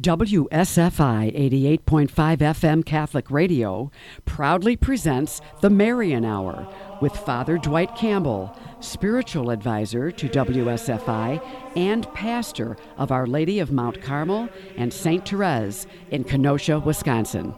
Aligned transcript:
WSFI 0.00 1.32
88.5 1.86 2.08
FM 2.38 2.84
Catholic 2.84 3.30
Radio 3.30 3.92
proudly 4.24 4.74
presents 4.74 5.40
the 5.60 5.70
Marian 5.70 6.24
Hour 6.24 6.66
with 7.00 7.16
Father 7.16 7.58
Dwight 7.58 7.94
Campbell, 7.94 8.58
spiritual 8.80 9.50
advisor 9.50 10.10
to 10.10 10.28
WSFI 10.28 11.40
and 11.76 12.12
pastor 12.12 12.76
of 12.96 13.12
Our 13.12 13.28
Lady 13.28 13.60
of 13.60 13.70
Mount 13.70 14.02
Carmel 14.02 14.48
and 14.76 14.92
St. 14.92 15.28
Therese 15.28 15.86
in 16.10 16.24
Kenosha, 16.24 16.80
Wisconsin. 16.80 17.54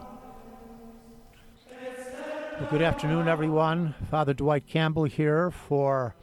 Well, 2.59 2.69
good 2.69 2.83
afternoon, 2.83 3.27
everyone. 3.27 3.95
Father 4.11 4.35
Dwight 4.35 4.67
Campbell 4.67 5.05
here 5.05 5.49
for 5.49 6.15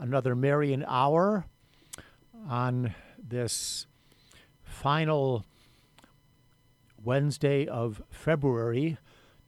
another 0.00 0.34
Marian 0.34 0.86
Hour 0.88 1.44
on 2.48 2.94
this 3.22 3.86
final 4.78 5.44
Wednesday 7.02 7.66
of 7.66 8.00
February 8.10 8.96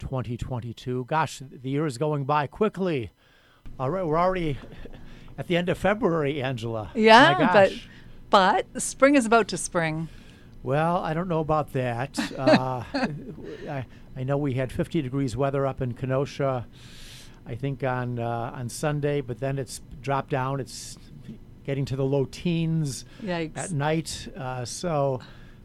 2022. 0.01 1.05
Gosh, 1.05 1.41
the 1.49 1.71
year 1.71 1.87
is 1.87 1.99
going 1.99 2.25
by 2.25 2.49
quickly. 2.49 3.13
All 3.79 3.91
right, 3.91 4.05
we're 4.05 4.19
already 4.19 4.59
at 5.39 5.47
the 5.47 5.57
end 5.57 5.69
of 5.69 5.79
February, 5.79 6.43
Angela. 6.43 6.91
Yeah, 6.97 7.53
but 7.53 7.73
but 8.29 8.83
spring 8.83 9.15
is 9.15 9.25
about 9.25 9.47
to 9.49 9.57
spring. 9.57 10.09
Well, 10.65 10.97
I 10.97 11.15
don't 11.15 11.29
know 11.29 11.41
about 11.41 11.73
that. 11.75 12.19
uh, 12.39 12.83
I, 12.93 13.87
I 14.17 14.25
know 14.25 14.37
we 14.37 14.55
had 14.55 14.73
50 14.73 15.01
degrees 15.01 15.37
weather 15.37 15.65
up 15.65 15.81
in 15.81 15.95
Kenosha. 15.95 16.67
I 17.47 17.55
think 17.55 17.85
on 17.85 18.19
uh, 18.19 18.53
on 18.55 18.69
Sunday, 18.69 19.21
but 19.21 19.39
then 19.39 19.59
it's 19.59 19.81
dropped 20.03 20.31
down. 20.31 20.59
It's 20.59 20.99
getting 21.65 21.85
to 21.87 21.97
the 21.97 22.05
low 22.05 22.25
teens 22.25 23.05
Yikes. 23.23 23.57
at 23.57 23.71
night. 23.71 24.29
Uh, 24.37 24.65
so 24.65 25.21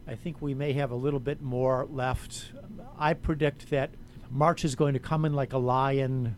I 0.06 0.14
think 0.14 0.40
we 0.40 0.54
may 0.54 0.72
have 0.74 0.90
a 0.90 0.96
little 0.96 1.20
bit 1.20 1.42
more 1.42 1.86
left. 1.90 2.52
I 2.98 3.14
predict 3.14 3.70
that 3.70 3.90
March 4.30 4.64
is 4.64 4.74
going 4.74 4.94
to 4.94 5.00
come 5.00 5.24
in 5.24 5.34
like 5.34 5.52
a 5.52 5.58
lion 5.58 6.36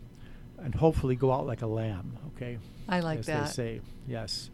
and 0.57 0.75
hopefully 0.75 1.15
go 1.15 1.31
out 1.31 1.45
like 1.45 1.61
a 1.61 1.67
lamb. 1.67 2.17
Okay. 2.35 2.57
I 2.87 2.99
like 3.01 3.19
as 3.19 3.25
that. 3.27 3.45
they 3.47 3.51
say. 3.51 3.81
Yes. 4.07 4.49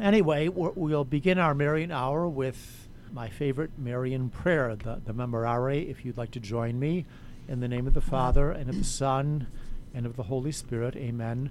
Anyway, 0.00 0.48
we'll 0.48 1.04
begin 1.04 1.38
our 1.38 1.54
Marian 1.54 1.90
hour 1.90 2.28
with 2.28 2.88
my 3.12 3.28
favorite 3.28 3.70
Marian 3.78 4.28
prayer, 4.28 4.76
the, 4.76 5.00
the 5.04 5.12
Memorare, 5.12 5.88
if 5.88 6.04
you'd 6.04 6.16
like 6.16 6.30
to 6.32 6.40
join 6.40 6.78
me. 6.78 7.06
In 7.48 7.60
the 7.60 7.68
name 7.68 7.86
of 7.86 7.94
the 7.94 8.02
Father, 8.02 8.50
and 8.50 8.68
of 8.68 8.76
the 8.76 8.84
Son, 8.84 9.46
and 9.94 10.04
of 10.04 10.16
the 10.16 10.24
Holy 10.24 10.52
Spirit. 10.52 10.94
Amen. 10.96 11.50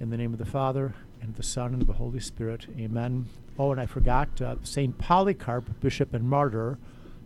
In 0.00 0.08
the 0.10 0.16
name 0.16 0.32
of 0.32 0.38
the 0.38 0.46
Father, 0.46 0.94
and 1.20 1.30
of 1.30 1.36
the 1.36 1.42
Son, 1.42 1.74
and 1.74 1.82
of 1.82 1.86
the 1.86 1.94
Holy 1.94 2.20
Spirit. 2.20 2.66
Amen. 2.78 3.26
Oh, 3.58 3.70
and 3.70 3.78
I 3.80 3.84
forgot, 3.84 4.40
uh, 4.40 4.56
St. 4.62 4.96
Polycarp, 4.96 5.78
Bishop 5.80 6.14
and 6.14 6.24
Martyr, 6.28 6.78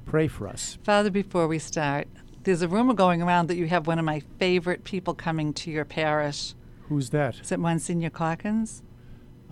pray 0.04 0.26
for 0.26 0.48
us. 0.48 0.76
Father, 0.82 1.08
before 1.10 1.46
we 1.46 1.60
start, 1.60 2.08
there's 2.42 2.62
a 2.62 2.68
rumor 2.68 2.92
going 2.94 3.22
around 3.22 3.46
that 3.48 3.56
you 3.56 3.68
have 3.68 3.86
one 3.86 4.00
of 4.00 4.04
my 4.04 4.20
favorite 4.40 4.82
people 4.82 5.14
coming 5.14 5.52
to 5.54 5.70
your 5.70 5.84
parish. 5.84 6.54
Who's 6.88 7.10
that? 7.10 7.38
Is 7.40 7.52
it 7.52 7.60
Monsignor 7.60 8.10
Calkins? 8.10 8.82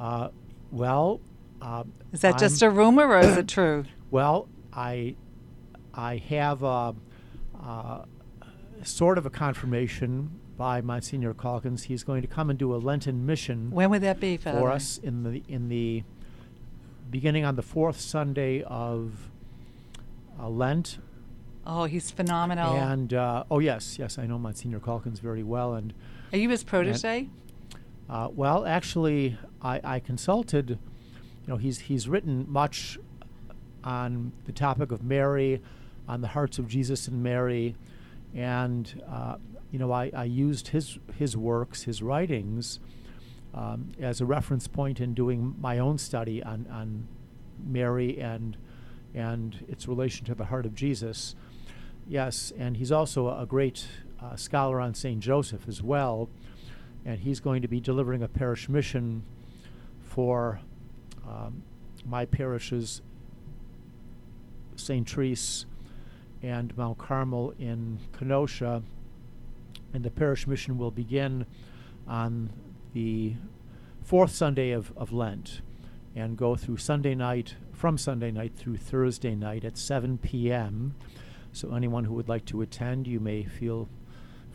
Uh, 0.00 0.28
well, 0.72 1.20
uh, 1.60 1.84
Is 2.12 2.22
that 2.22 2.38
just 2.38 2.60
I'm- 2.62 2.72
a 2.72 2.74
rumor 2.74 3.06
or 3.06 3.20
is 3.20 3.36
it 3.36 3.48
true? 3.48 3.84
Well, 4.10 4.46
I, 4.74 5.16
I 5.94 6.18
have 6.28 6.62
a, 6.62 6.94
uh, 7.58 8.04
sort 8.82 9.16
of 9.16 9.24
a 9.24 9.30
confirmation 9.30 10.38
by 10.62 10.80
Monsignor 10.80 11.34
Calkins. 11.34 11.82
He's 11.82 12.04
going 12.04 12.22
to 12.22 12.28
come 12.28 12.48
and 12.48 12.56
do 12.56 12.72
a 12.72 12.76
Lenten 12.76 13.26
mission 13.26 13.72
When 13.72 13.90
would 13.90 14.02
that 14.02 14.20
be, 14.20 14.36
Father? 14.36 14.60
for 14.60 14.70
us 14.70 14.96
in 14.96 15.24
the 15.24 15.42
in 15.48 15.68
the 15.68 16.04
beginning 17.10 17.44
on 17.44 17.56
the 17.56 17.62
fourth 17.62 17.98
Sunday 17.98 18.62
of 18.62 19.28
uh, 20.38 20.48
Lent. 20.48 20.98
Oh, 21.66 21.86
he's 21.86 22.12
phenomenal. 22.12 22.76
And 22.76 23.12
uh, 23.12 23.42
oh 23.50 23.58
yes, 23.58 23.98
yes, 23.98 24.18
I 24.18 24.26
know 24.26 24.38
Monsignor 24.38 24.78
Calkins 24.78 25.18
very 25.18 25.42
well. 25.42 25.74
And 25.74 25.92
Are 26.32 26.38
you 26.38 26.48
his 26.48 26.62
protege? 26.62 27.28
uh, 28.08 28.28
well, 28.32 28.64
actually, 28.64 29.36
I, 29.60 29.80
I 29.82 29.98
consulted. 29.98 30.70
You 30.70 30.78
know, 31.48 31.56
he's 31.56 31.80
he's 31.80 32.08
written 32.08 32.46
much 32.48 33.00
on 33.82 34.30
the 34.44 34.52
topic 34.52 34.92
of 34.92 35.02
Mary, 35.02 35.60
on 36.06 36.20
the 36.20 36.28
hearts 36.28 36.60
of 36.60 36.68
Jesus 36.68 37.08
and 37.08 37.20
Mary, 37.20 37.74
and 38.32 39.02
uh, 39.10 39.38
you 39.72 39.78
know, 39.78 39.90
I, 39.90 40.10
I 40.14 40.24
used 40.24 40.68
his 40.68 40.98
his 41.16 41.36
works, 41.36 41.82
his 41.82 42.02
writings, 42.02 42.78
um, 43.54 43.92
as 43.98 44.20
a 44.20 44.26
reference 44.26 44.68
point 44.68 45.00
in 45.00 45.14
doing 45.14 45.56
my 45.58 45.78
own 45.78 45.98
study 45.98 46.42
on 46.42 46.66
on 46.70 47.08
Mary 47.66 48.20
and 48.20 48.56
and 49.14 49.64
its 49.68 49.88
relation 49.88 50.24
to 50.26 50.34
the 50.34 50.44
heart 50.44 50.66
of 50.66 50.74
Jesus. 50.74 51.34
Yes, 52.06 52.52
and 52.58 52.76
he's 52.76 52.92
also 52.92 53.28
a 53.36 53.46
great 53.46 53.86
uh, 54.22 54.36
scholar 54.36 54.80
on 54.80 54.94
Saint 54.94 55.20
Joseph 55.20 55.66
as 55.66 55.82
well, 55.82 56.28
and 57.04 57.18
he's 57.20 57.40
going 57.40 57.62
to 57.62 57.68
be 57.68 57.80
delivering 57.80 58.22
a 58.22 58.28
parish 58.28 58.68
mission 58.68 59.22
for 60.02 60.60
um, 61.26 61.62
my 62.04 62.26
parishes, 62.26 63.00
St. 64.76 65.08
Therese 65.08 65.64
and 66.42 66.76
Mount 66.76 66.98
Carmel 66.98 67.54
in 67.58 67.98
Kenosha. 68.18 68.82
And 69.94 70.04
the 70.04 70.10
parish 70.10 70.46
mission 70.46 70.78
will 70.78 70.90
begin 70.90 71.46
on 72.06 72.52
the 72.92 73.34
fourth 74.02 74.32
Sunday 74.32 74.70
of, 74.70 74.92
of 74.96 75.12
Lent 75.12 75.60
and 76.14 76.36
go 76.36 76.56
through 76.56 76.76
Sunday 76.76 77.14
night, 77.14 77.56
from 77.72 77.96
Sunday 77.96 78.30
night 78.30 78.52
through 78.56 78.76
Thursday 78.76 79.34
night 79.34 79.64
at 79.64 79.78
7 79.78 80.18
p.m. 80.18 80.94
So 81.52 81.74
anyone 81.74 82.04
who 82.04 82.14
would 82.14 82.28
like 82.28 82.44
to 82.46 82.62
attend, 82.62 83.06
you 83.06 83.20
may 83.20 83.44
feel 83.44 83.88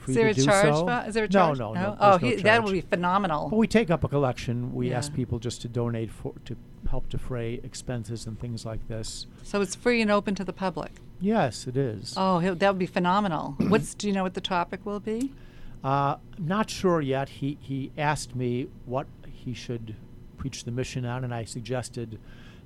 free 0.08 0.14
Is 0.14 0.16
there 0.16 0.26
to 0.26 0.32
a 0.32 0.34
do 0.34 0.46
charge? 0.46 0.76
so. 0.76 0.86
Fa- 0.86 1.06
Is 1.08 1.14
there 1.14 1.24
a 1.26 1.28
no, 1.28 1.32
charge? 1.32 1.60
no, 1.60 1.74
no. 1.74 1.98
Oh, 2.00 2.18
no 2.22 2.36
that 2.38 2.64
would 2.64 2.72
be 2.72 2.82
phenomenal. 2.82 3.50
But 3.50 3.58
we 3.58 3.68
take 3.68 3.90
up 3.90 4.04
a 4.04 4.08
collection. 4.08 4.74
We 4.74 4.94
ask 4.94 5.14
people 5.14 5.40
just 5.40 5.62
to 5.62 5.68
donate 5.68 6.12
for 6.12 6.34
to 6.46 6.56
help 6.90 7.10
defray 7.10 7.60
expenses 7.64 8.26
and 8.26 8.40
things 8.40 8.66
like 8.66 8.88
this. 8.88 9.28
So 9.44 9.62
it's 9.62 9.76
free 9.76 10.02
and 10.02 10.10
open 10.10 10.36
to 10.36 10.46
the 10.46 10.54
public. 10.54 10.92
Yes, 11.20 11.68
it 11.68 11.76
is. 11.76 12.14
Oh, 12.16 12.40
that 12.40 12.70
would 12.70 12.80
be 12.80 12.86
phenomenal. 12.86 13.56
What's 13.68 13.94
do 13.94 14.08
you 14.08 14.14
know 14.14 14.24
what 14.24 14.34
the 14.34 14.42
topic 14.42 14.86
will 14.86 15.00
be? 15.00 15.32
Uh, 15.84 16.16
I'm 16.38 16.48
not 16.48 16.70
sure 16.70 17.02
yet. 17.02 17.30
He 17.30 17.58
he 17.62 17.92
asked 17.98 18.36
me 18.36 18.68
what 18.86 19.08
he 19.26 19.54
should 19.54 19.96
preach 20.38 20.64
the 20.64 20.72
mission 20.72 21.06
on, 21.06 21.24
and 21.24 21.34
I 21.34 21.44
suggested 21.44 22.20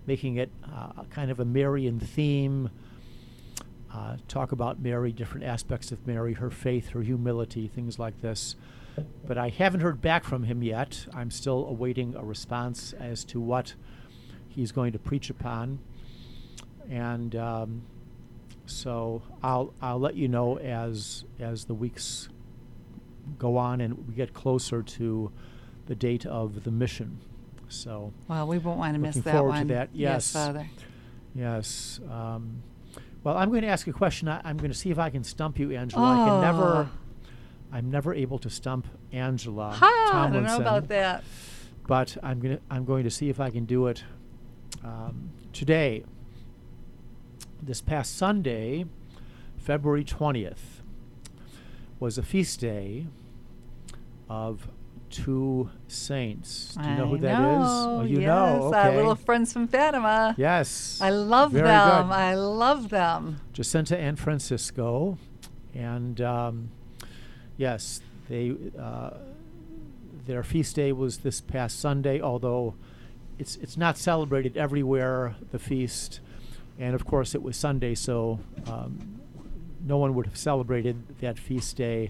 making 0.06 0.36
it 0.38 0.50
uh, 0.72 1.04
kind 1.10 1.32
of 1.32 1.40
a 1.40 1.46
Marian 1.46 2.00
theme. 2.00 2.70
Uh, 3.94 4.16
talk 4.28 4.52
about 4.54 4.80
Mary, 4.80 5.12
different 5.12 5.46
aspects 5.46 5.92
of 5.92 6.06
Mary, 6.08 6.34
her 6.34 6.50
faith, 6.50 6.90
her 6.90 7.02
humility, 7.02 7.68
things 7.68 8.00
like 8.00 8.22
this. 8.22 8.56
But 9.28 9.38
I 9.38 9.50
haven't 9.50 9.82
heard 9.82 10.02
back 10.02 10.24
from 10.24 10.44
him 10.44 10.64
yet. 10.64 11.06
I'm 11.14 11.30
still 11.32 11.66
awaiting 11.68 12.16
a 12.16 12.24
response 12.24 12.94
as 12.94 13.24
to 13.26 13.40
what 13.42 13.74
he's 14.48 14.72
going 14.72 14.92
to 14.94 15.00
preach 15.00 15.30
upon, 15.30 15.80
and 16.90 17.36
um, 17.36 17.82
so 18.66 19.22
I'll 19.44 19.74
I'll 19.82 20.00
let 20.00 20.16
you 20.16 20.28
know 20.28 20.58
as 20.58 21.24
as 21.40 21.66
the 21.66 21.74
weeks 21.74 22.30
go 23.38 23.58
on 23.58 23.82
and 23.82 24.08
we 24.08 24.14
get 24.14 24.34
closer 24.34 24.82
to 24.84 25.32
the 25.88 25.96
date 25.96 26.26
of 26.26 26.64
the 26.64 26.72
mission. 26.72 27.20
So 27.70 28.12
Well, 28.28 28.48
we 28.48 28.58
won't 28.58 28.78
want 28.80 28.94
to 28.96 29.00
miss 29.00 29.16
Looking 29.16 29.32
that 29.32 29.38
forward 29.38 29.52
to 29.54 29.58
one. 29.60 29.68
that. 29.68 29.90
Yes. 29.94 30.32
Father. 30.34 30.68
yes. 31.34 32.00
Um, 32.10 32.62
well, 33.24 33.38
I'm 33.38 33.50
going 33.50 33.62
to 33.62 33.68
ask 33.68 33.88
a 33.88 33.94
question. 33.94 34.28
I, 34.28 34.42
I'm 34.44 34.58
going 34.58 34.72
to 34.72 34.78
see 34.78 34.90
if 34.90 35.00
I 35.00 35.10
can 35.10 35.24
stump 35.24 35.60
you, 35.60 35.72
Angela. 35.72 36.04
I 36.04 36.28
can 36.28 36.42
never. 36.42 36.64
Oh. 36.64 36.90
I'm 37.74 37.90
never 37.90 38.14
able 38.14 38.38
to 38.40 38.50
stump 38.50 38.86
Angela 39.14 39.72
Ha! 39.72 40.12
I 40.14 40.30
don't 40.30 40.44
know 40.44 40.58
about 40.58 40.90
that. 40.90 41.24
but 41.88 42.18
I'm 42.22 42.42
going 42.42 42.58
to 42.58 42.62
I'm 42.70 42.84
going 42.84 43.06
to 43.06 43.10
see 43.10 43.30
if 43.30 43.40
I 43.40 43.50
can 43.50 43.66
do 43.66 43.88
it 43.88 44.04
um, 44.84 45.30
today. 45.54 46.04
This 47.64 47.80
past 47.80 48.18
Sunday, 48.18 48.86
February 49.58 50.04
20th, 50.04 50.82
was 52.00 52.18
a 52.18 52.24
feast 52.24 52.60
day 52.60 53.06
of 54.28 54.68
two 55.12 55.70
saints. 55.88 56.76
Do 56.82 56.90
you 56.90 56.96
know 56.96 57.06
I 57.06 57.08
who 57.08 57.18
that 57.20 57.32
is? 57.34 57.68
know, 57.68 57.98
Oh, 58.00 58.04
you 58.04 58.20
yes, 58.22 58.28
know. 58.28 58.74
Our 58.74 58.88
Okay. 58.88 58.96
little 58.96 59.16
friends 59.16 59.54
from 59.54 59.68
Fatima. 59.68 60.34
yes. 60.38 61.00
I 61.02 61.10
love 61.10 61.52
Very 61.52 61.68
them. 61.68 62.08
good. 62.08 62.14
I 62.16 62.36
love 62.36 62.90
them. 62.90 63.40
Jacinta 63.54 63.98
and 63.98 64.18
Francisco, 64.18 65.18
and 65.74 66.20
um, 66.22 66.70
yes, 67.58 68.02
they 68.30 68.56
uh, 68.80 69.12
their 70.26 70.44
feast 70.44 70.76
day 70.76 70.92
was 70.92 71.20
this 71.20 71.42
past 71.42 71.80
Sunday. 71.80 72.22
Although 72.22 72.76
it's 73.40 73.56
it's 73.58 73.78
not 73.78 73.98
celebrated 73.98 74.56
everywhere. 74.58 75.36
The 75.52 75.60
feast, 75.60 76.20
and 76.80 76.96
of 76.96 77.06
course 77.06 77.36
it 77.36 77.42
was 77.44 77.58
Sunday, 77.58 77.96
so 77.96 78.40
um, 78.68 79.20
no 79.86 79.98
one 79.98 80.14
would 80.16 80.26
have 80.28 80.38
celebrated 80.38 80.96
that 81.22 81.38
feast 81.40 81.76
day 81.76 82.10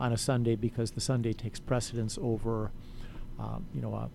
on 0.00 0.12
a 0.12 0.16
Sunday 0.16 0.54
because 0.56 0.92
the 0.92 1.00
Sunday 1.00 1.32
takes 1.32 1.58
precedence 1.60 2.18
over, 2.20 2.70
um, 3.38 3.66
you 3.74 3.80
know, 3.80 3.94
a, 3.94 4.08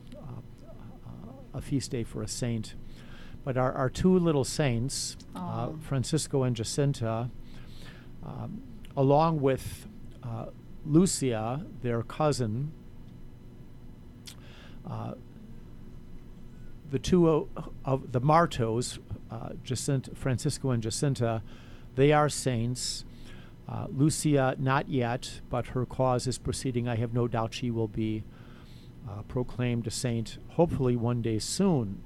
a, 1.56 1.58
a 1.58 1.62
feast 1.62 1.92
day 1.92 2.04
for 2.04 2.22
a 2.22 2.28
saint. 2.28 2.76
But 3.44 3.58
our, 3.58 3.74
our 3.74 3.90
two 3.90 4.18
little 4.18 4.46
saints, 4.46 5.18
uh, 5.36 5.70
Francisco 5.82 6.44
and 6.44 6.56
Jacinta, 6.56 7.30
um, 8.26 8.62
along 8.96 9.42
with 9.42 9.88
uh, 10.24 10.46
Lucia, 10.86 11.66
their 11.82 12.04
cousin, 12.04 12.72
uh, 14.90 15.14
the 16.90 17.00
two 17.00 17.30
o- 17.30 17.50
of 17.84 18.12
the 18.14 18.22
Martos, 18.22 19.00
uh, 19.30 19.50
Jacinta, 19.64 20.16
Francisco 20.16 20.70
and 20.70 20.82
Jacinta, 20.82 21.42
they 21.96 22.14
are 22.14 22.30
saints. 22.30 23.04
Uh, 23.68 23.88
Lucia, 23.90 24.56
not 24.60 24.90
yet, 24.90 25.42
but 25.50 25.68
her 25.68 25.86
cause 25.86 26.28
is 26.28 26.38
proceeding. 26.38 26.88
I 26.88 26.96
have 26.98 27.14
no 27.14 27.28
doubt 27.28 27.54
she 27.54 27.72
will 27.72 27.88
be 27.88 28.24
uh, 29.10 29.22
proclaimed 29.24 29.88
a 29.88 29.92
saint, 29.92 30.38
hopefully 30.50 30.96
one 30.96 31.22
day 31.22 31.40
soon. 31.40 32.04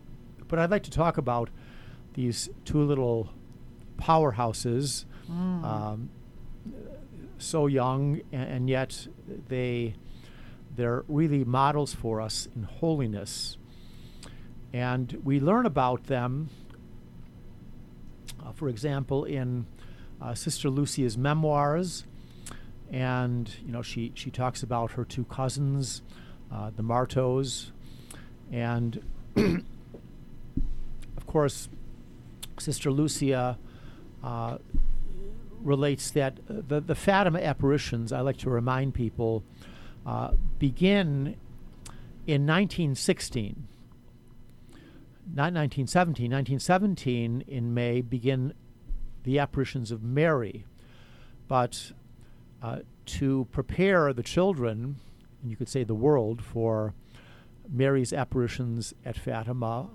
But 0.47 0.59
I'd 0.59 0.69
like 0.71 0.83
to 0.83 0.91
talk 0.91 1.17
about 1.17 1.49
these 2.13 2.49
two 2.65 2.81
little 2.81 3.29
powerhouses, 3.97 5.05
Mm. 5.29 5.63
um, 5.65 6.09
so 7.37 7.67
young, 7.67 8.21
and, 8.31 8.49
and 8.49 8.69
yet 8.69 9.07
they 9.49 9.93
they're 10.75 11.03
really 11.09 11.43
models 11.43 11.93
for 11.93 12.21
us 12.21 12.47
in 12.55 12.63
holiness. 12.63 13.57
And 14.71 15.19
we 15.23 15.39
learn 15.41 15.65
about 15.65 16.05
them, 16.05 16.49
uh, 18.45 18.51
for 18.53 18.69
example, 18.69 19.25
in 19.25 19.65
uh, 20.21 20.33
Sister 20.33 20.69
Lucia's 20.69 21.17
memoirs. 21.17 22.05
And, 22.91 23.49
you 23.65 23.71
know, 23.71 23.81
she, 23.81 24.11
she 24.15 24.31
talks 24.31 24.63
about 24.63 24.91
her 24.91 25.03
two 25.03 25.25
cousins, 25.25 26.01
uh, 26.51 26.71
the 26.75 26.83
Martos. 26.83 27.71
And, 28.51 29.03
of 29.35 31.27
course, 31.27 31.67
Sister 32.57 32.91
Lucia 32.91 33.57
uh, 34.23 34.57
relates 35.61 36.11
that 36.11 36.39
the, 36.47 36.79
the 36.79 36.95
Fatima 36.95 37.39
apparitions, 37.39 38.11
I 38.11 38.21
like 38.21 38.37
to 38.37 38.49
remind 38.49 38.93
people, 38.93 39.43
uh, 40.05 40.31
begin 40.59 41.35
in 42.25 42.45
1916. 42.45 43.67
Not 45.29 45.53
1917. 45.53 46.31
1917 46.31 47.43
in 47.47 47.73
May 47.73 48.01
begin 48.01 48.53
the 49.27 49.39
apparitions 49.39 49.91
of 49.91 50.01
Mary. 50.01 50.63
But 51.49 51.91
uh, 52.63 52.79
to 53.07 53.45
prepare 53.51 54.13
the 54.13 54.23
children, 54.23 54.95
and 55.41 55.51
you 55.51 55.57
could 55.57 55.67
say 55.67 55.83
the 55.83 55.93
world, 55.93 56.41
for 56.41 56.93
Mary's 57.69 58.13
apparitions 58.13 58.93
at 59.03 59.17
Fatima 59.17 59.89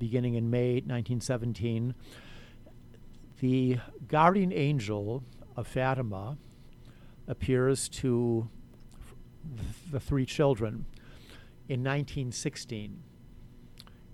beginning 0.00 0.34
in 0.34 0.50
May 0.50 0.74
1917, 0.80 1.94
the 3.38 3.78
guardian 4.08 4.52
angel 4.52 5.22
of 5.54 5.68
Fatima 5.68 6.36
appears 7.28 7.88
to 7.88 8.48
the 9.92 10.00
three 10.00 10.26
children 10.26 10.86
in 11.68 11.84
1916. 11.84 13.00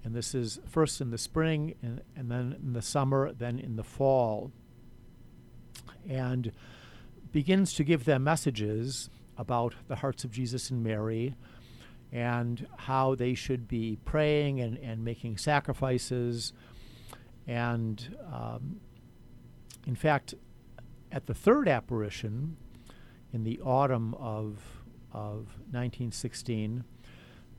And 0.07 0.15
this 0.15 0.37
is 0.37 0.61
first 0.69 1.01
in 1.01 1.11
the 1.11 1.19
spring, 1.19 1.75
and, 1.83 2.01
and 2.15 2.31
then 2.31 2.57
in 2.63 2.75
the 2.75 2.81
summer, 2.81 3.33
then 3.33 3.59
in 3.59 3.75
the 3.75 3.83
fall. 3.83 4.53
And 6.09 6.53
begins 7.33 7.73
to 7.75 7.83
give 7.83 8.05
them 8.05 8.23
messages 8.23 9.11
about 9.37 9.75
the 9.89 9.97
hearts 9.97 10.23
of 10.23 10.31
Jesus 10.31 10.71
and 10.71 10.85
Mary 10.85 11.35
and 12.13 12.69
how 12.77 13.17
they 13.17 13.35
should 13.35 13.67
be 13.67 13.99
praying 14.05 14.61
and, 14.61 14.79
and 14.79 15.05
making 15.05 15.39
sacrifices. 15.39 16.53
And 17.49 18.17
um, 18.33 18.77
in 19.89 19.97
fact, 19.97 20.35
at 21.11 21.27
the 21.27 21.35
third 21.35 21.67
apparition 21.67 22.57
in 23.33 23.43
the 23.43 23.59
autumn 23.59 24.15
of, 24.15 24.85
of 25.13 25.59
1916, 25.73 26.85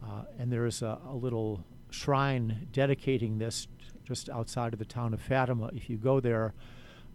uh, 0.01 0.21
and 0.39 0.49
there 0.49 0.65
is 0.65 0.81
a, 0.81 0.97
a 1.09 1.13
little 1.13 1.65
shrine 1.97 2.67
dedicating 2.71 3.39
this 3.39 3.67
just 4.05 4.29
outside 4.29 4.73
of 4.73 4.79
the 4.79 4.85
town 4.85 5.13
of 5.13 5.21
Fatima. 5.21 5.69
If 5.73 5.89
you 5.89 5.97
go 5.97 6.19
there, 6.19 6.53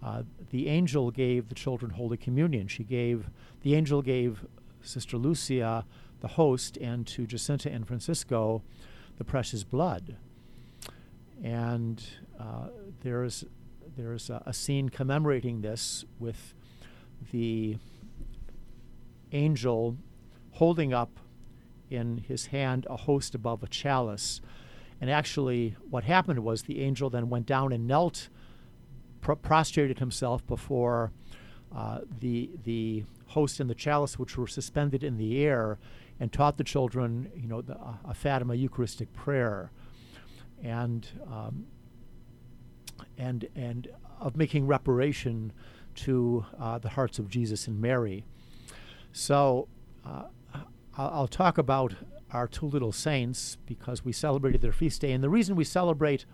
uh, 0.02 0.24
the 0.50 0.68
angel 0.68 1.10
gave 1.10 1.48
the 1.48 1.54
children 1.54 1.92
Holy 1.92 2.16
Communion. 2.16 2.66
She 2.66 2.84
gave, 2.84 3.30
the 3.62 3.74
angel 3.74 4.02
gave 4.02 4.44
Sister 4.82 5.16
Lucia, 5.16 5.86
the 6.20 6.28
host, 6.28 6.76
and 6.78 7.06
to 7.06 7.26
Jacinta 7.26 7.70
and 7.70 7.86
Francisco, 7.86 8.62
the 9.16 9.24
precious 9.24 9.64
blood. 9.64 10.16
And 11.42 12.04
uh, 12.38 12.68
there's 13.02 13.44
there's 13.96 14.30
a, 14.30 14.42
a 14.46 14.52
scene 14.52 14.88
commemorating 14.88 15.60
this 15.60 16.04
with 16.18 16.54
the 17.30 17.76
angel 19.32 19.96
holding 20.52 20.94
up 20.94 21.18
in 21.90 22.18
his 22.18 22.46
hand 22.46 22.86
a 22.88 22.96
host 22.96 23.34
above 23.34 23.62
a 23.62 23.66
chalice. 23.66 24.40
And 25.02 25.10
actually, 25.10 25.74
what 25.90 26.04
happened 26.04 26.44
was 26.44 26.62
the 26.62 26.80
angel 26.80 27.10
then 27.10 27.28
went 27.28 27.44
down 27.44 27.72
and 27.72 27.88
knelt, 27.88 28.28
pr- 29.20 29.32
prostrated 29.32 29.98
himself 29.98 30.46
before 30.46 31.10
uh, 31.74 32.02
the 32.20 32.50
the 32.62 33.02
host 33.26 33.58
and 33.58 33.68
the 33.68 33.74
chalice, 33.74 34.16
which 34.16 34.38
were 34.38 34.46
suspended 34.46 35.02
in 35.02 35.16
the 35.16 35.44
air, 35.44 35.80
and 36.20 36.32
taught 36.32 36.56
the 36.56 36.62
children, 36.62 37.32
you 37.34 37.48
know, 37.48 37.60
the, 37.60 37.74
uh, 37.74 37.94
a 38.04 38.14
Fatima 38.14 38.54
Eucharistic 38.54 39.12
prayer, 39.12 39.72
and 40.62 41.08
um, 41.28 41.66
and 43.18 43.48
and 43.56 43.88
of 44.20 44.36
making 44.36 44.68
reparation 44.68 45.52
to 45.96 46.46
uh, 46.60 46.78
the 46.78 46.90
hearts 46.90 47.18
of 47.18 47.28
Jesus 47.28 47.66
and 47.66 47.80
Mary. 47.80 48.24
So 49.10 49.66
uh, 50.06 50.26
I'll, 50.96 51.10
I'll 51.12 51.28
talk 51.28 51.58
about 51.58 51.92
our 52.32 52.46
two 52.46 52.66
little 52.66 52.92
saints 52.92 53.56
because 53.66 54.04
we 54.04 54.12
celebrated 54.12 54.60
their 54.60 54.72
feast 54.72 55.00
day, 55.00 55.12
and 55.12 55.22
the 55.22 55.28
reason 55.30 55.56
we 55.56 55.64
celebrate 55.64 56.24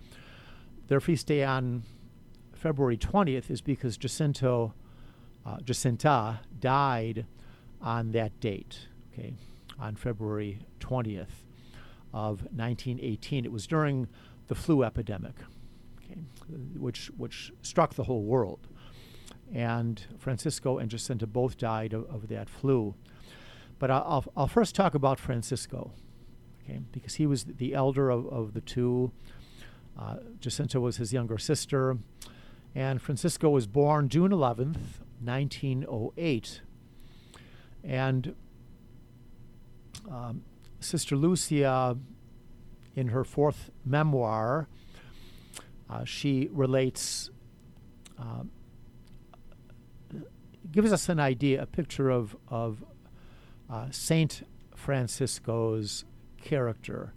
their 0.88 1.00
feast 1.00 1.26
day 1.26 1.44
on 1.44 1.82
February 2.54 2.96
20th 2.96 3.50
is 3.50 3.60
because 3.60 3.96
Jacinto, 3.96 4.74
uh, 5.44 5.58
Jacinta 5.60 6.40
died 6.58 7.26
on 7.80 8.12
that 8.12 8.40
date. 8.40 8.88
Okay, 9.12 9.34
on 9.78 9.94
February 9.96 10.58
20th 10.80 11.44
of 12.12 12.42
1918. 12.52 13.44
It 13.44 13.52
was 13.52 13.66
during 13.66 14.08
the 14.48 14.54
flu 14.54 14.82
epidemic, 14.82 15.34
okay, 15.98 16.20
which 16.76 17.10
which 17.16 17.52
struck 17.62 17.94
the 17.94 18.04
whole 18.04 18.22
world. 18.22 18.66
And 19.52 20.02
Francisco 20.18 20.78
and 20.78 20.90
Jacinta 20.90 21.26
both 21.26 21.56
died 21.56 21.94
of, 21.94 22.04
of 22.10 22.28
that 22.28 22.48
flu. 22.50 22.94
But 23.78 23.90
I'll, 23.90 24.24
I'll, 24.36 24.48
first 24.48 24.74
talk 24.74 24.94
about 24.94 25.20
Francisco, 25.20 25.92
okay, 26.64 26.80
because 26.90 27.14
he 27.14 27.26
was 27.26 27.44
the 27.44 27.74
elder 27.74 28.10
of, 28.10 28.26
of 28.26 28.54
the 28.54 28.60
two. 28.60 29.12
Uh, 29.98 30.16
Jacinta 30.40 30.80
was 30.80 30.96
his 30.96 31.12
younger 31.12 31.38
sister. 31.38 31.98
And 32.74 33.00
Francisco 33.00 33.50
was 33.50 33.66
born 33.66 34.08
June 34.08 34.30
11th, 34.30 35.00
1908. 35.22 36.60
And 37.84 38.34
um, 40.10 40.42
Sister 40.80 41.16
Lucia, 41.16 41.96
in 42.94 43.08
her 43.08 43.24
fourth 43.24 43.70
memoir, 43.84 44.68
uh, 45.90 46.04
she 46.04 46.48
relates, 46.52 47.30
um, 48.18 48.50
gives 50.70 50.92
us 50.92 51.08
an 51.08 51.18
idea, 51.18 51.62
a 51.62 51.66
picture 51.66 52.10
of, 52.10 52.36
of 52.48 52.84
uh, 53.70 53.86
Saint 53.90 54.42
Francisco's 54.74 56.04
character 56.40 57.14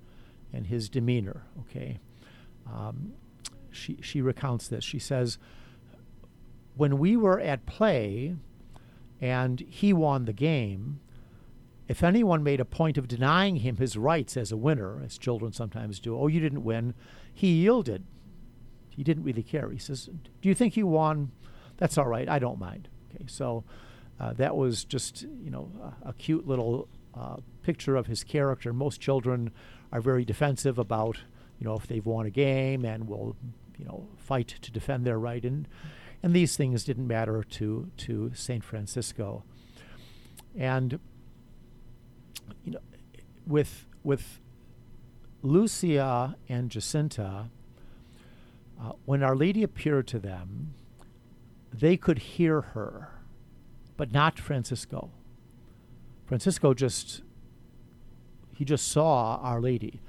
and 0.53 0.67
his 0.67 0.89
demeanor. 0.89 1.43
Okay, 1.61 1.99
um, 2.71 3.13
she 3.71 3.97
she 4.01 4.21
recounts 4.21 4.67
this. 4.67 4.83
She 4.83 4.99
says, 4.99 5.37
"When 6.75 6.97
we 6.97 7.15
were 7.15 7.39
at 7.39 7.65
play, 7.65 8.35
and 9.19 9.59
he 9.61 9.93
won 9.93 10.25
the 10.25 10.33
game, 10.33 10.99
if 11.87 12.03
anyone 12.03 12.41
made 12.41 12.59
a 12.59 12.65
point 12.65 12.97
of 12.97 13.07
denying 13.07 13.57
him 13.57 13.77
his 13.77 13.97
rights 13.97 14.37
as 14.37 14.51
a 14.51 14.57
winner, 14.57 15.01
as 15.03 15.17
children 15.17 15.51
sometimes 15.51 15.99
do, 15.99 16.17
oh, 16.17 16.27
you 16.27 16.39
didn't 16.39 16.63
win, 16.63 16.93
he 17.33 17.61
yielded. 17.61 18.05
He 18.89 19.03
didn't 19.03 19.23
really 19.23 19.43
care. 19.43 19.69
He 19.69 19.77
says, 19.77 20.09
Do 20.41 20.49
you 20.49 20.55
think 20.55 20.73
he 20.73 20.83
won? 20.83 21.31
That's 21.77 21.97
all 21.97 22.07
right. 22.07 22.29
I 22.29 22.39
don't 22.39 22.59
mind. 22.59 22.87
Okay, 23.13 23.25
so 23.27 23.63
uh, 24.21 24.33
that 24.33 24.55
was 24.55 24.85
just, 24.85 25.23
you 25.23 25.49
know, 25.49 25.71
a, 26.05 26.09
a 26.09 26.13
cute 26.13 26.47
little 26.47 26.87
uh, 27.15 27.37
picture 27.63 27.95
of 27.95 28.05
his 28.05 28.23
character. 28.23 28.71
Most 28.71 29.01
children 29.01 29.51
are 29.91 29.99
very 29.99 30.23
defensive 30.23 30.77
about, 30.77 31.17
you 31.59 31.65
know, 31.65 31.73
if 31.73 31.87
they've 31.87 32.05
won 32.05 32.27
a 32.27 32.29
game 32.29 32.85
and 32.85 33.07
will, 33.07 33.35
you 33.79 33.85
know, 33.85 34.07
fight 34.17 34.47
to 34.61 34.71
defend 34.71 35.05
their 35.05 35.17
right. 35.17 35.43
And, 35.43 35.67
and 36.21 36.35
these 36.35 36.55
things 36.55 36.83
didn't 36.83 37.07
matter 37.07 37.43
to, 37.43 37.89
to 37.97 38.31
St. 38.35 38.63
Francisco. 38.63 39.43
And 40.55 40.99
you 42.63 42.73
know, 42.73 42.79
with 43.47 43.87
with 44.03 44.39
Lucia 45.41 46.35
and 46.47 46.69
Jacinta, 46.69 47.49
uh, 48.79 48.91
when 49.05 49.23
Our 49.23 49.35
Lady 49.35 49.63
appeared 49.63 50.07
to 50.07 50.19
them, 50.19 50.73
they 51.73 51.97
could 51.97 52.19
hear 52.19 52.61
her, 52.61 53.20
but 54.01 54.11
not 54.11 54.39
Francisco. 54.39 55.11
Francisco 56.25 56.73
just 56.73 57.21
he 58.55 58.65
just 58.65 58.87
saw 58.87 59.35
Our 59.43 59.61
Lady, 59.61 60.01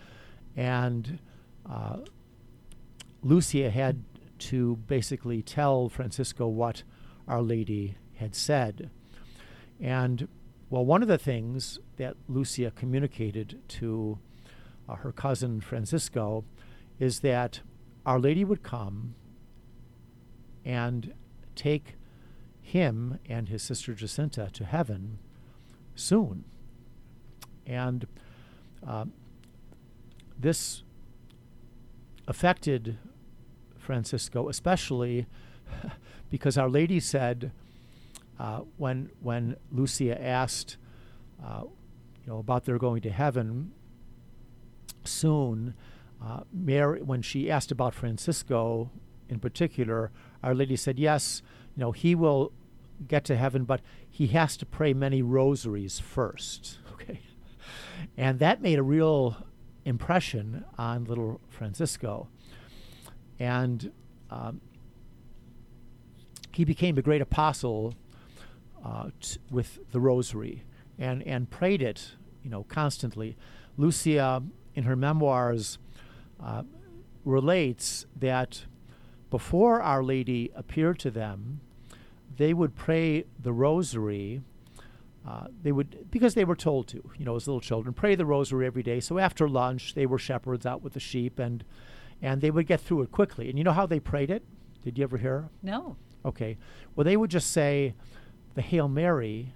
and 0.57 1.19
uh, 1.69 1.99
Lucia 3.23 3.69
had 3.69 4.03
to 4.49 4.77
basically 4.87 5.43
tell 5.43 5.91
Francisco 5.91 6.47
what 6.47 6.85
Our 7.29 7.43
Lady 7.43 7.99
had 8.15 8.35
said, 8.35 8.89
and 9.79 10.27
well, 10.71 10.87
one 10.87 11.03
of 11.03 11.09
the 11.09 11.19
things 11.19 11.79
that 11.99 12.17
Lucia 12.29 12.71
communicated 12.71 13.61
to 13.69 14.19
uh, 14.89 14.95
her 14.95 15.13
cousin 15.13 15.61
Francisco 15.61 16.47
is 16.99 17.21
that 17.21 17.61
Our 18.07 18.19
Lady 18.19 18.43
would 18.43 18.63
come 18.63 19.17
and 20.65 21.13
take 21.55 21.97
him 22.73 23.19
and 23.29 23.51
his 23.51 23.63
sister 23.63 23.93
Jacinta 23.93 24.49
to 24.55 24.65
heaven 24.65 25.19
soon. 25.95 26.45
And 27.67 28.07
uh, 28.87 29.05
this 30.39 30.83
affected 32.27 32.97
Francisco, 33.77 34.49
especially 34.49 35.27
because 36.31 36.57
Our 36.57 36.71
Lady 36.71 36.99
said, 36.99 37.53
uh, 38.39 38.61
when 38.79 39.11
when 39.21 39.57
Lucia 39.71 40.21
asked, 40.21 40.79
uh, 41.45 41.65
you 41.65 42.27
know, 42.27 42.39
about 42.39 42.65
their 42.65 42.79
going 42.79 43.03
to 43.03 43.11
heaven 43.11 43.73
soon, 45.05 45.75
uh, 46.25 46.41
Mary, 46.51 47.03
when 47.03 47.21
she 47.21 47.51
asked 47.51 47.71
about 47.71 47.93
Francisco 47.93 48.91
in 49.29 49.39
particular, 49.41 50.11
Our 50.43 50.55
Lady 50.55 50.77
said, 50.77 50.99
yes, 50.99 51.43
you 51.77 51.81
know, 51.83 51.93
he 51.93 52.15
will 52.15 52.51
get 53.03 53.25
to 53.27 53.37
heaven, 53.37 53.65
but 53.65 53.81
he 54.09 54.29
has 54.29 54.57
to 54.59 54.67
pray 54.67 54.93
many 54.93 55.23
rosaries 55.23 55.99
first. 55.99 56.79
Okay, 57.03 57.21
and 58.17 58.39
that 58.39 58.63
made 58.63 58.79
a 58.79 58.83
real 58.83 59.37
impression 59.85 60.65
on 60.79 61.03
little 61.05 61.41
Francisco, 61.49 62.29
and 63.41 63.91
um, 64.31 64.61
he 66.53 66.65
became 66.65 66.97
a 66.99 67.03
great 67.03 67.21
apostle 67.21 67.95
uh, 68.85 69.11
t- 69.21 69.39
with 69.51 69.79
the 69.91 70.01
rosary 70.01 70.65
and, 70.99 71.23
and 71.23 71.51
prayed 71.51 71.83
it, 71.83 72.13
you 72.43 72.51
know, 72.51 72.65
constantly. 72.65 73.37
Lucia, 73.77 74.43
in 74.75 74.85
her 74.85 74.97
memoirs, 74.97 75.79
uh, 76.43 76.63
relates 77.25 78.07
that 78.17 78.65
before 79.31 79.81
Our 79.81 80.03
Lady 80.03 80.51
appeared 80.55 80.99
to 81.01 81.11
them, 81.11 81.61
they 82.37 82.55
would 82.55 82.75
pray 82.75 83.25
the 83.39 83.53
rosary. 83.53 84.43
Uh, 85.27 85.47
they 85.63 85.71
would 85.71 86.11
because 86.11 86.35
they 86.35 86.45
were 86.45 86.57
told 86.57 86.89
to, 86.89 86.97
you 87.17 87.25
know, 87.25 87.37
as 87.37 87.47
little 87.47 87.61
children, 87.61 87.95
pray 87.95 88.15
the 88.15 88.27
rosary 88.27 88.67
every 88.67 88.83
day. 88.83 88.99
So 89.01 89.19
after 89.19 89.49
lunch, 89.49 89.95
they 89.95 90.07
were 90.07 90.19
shepherds 90.19 90.67
out 90.67 90.83
with 90.83 90.95
the 90.95 91.01
sheep, 91.01 91.39
and 91.39 91.65
and 92.21 92.41
they 92.41 92.51
would 92.51 92.67
get 92.67 92.81
through 92.81 93.03
it 93.03 93.13
quickly. 93.13 93.49
And 93.49 93.59
you 93.59 93.65
know 93.65 93.73
how 93.73 93.87
they 93.87 94.01
prayed 94.01 94.31
it? 94.31 94.43
Did 94.83 94.99
you 94.99 95.05
ever 95.05 95.19
hear? 95.19 95.49
No. 95.63 95.97
Okay. 96.25 96.57
Well, 96.95 97.05
they 97.05 97.17
would 97.17 97.31
just 97.31 97.51
say, 97.51 97.95
the 98.55 98.63
Hail 98.63 98.89
Mary, 98.89 99.55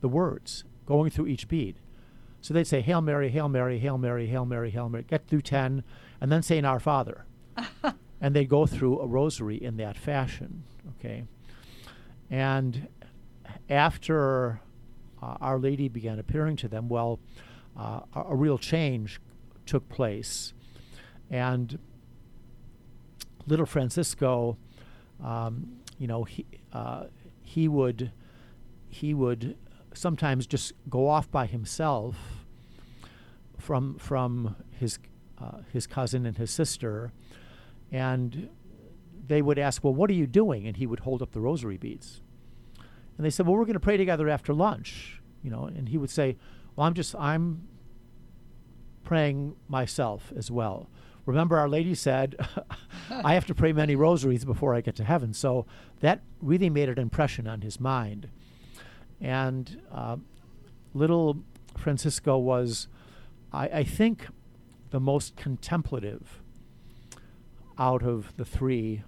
the 0.00 0.08
words 0.08 0.64
going 0.86 1.10
through 1.10 1.28
each 1.28 1.48
bead. 1.48 1.78
So 2.40 2.54
they'd 2.54 2.66
say, 2.66 2.80
Hail 2.80 3.00
Mary, 3.00 3.30
Hail 3.30 3.48
Mary, 3.48 3.78
Hail 3.78 3.98
Mary, 3.98 4.26
Hail 4.26 4.46
Mary, 4.46 4.70
Hail 4.70 4.88
Mary, 4.88 5.04
get 5.06 5.26
through 5.26 5.42
10, 5.42 5.84
and 6.20 6.32
then 6.32 6.42
say 6.42 6.58
an 6.58 6.64
Our 6.64 6.80
Father. 6.80 7.26
and 8.20 8.34
they'd 8.34 8.48
go 8.48 8.66
through 8.66 8.98
a 8.98 9.06
rosary 9.06 9.62
in 9.62 9.76
that 9.76 9.96
fashion, 9.96 10.64
okay? 10.98 11.24
And 12.30 12.88
after 13.68 14.60
uh, 15.22 15.36
Our 15.40 15.58
Lady 15.58 15.88
began 15.88 16.18
appearing 16.18 16.56
to 16.56 16.68
them, 16.68 16.88
well, 16.88 17.18
uh, 17.76 18.00
a, 18.14 18.20
a, 18.30 18.34
real 18.34 18.58
change 18.58 19.20
took 19.66 19.88
place. 19.88 20.52
And 21.30 21.78
little 23.46 23.66
Francisco, 23.66 24.56
um, 25.22 25.80
you 25.98 26.06
know, 26.06 26.24
he, 26.24 26.46
uh, 26.72 27.04
he 27.42 27.68
would 27.68 28.12
he 28.88 29.14
would 29.14 29.56
sometimes 29.94 30.46
just 30.46 30.72
go 30.88 31.08
off 31.08 31.30
by 31.30 31.46
himself 31.46 32.16
from 33.58 33.96
from 33.98 34.56
his 34.72 34.98
uh, 35.38 35.58
his 35.72 35.86
cousin 35.86 36.26
and 36.26 36.36
his 36.36 36.50
sister, 36.50 37.12
and 37.90 38.48
they 39.26 39.42
would 39.42 39.58
ask, 39.58 39.84
"Well, 39.84 39.94
what 39.94 40.10
are 40.10 40.14
you 40.14 40.26
doing?" 40.26 40.66
And 40.66 40.76
he 40.76 40.86
would 40.86 41.00
hold 41.00 41.22
up 41.22 41.32
the 41.32 41.40
rosary 41.40 41.76
beads, 41.76 42.19
and 43.20 43.26
they 43.26 43.28
said, 43.28 43.46
"Well, 43.46 43.54
we're 43.54 43.66
going 43.66 43.74
to 43.74 43.80
pray 43.80 43.98
together 43.98 44.30
after 44.30 44.54
lunch," 44.54 45.20
you 45.42 45.50
know. 45.50 45.64
And 45.64 45.90
he 45.90 45.98
would 45.98 46.08
say, 46.08 46.38
"Well, 46.74 46.86
I'm 46.86 46.94
just 46.94 47.14
I'm 47.16 47.68
praying 49.04 49.56
myself 49.68 50.32
as 50.34 50.50
well." 50.50 50.88
Remember, 51.26 51.58
Our 51.58 51.68
Lady 51.68 51.94
said, 51.94 52.34
I 53.10 53.34
have 53.34 53.44
to 53.44 53.54
pray 53.54 53.74
many 53.74 53.94
rosaries 53.94 54.46
before 54.46 54.74
I 54.74 54.80
get 54.80 54.96
to 54.96 55.04
heaven. 55.04 55.34
So 55.34 55.66
that 56.00 56.22
really 56.40 56.70
made 56.70 56.88
an 56.88 56.98
impression 56.98 57.46
on 57.46 57.60
his 57.60 57.78
mind. 57.78 58.30
And 59.20 59.82
uh, 59.92 60.16
little 60.94 61.44
Francisco 61.76 62.38
was, 62.38 62.88
I, 63.52 63.68
I 63.68 63.84
think, 63.84 64.28
the 64.92 64.98
most 64.98 65.36
contemplative 65.36 66.40
out 67.78 68.02
of 68.02 68.34
the 68.38 68.46
three 68.46 69.02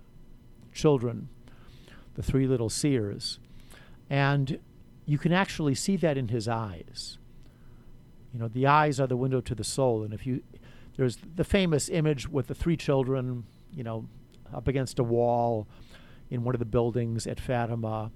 children, 0.75 1.31
the 2.13 2.23
three 2.23 2.47
little 2.47 2.69
seers. 2.69 3.39
And 4.13 4.59
you 5.07 5.17
can 5.17 5.33
actually 5.33 5.75
see 5.75 5.97
that 5.97 6.19
in 6.19 6.29
his 6.29 6.47
eyes. 6.47 7.17
You 8.31 8.41
know, 8.41 8.49
the 8.49 8.67
eyes 8.67 9.01
are 9.01 9.07
the 9.07 9.17
window 9.17 9.41
to 9.41 9.55
the 9.55 9.65
soul. 9.65 10.03
And 10.03 10.13
if 10.13 10.27
you 10.27 10.43
there's 10.99 11.17
the 11.35 11.45
famous 11.45 11.89
image 11.89 12.29
with 12.29 12.49
the 12.49 12.55
three 12.55 12.77
children, 12.77 13.45
you 13.75 13.83
know, 13.83 14.07
up 14.53 14.69
against 14.69 14.99
a 14.99 15.03
wall 15.03 15.67
in 16.29 16.45
one 16.45 16.55
of 16.55 16.59
the 16.59 16.67
buildings 16.67 17.27
at 17.27 17.41
Fatima. 17.41 18.11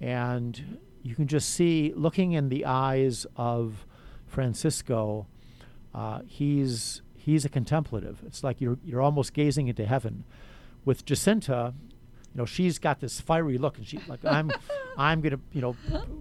And 0.00 0.78
you 1.02 1.16
can 1.16 1.26
just 1.26 1.50
see, 1.50 1.92
looking 1.96 2.30
in 2.30 2.48
the 2.48 2.64
eyes 2.64 3.26
of 3.34 3.84
Francisco, 4.28 5.26
uh, 5.92 6.20
he's 6.24 7.02
he's 7.16 7.44
a 7.44 7.48
contemplative. 7.48 8.22
It's 8.24 8.44
like 8.44 8.60
you're 8.60 8.78
you're 8.84 9.02
almost 9.02 9.32
gazing 9.32 9.66
into 9.66 9.86
heaven. 9.86 10.22
With 10.84 11.04
Jacinta, 11.04 11.74
you 12.36 12.42
know, 12.42 12.44
she's 12.44 12.78
got 12.78 13.00
this 13.00 13.18
fiery 13.18 13.56
look, 13.56 13.78
and 13.78 13.86
she 13.86 13.98
like 14.08 14.22
I'm 14.22 14.52
I'm 14.98 15.22
gonna 15.22 15.40
you 15.52 15.62
know 15.62 15.74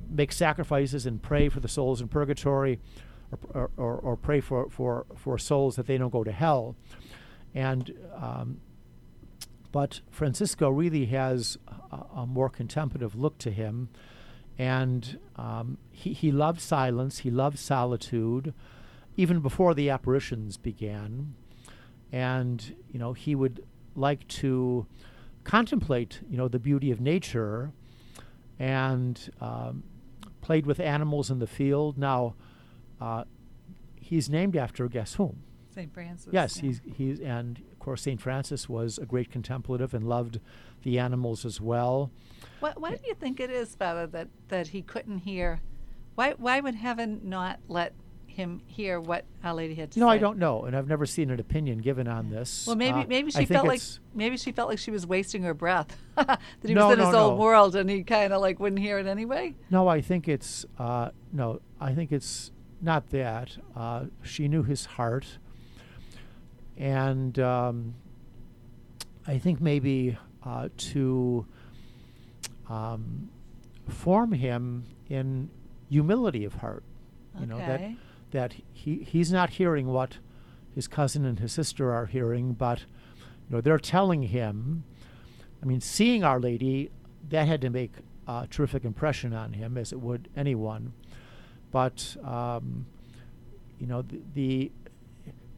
make 0.10 0.32
sacrifices 0.32 1.06
and 1.06 1.22
pray 1.22 1.50
for 1.50 1.60
the 1.60 1.68
souls 1.68 2.00
in 2.00 2.08
purgatory 2.08 2.80
or, 3.54 3.70
or, 3.76 3.96
or, 3.96 4.16
pray 4.16 4.40
for, 4.40 4.70
for, 4.70 5.06
for 5.16 5.38
souls 5.38 5.76
that 5.76 5.88
they 5.88 5.98
don't 5.98 6.12
go 6.12 6.24
to 6.24 6.32
hell. 6.32 6.78
And 7.54 7.94
um, 8.16 8.62
but 9.74 10.00
Francisco 10.10 10.70
really 10.70 11.08
has 11.08 11.58
a, 11.92 12.20
a, 12.20 12.26
more 12.26 12.50
contemplative 12.50 13.16
look 13.16 13.38
to 13.40 13.52
him, 13.52 13.90
and 14.58 15.20
um, 15.36 15.80
he 15.92 16.14
he 16.14 16.32
loved 16.32 16.62
silence. 16.62 17.20
He 17.20 17.30
loved 17.30 17.60
solitude, 17.60 18.54
even 19.18 19.42
before 19.42 19.74
the 19.74 19.90
apparitions 19.90 20.56
began, 20.56 21.36
and 22.10 22.74
you 22.90 23.00
know 23.00 23.12
he 23.12 23.36
would 23.36 23.66
like 23.98 24.26
to 24.30 24.88
contemplate 25.46 26.20
you 26.30 26.38
know 26.38 26.50
the 26.50 26.60
beauty 26.60 26.92
of 26.92 27.00
nature, 27.00 27.72
and 28.60 29.30
um, 29.40 29.84
played 30.42 30.66
with 30.66 30.80
animals 30.82 31.32
in 31.32 31.40
the 31.40 31.48
field. 31.48 31.98
Now 31.98 32.36
uh, 33.00 33.24
he's 33.96 34.30
named 34.30 34.58
after 34.58 34.88
guess 34.90 35.16
whom? 35.16 35.42
St. 35.74 35.94
Francis. 35.94 36.30
Yes, 36.32 36.58
yeah. 36.58 36.64
he's 36.64 36.82
he's 36.98 37.20
and 37.20 37.62
of 37.72 37.80
course 37.80 38.02
St. 38.02 38.22
Francis 38.22 38.70
was 38.70 38.98
a 38.98 39.06
great 39.06 39.32
contemplative 39.32 39.94
and 39.94 40.08
loved 40.08 40.40
the 40.84 41.00
animals 41.00 41.46
as 41.46 41.62
well. 41.62 42.12
What 42.60 42.80
what 42.80 43.02
do 43.02 43.08
you 43.08 43.16
think 43.16 43.40
it 43.40 43.50
is, 43.50 43.76
Father, 43.76 44.08
that 44.08 44.30
that 44.48 44.70
he 44.70 44.82
couldn't 44.82 45.20
hear 45.20 45.62
Why 46.16 46.34
why 46.38 46.60
would 46.60 46.76
heaven 46.76 47.22
not 47.24 47.60
let 47.68 47.94
him 48.36 48.62
hear 48.68 49.00
what 49.00 49.26
Our 49.44 49.54
Lady 49.54 49.76
had 49.76 49.92
to 49.92 50.00
No, 50.00 50.08
say? 50.08 50.12
I 50.14 50.18
don't 50.18 50.38
know, 50.38 50.66
and 50.66 50.76
I've 50.76 50.88
never 50.88 51.06
seen 51.06 51.32
an 51.32 51.40
opinion 51.40 51.80
given 51.80 52.08
on 52.08 52.30
this. 52.30 52.68
Well, 52.68 52.76
maybe 52.76 53.00
Uh, 53.02 53.06
maybe 53.08 53.32
she 53.32 53.46
felt 53.46 53.66
like 53.66 53.82
maybe 54.14 54.38
she 54.38 54.52
felt 54.52 54.70
like 54.70 54.80
she 54.80 54.92
was 54.92 55.08
wasting 55.08 55.44
her 55.44 55.54
breath. 55.54 55.98
that 56.16 56.40
he 56.64 56.74
No, 56.74 56.88
was 56.88 56.94
in 56.94 57.00
no, 57.00 57.06
his 57.08 57.16
old 57.16 57.40
world 57.40 57.76
and 57.76 57.90
he 57.90 58.04
kind 58.04 58.34
of 58.34 58.42
like 58.42 58.60
wouldn't 58.60 58.82
hear 58.82 59.00
it 59.00 59.08
anyway. 59.08 59.56
No, 59.70 59.88
I 59.88 60.02
think 60.02 60.28
it's 60.28 60.66
uh, 60.78 61.10
no. 61.32 61.62
I 61.80 61.94
think 61.94 62.12
it's 62.12 62.52
not 62.82 63.10
that. 63.12 63.58
Uh, 63.76 64.06
she 64.24 64.48
knew 64.48 64.64
his 64.64 64.86
heart, 64.86 65.40
and 66.78 67.38
um, 67.40 67.96
I 69.28 69.38
think 69.38 69.62
maybe 69.62 70.18
uh, 70.44 70.70
to 70.92 71.46
um, 72.70 73.30
form 73.88 74.32
him 74.34 74.86
in 75.10 75.50
humility 75.90 76.44
of 76.46 76.54
heart. 76.56 76.84
You 77.40 77.46
know 77.48 77.58
that 77.58 77.82
Okay. 77.82 77.96
That 78.32 78.56
he 78.74 78.98
he's 79.04 79.32
not 79.32 79.52
hearing 79.52 79.88
what 79.88 80.18
his 80.74 80.88
cousin 80.88 81.26
and 81.26 81.40
his 81.40 81.54
sister 81.54 81.92
are 81.92 82.06
hearing, 82.06 82.54
but 82.54 82.82
you 83.50 83.56
know 83.56 83.62
they're 83.62 83.80
telling 83.80 84.24
him. 84.24 84.84
I 85.62 85.66
mean, 85.66 85.82
seeing 85.82 86.24
Our 86.24 86.40
Lady, 86.40 86.92
that 87.30 87.48
had 87.48 87.62
to 87.62 87.70
make 87.70 87.94
a 88.28 88.48
terrific 88.50 88.84
impression 88.84 89.34
on 89.34 89.54
him, 89.54 89.78
as 89.78 89.92
it 89.92 90.00
would 90.00 90.30
anyone. 90.36 90.94
But 91.72 92.18
um, 92.24 92.86
you 93.80 93.88
know, 93.88 94.02
the, 94.02 94.22
the 94.34 94.72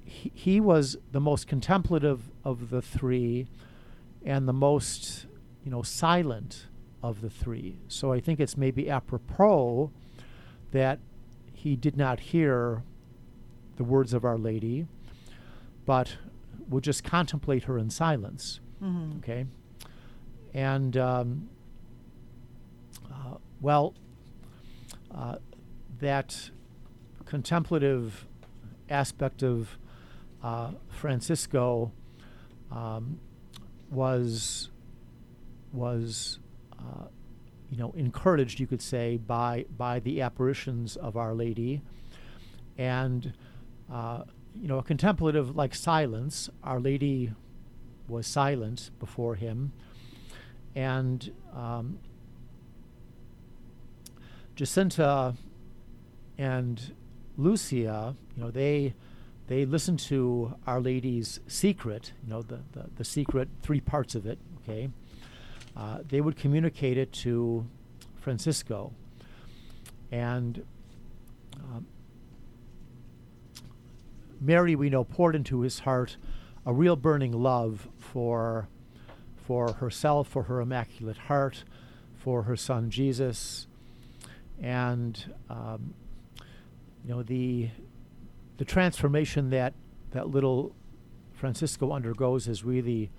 he, 0.04 0.32
he 0.34 0.60
was 0.60 0.98
the 1.12 1.20
most 1.20 1.48
contemplative 1.48 2.32
of 2.44 2.70
the 2.70 2.82
three, 2.82 3.48
and 4.26 4.48
the 4.48 4.54
most 4.54 5.26
you 5.64 5.72
know 5.72 5.82
silent 5.82 6.68
of 7.04 7.22
the 7.22 7.30
three. 7.30 7.80
So 7.88 8.12
I 8.12 8.20
think 8.20 8.40
it's 8.40 8.58
maybe 8.58 8.90
apropos 8.90 9.92
that 10.72 11.00
he 11.58 11.76
did 11.76 11.98
not 11.98 12.20
hear 12.20 12.84
the 13.78 13.84
words 13.84 14.14
of 14.14 14.24
Our 14.24 14.38
Lady, 14.38 14.86
but 15.86 16.18
would 16.70 16.84
just 16.84 17.04
contemplate 17.04 17.64
her 17.64 17.78
in 17.80 17.90
silence. 17.90 18.60
Mhm. 18.82 19.18
Okay. 19.18 19.48
And, 20.54 20.96
um, 20.96 21.50
uh, 23.12 23.38
well, 23.60 23.96
uh, 25.10 25.38
that 26.00 26.52
contemplative 27.26 28.28
aspect 28.90 29.42
of 29.42 29.78
uh, 30.44 30.74
Francisco 30.90 31.92
um, 32.72 33.20
was 33.90 34.70
was 35.74 36.40
uh, 36.80 37.06
you 37.70 37.78
know 37.78 37.94
encouraged, 37.96 38.60
you 38.60 38.68
could 38.68 38.82
say, 38.82 39.18
by 39.18 39.66
by 39.78 40.00
the 40.00 40.22
apparitions 40.22 40.96
of 40.96 41.18
Our 41.18 41.34
Lady, 41.34 41.82
and 42.78 43.34
uh, 43.92 44.24
you 44.60 44.68
know 44.68 44.80
a 44.80 44.84
contemplative 44.84 45.56
like 45.56 45.76
silence. 45.76 46.50
Our 46.64 46.80
Lady 46.80 47.34
was 48.08 48.26
silent 48.28 48.92
before 49.00 49.36
him, 49.36 49.74
and 50.76 51.32
um, 51.54 52.00
Jacinta 54.56 55.36
and 56.38 56.94
Lucia, 57.38 58.16
you 58.36 58.44
know, 58.44 58.52
they 58.52 58.94
they 59.48 59.66
listened 59.66 60.00
to 60.00 60.56
Our 60.66 60.82
Lady's 60.82 61.40
secret, 61.48 62.12
you 62.24 62.30
know, 62.30 62.42
the, 62.42 62.60
the, 62.74 62.88
the 62.98 63.06
secret, 63.06 63.48
three 63.62 63.80
parts 63.80 64.14
of 64.14 64.26
it, 64.26 64.40
okay? 64.62 64.90
Uh, 65.78 66.00
they 66.08 66.20
would 66.20 66.36
communicate 66.36 66.98
it 66.98 67.14
to 67.14 67.68
Francisco. 68.20 68.92
And 70.12 70.66
um, 71.56 71.86
Mary, 74.42 74.76
we 74.76 74.90
know, 74.90 75.04
poured 75.04 75.36
into 75.36 75.62
his 75.62 75.80
heart 75.80 76.18
a 76.66 76.74
real 76.74 76.96
burning 76.96 77.32
love 77.32 77.88
for, 78.00 78.68
for 79.36 79.74
herself, 79.74 80.28
for 80.28 80.44
her 80.44 80.62
Immaculate 80.62 81.18
Heart, 81.18 81.64
for 82.16 82.44
her 82.44 82.56
son 82.56 82.90
Jesus. 82.90 83.68
And, 84.60 85.34
um, 85.48 85.94
you 87.06 87.12
know, 87.12 87.22
the, 87.22 87.70
the 88.58 88.66
transformation 88.66 89.52
that 89.52 89.76
that 90.12 90.28
little 90.30 90.76
Francisco 91.34 91.92
undergoes 91.92 92.48
is 92.48 92.64
really 92.64 93.12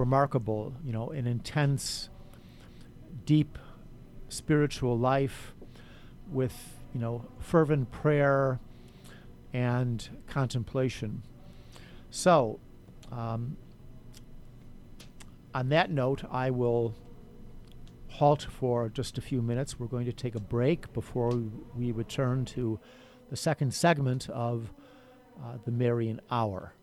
remarkable. 0.00 0.74
You 0.84 0.92
know, 0.92 1.10
an 1.10 1.26
intense, 1.26 2.08
deep 3.24 3.58
spiritual 4.28 4.98
life 4.98 5.52
with 6.28 6.80
you 6.92 7.00
know 7.00 7.26
fervent 7.38 7.92
prayer 7.92 8.58
and 9.52 10.08
contemplation. 10.26 11.22
So, 12.10 12.58
um, 13.12 13.56
on 15.54 15.68
that 15.68 15.90
note, 15.90 16.24
I 16.30 16.50
will 16.50 16.94
halt 18.08 18.46
for 18.50 18.88
just 18.88 19.18
a 19.18 19.20
few 19.20 19.42
minutes. 19.42 19.78
We're 19.78 19.86
going 19.86 20.06
to 20.06 20.12
take 20.12 20.34
a 20.34 20.40
break 20.40 20.92
before 20.92 21.30
we 21.76 21.92
return 21.92 22.44
to 22.46 22.80
the 23.28 23.36
second 23.36 23.72
segment 23.72 24.28
of 24.28 24.72
uh, 25.40 25.58
the 25.64 25.70
Marian 25.70 26.20
Hour. 26.30 26.74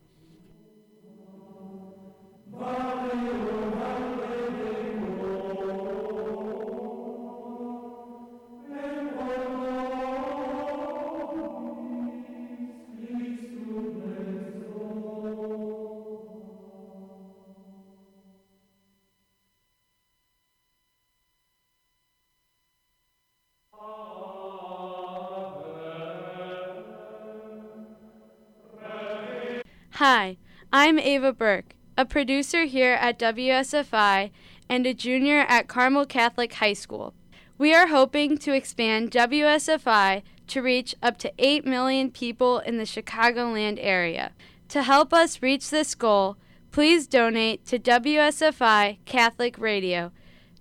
Hi, 29.92 30.38
I'm 30.72 30.98
Ava 30.98 31.32
Burke, 31.32 31.74
a 31.98 32.04
producer 32.04 32.64
here 32.64 32.92
at 32.92 33.18
WSFI 33.18 34.30
and 34.68 34.86
a 34.86 34.94
junior 34.94 35.40
at 35.48 35.66
Carmel 35.66 36.06
Catholic 36.06 36.54
High 36.54 36.74
School. 36.74 37.12
We 37.58 37.74
are 37.74 37.88
hoping 37.88 38.38
to 38.38 38.54
expand 38.54 39.10
WSFI 39.10 40.22
to 40.46 40.62
reach 40.62 40.94
up 41.02 41.18
to 41.18 41.32
8 41.40 41.66
million 41.66 42.12
people 42.12 42.60
in 42.60 42.78
the 42.78 42.84
Chicagoland 42.84 43.78
area. 43.80 44.30
To 44.68 44.84
help 44.84 45.12
us 45.12 45.42
reach 45.42 45.70
this 45.70 45.96
goal, 45.96 46.36
please 46.70 47.08
donate 47.08 47.66
to 47.66 47.80
WSFI 47.80 48.98
Catholic 49.04 49.58
Radio. 49.58 50.12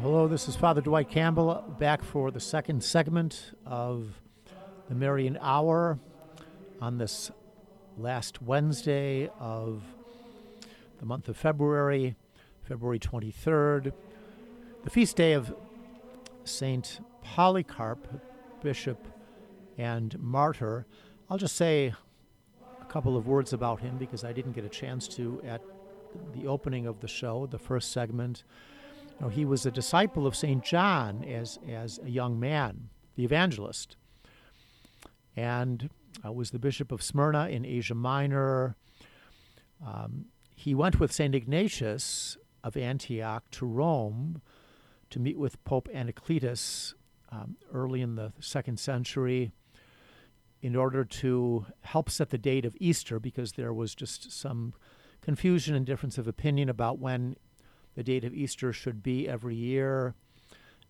Hello, 0.00 0.26
this 0.26 0.48
is 0.48 0.56
Father 0.56 0.80
Dwight 0.80 1.10
Campbell 1.10 1.62
back 1.78 2.02
for 2.02 2.30
the 2.30 2.40
second 2.40 2.82
segment 2.82 3.52
of 3.66 4.20
the 4.88 4.94
Marian 4.94 5.38
Hour 5.40 5.98
on 6.80 6.98
this 6.98 7.30
last 7.98 8.40
Wednesday 8.40 9.28
of 9.38 9.82
the 10.98 11.04
month 11.06 11.28
of 11.28 11.36
February, 11.36 12.16
February 12.62 12.98
23rd, 12.98 13.92
the 14.82 14.90
feast 14.90 15.16
day 15.16 15.34
of 15.34 15.54
Saint 16.44 17.00
Polycarp, 17.22 18.08
bishop 18.62 19.06
and 19.76 20.18
martyr. 20.18 20.86
I'll 21.28 21.38
just 21.38 21.56
say 21.56 21.92
couple 22.92 23.16
of 23.16 23.26
words 23.26 23.54
about 23.54 23.80
him 23.80 23.96
because 23.96 24.22
I 24.22 24.34
didn't 24.34 24.52
get 24.52 24.66
a 24.66 24.68
chance 24.68 25.08
to 25.08 25.40
at 25.46 25.62
the 26.34 26.46
opening 26.46 26.86
of 26.86 27.00
the 27.00 27.08
show, 27.08 27.46
the 27.46 27.58
first 27.58 27.90
segment. 27.90 28.44
You 29.08 29.16
know, 29.22 29.28
he 29.30 29.46
was 29.46 29.64
a 29.64 29.70
disciple 29.70 30.26
of 30.26 30.36
St. 30.36 30.62
John 30.62 31.24
as, 31.24 31.58
as 31.66 31.98
a 32.04 32.10
young 32.10 32.38
man, 32.38 32.90
the 33.16 33.24
evangelist, 33.24 33.96
and 35.34 35.88
uh, 36.22 36.32
was 36.32 36.50
the 36.50 36.58
bishop 36.58 36.92
of 36.92 37.02
Smyrna 37.02 37.48
in 37.48 37.64
Asia 37.64 37.94
Minor. 37.94 38.76
Um, 39.84 40.26
he 40.54 40.74
went 40.74 41.00
with 41.00 41.12
St. 41.12 41.34
Ignatius 41.34 42.36
of 42.62 42.76
Antioch 42.76 43.44
to 43.52 43.64
Rome 43.64 44.42
to 45.08 45.18
meet 45.18 45.38
with 45.38 45.64
Pope 45.64 45.88
Anacletus 45.94 46.92
um, 47.30 47.56
early 47.72 48.02
in 48.02 48.16
the 48.16 48.34
second 48.38 48.78
century 48.78 49.52
in 50.62 50.76
order 50.76 51.04
to 51.04 51.66
help 51.80 52.08
set 52.08 52.30
the 52.30 52.38
date 52.38 52.64
of 52.64 52.76
Easter 52.78 53.18
because 53.18 53.52
there 53.52 53.72
was 53.72 53.94
just 53.96 54.30
some 54.30 54.72
confusion 55.20 55.74
and 55.74 55.84
difference 55.84 56.18
of 56.18 56.28
opinion 56.28 56.68
about 56.68 57.00
when 57.00 57.36
the 57.96 58.04
date 58.04 58.24
of 58.24 58.32
Easter 58.32 58.72
should 58.72 59.02
be 59.02 59.28
every 59.28 59.56
year. 59.56 60.14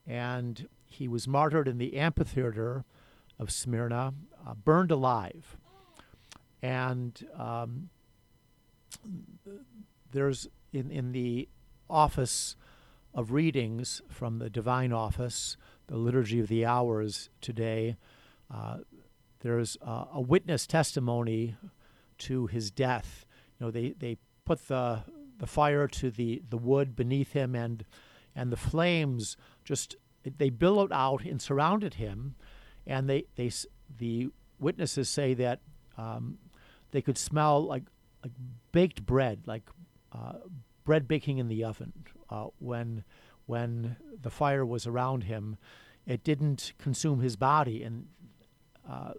And 0.07 0.69
he 0.87 1.09
was 1.09 1.27
martyred 1.27 1.67
in 1.67 1.79
the 1.79 1.97
amphitheater 1.97 2.85
of 3.39 3.51
Smyrna, 3.51 4.13
uh, 4.47 4.55
burned 4.55 4.91
alive. 4.91 5.57
And 6.61 7.27
um, 7.37 7.89
there's 10.13 10.49
in, 10.73 10.91
in 10.91 11.13
the 11.13 11.49
office 11.89 12.57
of 13.15 13.33
readings 13.33 14.03
from 14.09 14.39
the 14.39 14.51
divine 14.51 14.93
office, 14.93 15.57
the 15.87 15.97
Liturgy 15.97 16.41
of 16.41 16.49
the 16.49 16.65
Hours 16.65 17.31
today, 17.41 17.97
uh, 18.53 18.79
there's 19.43 19.77
uh, 19.87 20.07
a 20.15 20.21
witness 20.21 20.67
testimony 20.67 21.57
to 22.19 22.47
his 22.47 22.71
death. 22.71 23.27
You 23.59 23.67
know, 23.67 23.71
they, 23.71 23.95
they 23.99 24.17
put 24.45 24.69
the 24.69 25.03
the 25.39 25.47
fire 25.49 25.89
to 25.89 26.09
the, 26.09 26.41
the 26.49 26.57
wood 26.57 26.95
beneath 26.95 27.33
him 27.33 27.57
and 27.57 27.85
and 28.37 28.53
the 28.53 28.57
flames 28.57 29.37
just 29.65 29.97
they 30.39 30.51
billowed 30.51 30.93
out 30.93 31.25
and 31.25 31.43
surrounded 31.43 31.95
him. 31.95 32.37
And 32.87 33.11
they 33.11 33.25
they 33.35 33.51
the 33.99 34.29
witnesses 34.61 35.09
say 35.09 35.35
that 35.35 35.61
um, 35.99 36.39
they 36.93 37.03
could 37.03 37.19
smell 37.19 37.65
like 37.65 37.85
like 38.23 38.33
baked 38.71 39.05
bread 39.05 39.43
like 39.47 39.69
uh, 40.13 40.35
bread 40.85 41.09
baking 41.09 41.39
in 41.39 41.49
the 41.49 41.65
oven 41.65 41.93
uh, 42.31 42.47
when 42.61 43.03
when 43.47 43.97
the 44.21 44.31
fire 44.31 44.65
was 44.65 44.87
around 44.87 45.25
him. 45.25 45.57
It 46.07 46.25
didn't 46.25 46.73
consume 46.79 47.21
his 47.21 47.37
body. 47.37 47.83
And 47.83 48.07
uh, 48.89 49.13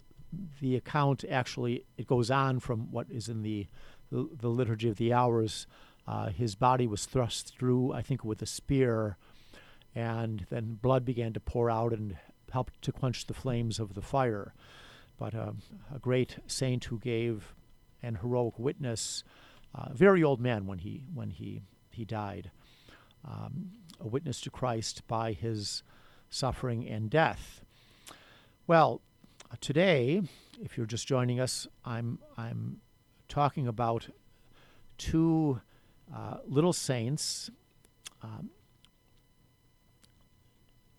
the 0.62 0.76
account 0.76 1.24
actually 1.30 1.86
it 1.98 2.08
goes 2.08 2.30
on 2.32 2.60
from 2.60 2.92
what 2.92 3.08
is 3.10 3.30
in 3.30 3.42
the 3.42 3.68
the, 4.12 4.30
the 4.40 4.50
liturgy 4.50 4.90
of 4.90 4.98
the 4.98 5.12
hours 5.14 5.68
uh, 6.08 6.28
his 6.30 6.56
body 6.56 6.86
was 6.86 7.06
thrust 7.06 7.56
through, 7.58 7.94
I 7.94 8.02
think, 8.02 8.24
with 8.26 8.42
a 8.42 8.46
spear, 8.46 9.18
and 9.96 10.46
then 10.50 10.78
blood 10.82 11.06
began 11.06 11.34
to 11.34 11.40
pour 11.40 11.70
out 11.70 11.94
and 11.94 12.18
helped 12.52 12.82
to 12.82 12.92
quench 12.92 13.26
the 13.26 13.34
flames 13.34 13.80
of 13.80 13.94
the 13.94 14.02
fire. 14.02 14.54
But 15.18 15.34
uh, 15.34 15.54
a 15.94 16.00
great 16.00 16.38
saint 16.46 16.86
who 16.86 17.00
gave 17.00 17.56
an 18.02 18.16
heroic 18.16 18.60
witness, 18.60 19.24
uh, 19.74 19.88
a 19.92 19.94
very 19.94 20.24
old 20.24 20.42
man 20.42 20.66
when 20.66 20.80
he 20.80 21.04
when 21.14 21.30
he 21.30 21.62
he 21.92 22.04
died, 22.04 22.52
um, 23.24 23.72
a 24.00 24.08
witness 24.08 24.42
to 24.42 24.50
Christ 24.50 25.08
by 25.08 25.32
his 25.32 25.84
suffering 26.30 26.88
and 26.88 27.10
death. 27.10 27.64
Well, 28.68 29.02
today, 29.62 30.22
if 30.62 30.78
you're 30.78 30.86
just 30.86 31.08
joining 31.08 31.40
us, 31.40 31.68
I'm 31.86 32.20
I'm 32.38 32.82
talking 33.28 33.68
about 33.68 34.10
two 34.98 35.62
uh, 36.14 36.38
little 36.48 36.74
saints, 36.74 37.50
um, 38.22 38.50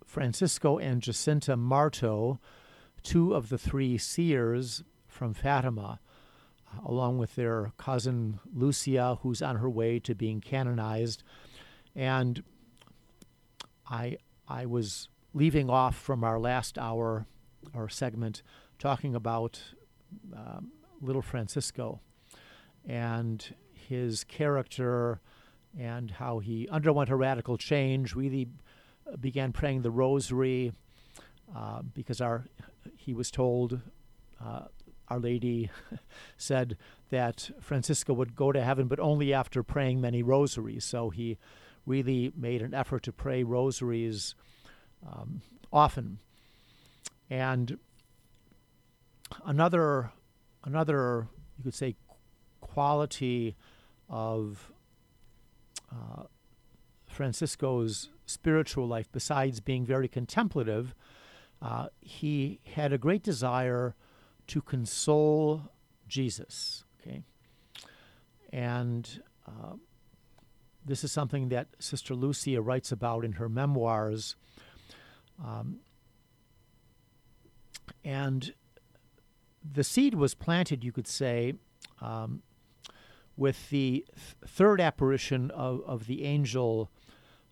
Francisco 0.04 0.78
and 0.78 1.02
Jacinta 1.02 1.56
Marto, 1.56 2.40
two 3.02 3.34
of 3.34 3.48
the 3.48 3.58
three 3.58 3.98
seers 3.98 4.82
from 5.06 5.34
Fatima, 5.34 6.00
uh, 6.68 6.80
along 6.88 7.18
with 7.18 7.34
their 7.36 7.72
cousin 7.76 8.40
Lucia, 8.52 9.18
who's 9.22 9.42
on 9.42 9.56
her 9.56 9.70
way 9.70 9.98
to 10.00 10.14
being 10.14 10.40
canonized. 10.40 11.22
And 11.94 12.42
I, 13.88 14.18
I 14.48 14.66
was 14.66 15.08
leaving 15.32 15.70
off 15.70 15.96
from 15.96 16.24
our 16.24 16.38
last 16.38 16.78
hour 16.78 17.26
or 17.72 17.88
segment 17.88 18.42
talking 18.78 19.14
about 19.14 19.60
um, 20.34 20.72
little 21.00 21.22
Francisco. 21.22 22.00
And 22.86 23.54
his 23.72 24.24
character 24.24 25.20
and 25.78 26.10
how 26.10 26.38
he 26.38 26.68
underwent 26.68 27.10
a 27.10 27.16
radical 27.16 27.56
change, 27.56 28.14
really 28.14 28.48
began 29.20 29.52
praying 29.52 29.82
the 29.82 29.90
rosary 29.90 30.72
uh, 31.54 31.82
because 31.82 32.20
our 32.20 32.46
he 32.96 33.12
was 33.12 33.30
told 33.30 33.80
uh, 34.42 34.64
our 35.08 35.18
lady 35.18 35.70
said 36.36 36.76
that 37.10 37.50
Francisco 37.60 38.12
would 38.14 38.34
go 38.34 38.52
to 38.52 38.62
heaven, 38.62 38.88
but 38.88 38.98
only 39.00 39.32
after 39.32 39.62
praying 39.62 40.00
many 40.00 40.22
rosaries. 40.22 40.84
So 40.84 41.10
he 41.10 41.38
really 41.86 42.32
made 42.36 42.62
an 42.62 42.72
effort 42.72 43.02
to 43.04 43.12
pray 43.12 43.42
rosaries 43.42 44.34
um, 45.06 45.42
often. 45.72 46.18
And 47.30 47.78
another, 49.44 50.12
another, 50.64 51.28
you 51.58 51.64
could 51.64 51.74
say, 51.74 51.96
quality 52.60 53.56
of 54.08 54.72
uh, 55.90 56.24
Francisco's 57.06 58.10
spiritual 58.26 58.86
life, 58.86 59.08
besides 59.12 59.60
being 59.60 59.84
very 59.86 60.08
contemplative, 60.08 60.94
uh, 61.62 61.86
he 62.00 62.60
had 62.74 62.92
a 62.92 62.98
great 62.98 63.22
desire 63.22 63.94
to 64.48 64.60
console 64.60 65.62
Jesus. 66.08 66.84
Okay, 67.00 67.22
and 68.52 69.22
uh, 69.46 69.74
this 70.84 71.04
is 71.04 71.12
something 71.12 71.48
that 71.48 71.68
Sister 71.78 72.14
Lucia 72.14 72.60
writes 72.60 72.92
about 72.92 73.24
in 73.24 73.32
her 73.32 73.48
memoirs. 73.48 74.36
Um, 75.42 75.78
and 78.04 78.54
the 79.64 79.84
seed 79.84 80.14
was 80.14 80.34
planted, 80.34 80.84
you 80.84 80.92
could 80.92 81.06
say, 81.06 81.54
um, 82.00 82.42
with 83.36 83.70
the 83.70 84.04
th- 84.14 84.36
third 84.46 84.80
apparition 84.80 85.50
of, 85.50 85.82
of 85.86 86.06
the 86.06 86.24
angel 86.24 86.90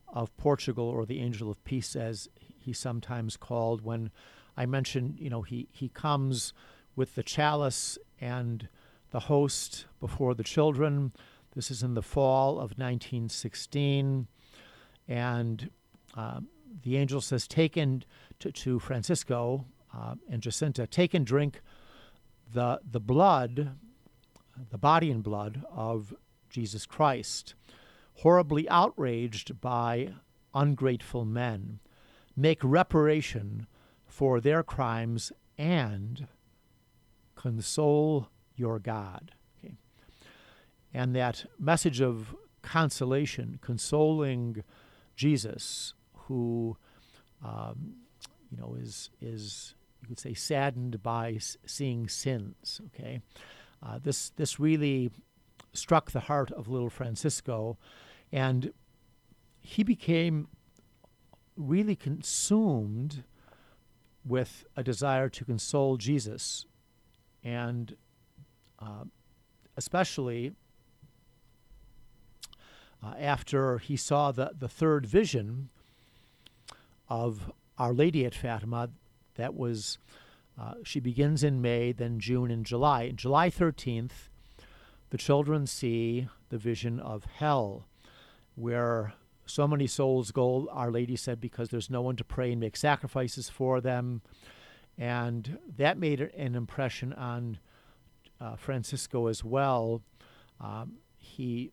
of 0.08 0.36
Portugal, 0.36 0.84
or 0.84 1.06
the 1.06 1.20
angel 1.20 1.50
of 1.50 1.62
peace, 1.64 1.96
as 1.96 2.28
he's 2.38 2.78
sometimes 2.78 3.36
called, 3.36 3.82
when 3.82 4.10
I 4.56 4.66
mentioned, 4.66 5.18
you 5.18 5.30
know, 5.30 5.42
he, 5.42 5.68
he 5.72 5.88
comes 5.88 6.52
with 6.94 7.14
the 7.14 7.22
chalice 7.22 7.98
and 8.20 8.68
the 9.10 9.20
host 9.20 9.86
before 10.00 10.34
the 10.34 10.44
children. 10.44 11.12
This 11.54 11.70
is 11.70 11.82
in 11.82 11.94
the 11.94 12.02
fall 12.02 12.52
of 12.52 12.72
1916. 12.72 14.26
And 15.08 15.70
uh, 16.16 16.40
the 16.82 16.96
angel 16.96 17.20
says, 17.20 17.48
Take 17.48 17.76
in 17.76 18.04
to, 18.40 18.52
to 18.52 18.78
Francisco 18.78 19.64
uh, 19.94 20.14
and 20.28 20.42
Jacinta, 20.42 20.86
take 20.86 21.14
and 21.14 21.26
drink 21.26 21.60
the, 22.52 22.80
the 22.88 23.00
blood, 23.00 23.76
the 24.70 24.78
body 24.78 25.10
and 25.10 25.22
blood 25.22 25.64
of 25.70 26.14
Jesus 26.50 26.86
Christ, 26.86 27.54
horribly 28.16 28.68
outraged 28.68 29.60
by 29.60 30.14
ungrateful 30.54 31.24
men. 31.24 31.80
Make 32.36 32.60
reparation 32.62 33.66
for 34.06 34.40
their 34.40 34.62
crimes 34.62 35.32
and 35.58 36.26
console 37.34 38.28
your 38.56 38.78
God. 38.78 39.32
Okay. 39.58 39.74
And 40.92 41.14
that 41.16 41.46
message 41.58 42.00
of 42.00 42.34
consolation, 42.62 43.58
consoling 43.60 44.62
Jesus, 45.16 45.94
who 46.14 46.76
um, 47.44 47.94
you 48.50 48.58
know 48.58 48.76
is 48.80 49.10
is 49.20 49.74
you 50.02 50.08
could 50.08 50.18
say 50.18 50.34
saddened 50.34 51.02
by 51.02 51.38
seeing 51.64 52.08
sins. 52.08 52.80
Okay, 52.86 53.20
uh, 53.82 53.98
this 54.02 54.30
this 54.30 54.60
really 54.60 55.10
struck 55.72 56.10
the 56.10 56.20
heart 56.20 56.50
of 56.50 56.68
little 56.68 56.90
Francisco, 56.90 57.78
and 58.30 58.72
he 59.60 59.82
became 59.82 60.48
really 61.56 61.96
consumed 61.96 63.24
with 64.24 64.64
a 64.76 64.82
desire 64.82 65.28
to 65.28 65.44
console 65.44 65.96
Jesus, 65.96 66.66
and 67.42 67.96
uh, 68.78 69.04
especially 69.76 70.52
uh, 73.02 73.14
after 73.18 73.78
he 73.78 73.96
saw 73.96 74.30
the, 74.32 74.52
the 74.58 74.68
third 74.68 75.06
vision 75.06 75.70
of 77.08 77.52
Our 77.78 77.92
Lady 77.92 78.24
at 78.24 78.34
Fatima. 78.34 78.90
That 79.36 79.54
was, 79.54 79.98
uh, 80.60 80.74
she 80.84 81.00
begins 81.00 81.42
in 81.42 81.62
May, 81.62 81.92
then 81.92 82.18
June 82.20 82.50
and 82.50 82.64
July. 82.64 83.10
July 83.10 83.50
13th, 83.50 84.28
the 85.10 85.18
children 85.18 85.66
see 85.66 86.28
the 86.48 86.58
vision 86.58 87.00
of 87.00 87.24
hell, 87.24 87.86
where 88.54 89.14
so 89.46 89.66
many 89.66 89.86
souls 89.86 90.30
go, 90.30 90.68
Our 90.72 90.90
Lady 90.90 91.16
said, 91.16 91.40
because 91.40 91.70
there's 91.70 91.90
no 91.90 92.02
one 92.02 92.16
to 92.16 92.24
pray 92.24 92.52
and 92.52 92.60
make 92.60 92.76
sacrifices 92.76 93.48
for 93.48 93.80
them. 93.80 94.22
And 94.96 95.58
that 95.76 95.98
made 95.98 96.20
an 96.20 96.54
impression 96.54 97.12
on 97.12 97.58
uh, 98.40 98.56
Francisco 98.56 99.26
as 99.26 99.42
well. 99.44 100.02
Um, 100.60 100.94
he 101.16 101.72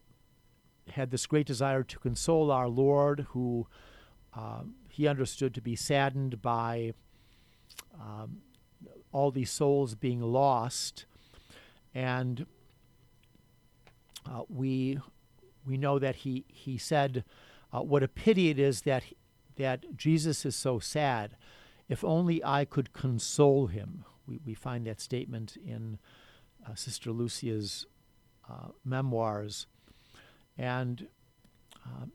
had 0.92 1.12
this 1.12 1.26
great 1.26 1.46
desire 1.46 1.84
to 1.84 2.00
console 2.00 2.52
our 2.52 2.68
Lord, 2.68 3.28
who 3.30 3.68
um, 4.34 4.76
he 4.90 5.08
understood 5.08 5.54
to 5.56 5.62
be 5.62 5.76
saddened 5.76 6.42
by 6.42 6.94
um, 8.00 8.38
all 9.12 9.32
these 9.32 9.52
souls 9.52 9.96
being 9.96 10.22
lost. 10.22 11.06
And 11.94 12.46
uh, 14.30 14.44
we, 14.48 15.00
we 15.66 15.78
know 15.78 16.00
that 16.00 16.18
he, 16.18 16.46
he 16.48 16.78
said, 16.78 17.24
uh, 17.74 17.82
What 17.82 18.04
a 18.04 18.08
pity 18.08 18.50
it 18.50 18.60
is 18.60 18.82
that, 18.82 19.04
that 19.58 19.98
Jesus 19.98 20.46
is 20.46 20.56
so 20.56 20.80
sad. 20.80 21.36
If 21.88 22.04
only 22.04 22.44
I 22.44 22.66
could 22.66 22.94
console 22.94 23.68
him. 23.68 24.06
We, 24.28 24.40
we 24.46 24.54
find 24.54 24.86
that 24.86 25.02
statement 25.02 25.58
in 25.66 25.98
uh, 26.68 26.76
Sister 26.76 27.12
Lucia's 27.12 27.88
uh, 28.48 28.70
memoirs. 28.86 29.66
And 30.58 31.08
um, 31.86 32.12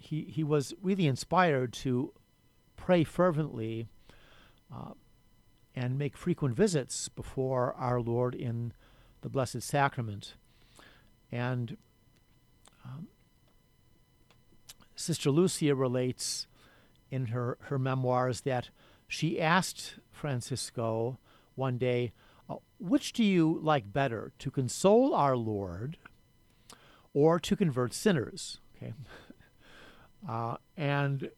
he, 0.00 0.22
he 0.22 0.42
was 0.42 0.74
really 0.82 1.06
inspired 1.06 1.72
to 1.74 2.12
pray 2.76 3.04
fervently 3.04 3.88
uh, 4.74 4.92
and 5.74 5.98
make 5.98 6.16
frequent 6.16 6.54
visits 6.54 7.08
before 7.08 7.74
our 7.74 8.00
Lord 8.00 8.34
in 8.34 8.72
the 9.22 9.28
Blessed 9.28 9.62
Sacrament. 9.62 10.34
And 11.32 11.76
um, 12.84 13.08
Sister 14.94 15.30
Lucia 15.30 15.74
relates 15.74 16.46
in 17.10 17.26
her, 17.26 17.58
her 17.62 17.78
memoirs 17.78 18.42
that 18.42 18.70
she 19.08 19.40
asked 19.40 19.96
Francisco 20.12 21.18
one 21.54 21.78
day, 21.78 22.12
uh, 22.48 22.56
Which 22.78 23.12
do 23.12 23.24
you 23.24 23.58
like 23.62 23.92
better, 23.92 24.32
to 24.38 24.50
console 24.50 25.14
our 25.14 25.36
Lord 25.36 25.96
or 27.12 27.38
to 27.40 27.56
convert 27.56 27.92
sinners? 27.94 28.60
Okay. 28.76 28.94
Uh, 30.26 30.56
and 30.78 31.28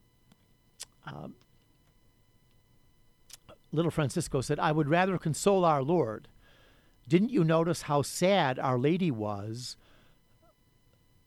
um, 1.07 1.35
little 3.77 3.91
Francisco 3.91 4.41
said, 4.41 4.59
I 4.59 4.73
would 4.73 4.89
rather 4.89 5.19
console 5.19 5.65
our 5.65 5.83
Lord. 5.83 6.29
Didn't 7.09 7.31
you 7.31 7.45
notice 7.45 7.83
how 7.83 8.03
sad 8.03 8.59
Our 8.59 8.79
Lady 8.79 9.11
was 9.11 9.77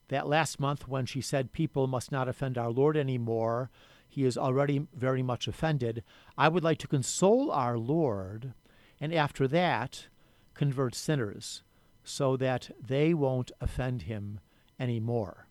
that 0.08 0.28
last 0.28 0.58
month 0.58 0.88
when 0.88 1.06
she 1.06 1.20
said 1.20 1.52
people 1.52 1.86
must 1.86 2.12
not 2.12 2.28
offend 2.28 2.58
our 2.58 2.70
Lord 2.70 2.96
anymore? 2.96 3.70
He 4.08 4.24
is 4.24 4.36
already 4.36 4.86
very 4.94 5.22
much 5.22 5.46
offended. 5.46 6.02
I 6.36 6.48
would 6.48 6.64
like 6.64 6.78
to 6.78 6.88
console 6.88 7.50
our 7.52 7.78
Lord, 7.78 8.52
and 9.00 9.14
after 9.14 9.46
that, 9.48 10.08
convert 10.54 10.94
sinners 10.94 11.62
so 12.02 12.36
that 12.36 12.70
they 12.84 13.14
won't 13.14 13.52
offend 13.60 14.02
him 14.02 14.40
anymore. 14.78 15.46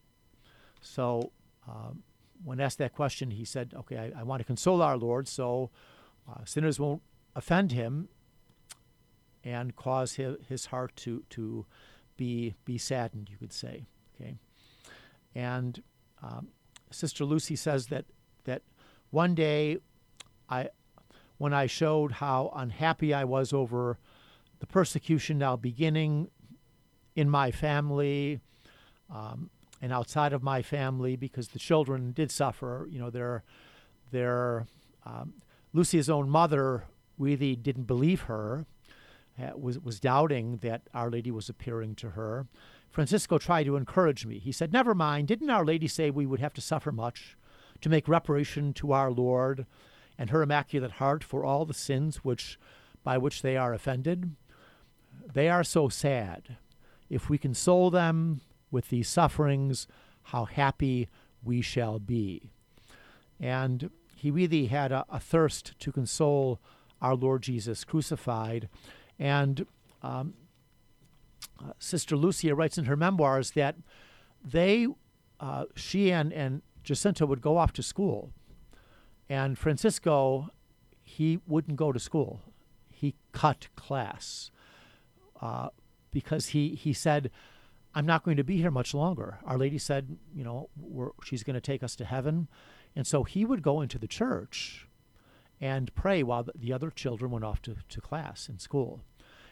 So, 0.82 1.32
um, 1.68 2.04
when 2.44 2.60
asked 2.60 2.78
that 2.80 2.94
question, 2.94 3.32
he 3.32 3.46
said, 3.46 3.74
Okay, 3.76 3.98
I, 3.98 4.20
I 4.20 4.24
want 4.24 4.42
to 4.42 4.46
console 4.46 4.82
our 4.82 4.98
Lord 4.98 5.28
so 5.28 5.72
uh, 6.30 6.44
sinners 6.46 6.80
won't 6.80 7.02
offend 7.36 7.72
him 7.72 8.10
and 9.44 9.76
cause 9.76 10.14
his, 10.14 10.38
his 10.48 10.66
heart 10.68 10.96
to, 10.98 11.24
to 11.30 11.66
be, 12.18 12.56
be 12.66 12.78
saddened, 12.78 13.30
you 13.30 13.38
could 13.38 13.54
say. 13.54 13.88
Okay? 14.16 14.38
And 15.34 15.82
um, 16.22 16.50
Sister 16.92 17.24
Lucy 17.26 17.56
says 17.56 17.88
that, 17.88 18.06
that 18.44 18.62
one 19.12 19.34
day 19.36 19.78
I, 20.50 20.70
when 21.38 21.54
I 21.54 21.68
showed 21.68 22.14
how 22.14 22.52
unhappy 22.56 23.14
I 23.14 23.24
was 23.24 23.54
over 23.54 23.98
the 24.60 24.68
persecution 24.68 25.38
now 25.38 25.56
beginning 25.56 26.30
in 27.16 27.30
my 27.30 27.52
family 27.52 28.42
um, 29.14 29.50
and 29.82 29.94
outside 29.94 30.34
of 30.34 30.44
my 30.44 30.62
family, 30.62 31.16
because 31.16 31.50
the 31.50 31.60
children 31.60 32.12
did 32.12 32.32
suffer. 32.32 32.88
You 32.92 33.00
know, 33.00 33.10
their 33.10 33.44
their 34.12 34.68
um, 35.06 35.34
Lucy's 35.74 36.10
own 36.10 36.30
mother 36.30 36.86
really 37.18 37.56
didn't 37.56 37.84
believe 37.84 38.22
her, 38.22 38.66
uh, 39.40 39.52
was, 39.58 39.80
was 39.80 40.00
doubting 40.00 40.58
that 40.58 40.84
Our 40.94 41.10
Lady 41.10 41.32
was 41.32 41.50
appearing 41.50 41.96
to 41.96 42.12
her. 42.12 42.48
Francisco 42.90 43.38
tried 43.38 43.66
to 43.66 43.76
encourage 43.76 44.26
me. 44.26 44.40
He 44.40 44.52
said, 44.52 44.74
Never 44.74 44.96
mind, 44.96 45.28
didn't 45.28 45.50
Our 45.50 45.66
Lady 45.66 45.88
say 45.88 46.10
we 46.10 46.26
would 46.26 46.40
have 46.40 46.54
to 46.56 46.62
suffer 46.62 46.92
much 46.92 47.38
to 47.82 47.90
make 47.90 48.08
reparation 48.08 48.74
to 48.74 48.92
our 48.92 49.12
Lord 49.12 49.66
and 50.18 50.30
her 50.32 50.42
Immaculate 50.42 50.94
Heart 50.94 51.24
for 51.24 51.46
all 51.46 51.66
the 51.66 51.74
sins 51.74 52.18
which, 52.18 52.60
by 53.04 53.18
which 53.18 53.42
they 53.42 53.56
are 53.56 53.74
offended? 53.74 54.36
They 55.32 55.50
are 55.50 55.64
so 55.64 55.88
sad. 55.88 56.58
If 57.10 57.30
we 57.30 57.38
console 57.38 57.90
them 57.92 58.42
with 58.72 58.90
these 58.90 59.08
sufferings, 59.08 59.88
how 60.24 60.46
happy 60.46 61.10
we 61.44 61.62
shall 61.62 62.00
be. 62.00 62.50
And 63.40 63.90
he 64.20 64.32
really 64.32 64.68
had 64.68 64.92
a, 64.92 65.06
a 65.10 65.20
thirst 65.20 65.80
to 65.80 65.92
console 65.94 66.60
our 67.02 67.16
Lord 67.16 67.42
Jesus 67.42 67.86
crucified. 67.86 68.68
And 69.18 69.66
um, 70.04 70.34
uh, 71.58 71.72
Sister 71.80 72.18
Lucia 72.18 72.54
writes 72.54 72.78
in 72.78 72.86
her 72.86 72.98
memoirs 72.98 73.52
that 73.52 73.76
they, 74.44 74.88
uh, 75.40 75.66
she 75.76 76.12
and, 76.12 76.34
and 76.34 76.62
Jacinta 76.84 77.26
would 77.26 77.42
go 77.42 77.56
off 77.58 77.72
to 77.74 77.84
school. 77.84 78.32
And 79.30 79.58
Francisco, 79.58 80.50
he 81.02 81.40
wouldn't 81.48 81.78
go 81.78 81.94
to 81.94 82.00
school. 82.00 82.42
He 82.90 83.16
cut 83.32 83.70
class 83.78 84.52
uh, 85.42 85.70
because 86.12 86.48
he, 86.48 86.76
he 86.76 86.92
said, 86.92 87.32
I'm 87.96 88.06
not 88.06 88.24
going 88.24 88.38
to 88.38 88.44
be 88.44 88.58
here 88.58 88.72
much 88.72 88.94
longer. 88.94 89.40
Our 89.46 89.58
Lady 89.58 89.78
said, 89.78 90.18
you 90.36 90.44
know, 90.44 90.70
she's 91.24 91.44
going 91.44 91.54
to 91.54 91.62
take 91.62 91.84
us 91.84 91.96
to 91.96 92.06
heaven. 92.06 92.50
And 93.00 93.08
so 93.08 93.24
he 93.24 93.46
would 93.46 93.62
go 93.62 93.80
into 93.80 93.98
the 93.98 94.10
church 94.10 94.86
and 95.62 95.96
pray 95.96 96.22
while 96.22 96.46
the 96.54 96.74
other 96.74 96.92
children 96.92 97.32
went 97.32 97.46
off 97.46 97.62
to, 97.62 97.78
to 97.88 98.02
class 98.02 98.50
in 98.50 98.60
school. 98.60 99.00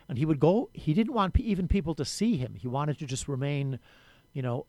and 0.10 0.18
he 0.18 0.26
would 0.26 0.42
go. 0.42 0.70
He 0.74 0.94
didn't 0.94 1.14
want 1.14 1.34
p- 1.34 1.44
even 1.44 1.70
people 1.70 1.96
to 1.96 2.04
see 2.04 2.36
him. 2.36 2.56
He 2.56 2.68
wanted 2.68 3.00
to 3.00 3.06
just 3.06 3.30
remain, 3.30 3.80
you 4.34 4.42
know, 4.42 4.66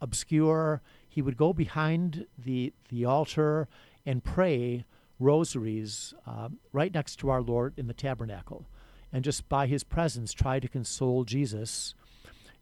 obscure. 0.00 0.82
He 1.08 1.20
would 1.20 1.36
go 1.36 1.52
behind 1.52 2.26
the 2.38 2.72
the 2.90 3.04
altar 3.04 3.66
and 4.06 4.22
pray 4.22 4.84
rosaries 5.18 6.14
uh, 6.24 6.48
right 6.72 6.94
next 6.94 7.16
to 7.16 7.28
our 7.30 7.42
Lord 7.42 7.74
in 7.76 7.88
the 7.88 7.94
tabernacle, 7.94 8.66
and 9.12 9.24
just 9.24 9.48
by 9.48 9.66
his 9.66 9.82
presence 9.84 10.32
try 10.32 10.60
to 10.60 10.68
console 10.68 11.24
Jesus, 11.24 11.94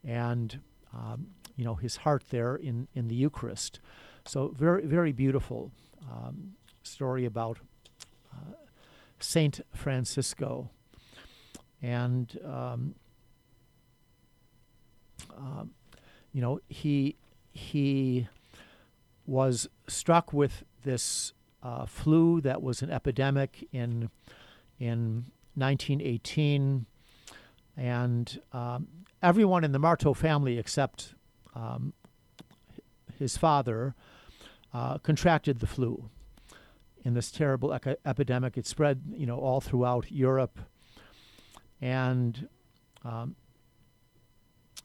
and 0.02 0.60
um, 0.94 1.28
you 1.56 1.64
know 1.66 1.74
his 1.74 1.96
heart 1.96 2.24
there 2.30 2.56
in 2.56 2.88
in 2.94 3.08
the 3.08 3.14
Eucharist. 3.14 3.80
So 4.30 4.54
very 4.56 4.86
very 4.86 5.10
beautiful 5.10 5.72
um, 6.08 6.52
story 6.84 7.24
about 7.24 7.58
uh, 8.32 8.52
Saint 9.18 9.60
Francisco, 9.74 10.70
and 11.82 12.38
um, 12.44 12.94
um, 15.36 15.72
you 16.32 16.40
know 16.40 16.60
he 16.68 17.16
he 17.50 18.28
was 19.26 19.68
struck 19.88 20.32
with 20.32 20.62
this 20.84 21.32
uh, 21.64 21.86
flu 21.86 22.40
that 22.42 22.62
was 22.62 22.82
an 22.82 22.90
epidemic 22.92 23.66
in 23.72 24.10
in 24.78 25.24
1918, 25.56 26.86
and 27.76 28.40
um, 28.52 28.86
everyone 29.20 29.64
in 29.64 29.72
the 29.72 29.80
Marto 29.80 30.14
family 30.14 30.56
except 30.56 31.14
um, 31.56 31.94
his 33.18 33.36
father 33.36 33.96
uh, 34.72 34.98
contracted 34.98 35.60
the 35.60 35.66
flu 35.66 36.10
in 37.04 37.14
this 37.14 37.30
terrible 37.30 37.72
epidemic. 38.04 38.56
It 38.56 38.66
spread, 38.66 39.02
you 39.12 39.26
know, 39.26 39.38
all 39.38 39.60
throughout 39.60 40.10
Europe, 40.10 40.58
and 41.80 42.48
um, 43.04 43.36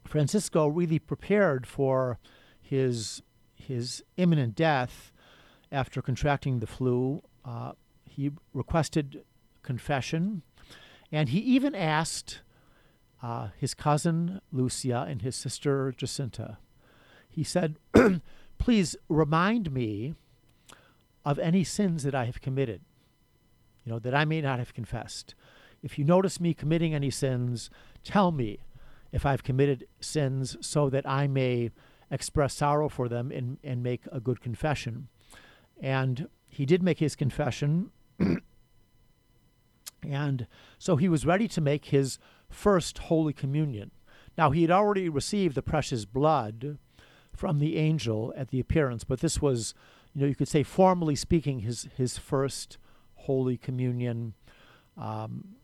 Francisco 0.06 0.68
really 0.68 1.00
prepared 1.00 1.68
for 1.68 2.20
his 2.62 3.22
his 3.54 4.04
imminent 4.18 4.56
death 4.56 5.12
after 5.72 6.02
contracting 6.02 6.60
the 6.60 6.68
flu. 6.68 7.22
Uh, 7.44 7.74
he 8.06 8.32
requested 8.54 9.24
confession, 9.64 10.44
and 11.12 11.30
he 11.30 11.40
even 11.40 11.76
asked 11.76 12.42
uh, 13.22 13.50
his 13.58 13.74
cousin 13.74 14.40
Lucia 14.52 15.06
and 15.08 15.22
his 15.22 15.36
sister 15.36 15.94
Jacinta. 15.98 16.58
He 17.28 17.44
said, 17.44 17.78
"Please 18.66 18.96
remind 19.10 19.72
me 19.72 20.16
of 21.24 21.38
any 21.38 21.64
sins 21.64 22.02
that 22.02 22.16
I 22.16 22.26
have 22.26 22.42
committed, 22.42 22.82
you 23.84 23.92
know, 23.92 24.00
that 24.00 24.16
I 24.16 24.26
may 24.26 24.42
not 24.42 24.58
have 24.58 24.74
confessed. 24.74 25.36
If 25.84 26.00
you 26.00 26.04
notice 26.04 26.40
me 26.40 26.56
committing 26.56 26.92
any 26.92 27.12
sins, 27.12 27.70
tell 28.04 28.32
me 28.32 28.62
if 29.12 29.24
I've 29.24 29.44
committed 29.44 29.86
sins 30.00 30.58
so 30.62 30.90
that 30.90 31.08
I 31.08 31.28
may 31.28 31.70
express 32.10 32.56
sorrow 32.56 32.90
for 32.90 33.08
them 33.08 33.32
and, 33.32 33.60
and 33.64 33.84
make 33.84 34.08
a 34.12 34.20
good 34.20 34.42
confession. 34.42 35.10
And 35.80 36.28
he 36.48 36.66
did 36.66 36.82
make 36.82 36.98
his 36.98 37.16
confession. 37.16 37.92
and 40.02 40.48
so 40.80 40.96
he 40.96 41.08
was 41.08 41.24
ready 41.24 41.48
to 41.50 41.62
make 41.62 41.86
his 41.86 42.18
first 42.50 42.98
Holy 42.98 43.32
Communion. 43.32 43.92
Now, 44.36 44.50
he 44.50 44.64
had 44.64 44.72
already 44.72 45.08
received 45.08 45.54
the 45.54 45.62
precious 45.62 46.06
blood 46.06 46.80
from 47.36 47.60
the 47.60 47.78
angel 47.78 48.34
at 48.36 48.50
the 48.50 48.60
appearance, 48.60 49.04
but 49.04 49.20
this 49.20 49.42
was, 49.42 49.74
you 50.14 50.22
know, 50.22 50.28
you 50.28 50.36
could 50.36 50.48
say, 50.48 50.64
formally 50.64 51.16
speaking, 51.16 51.60
his, 51.60 51.88
his 51.96 52.18
first 52.18 52.78
Holy 53.16 53.58
Communion 53.58 54.34
um, 54.98 55.56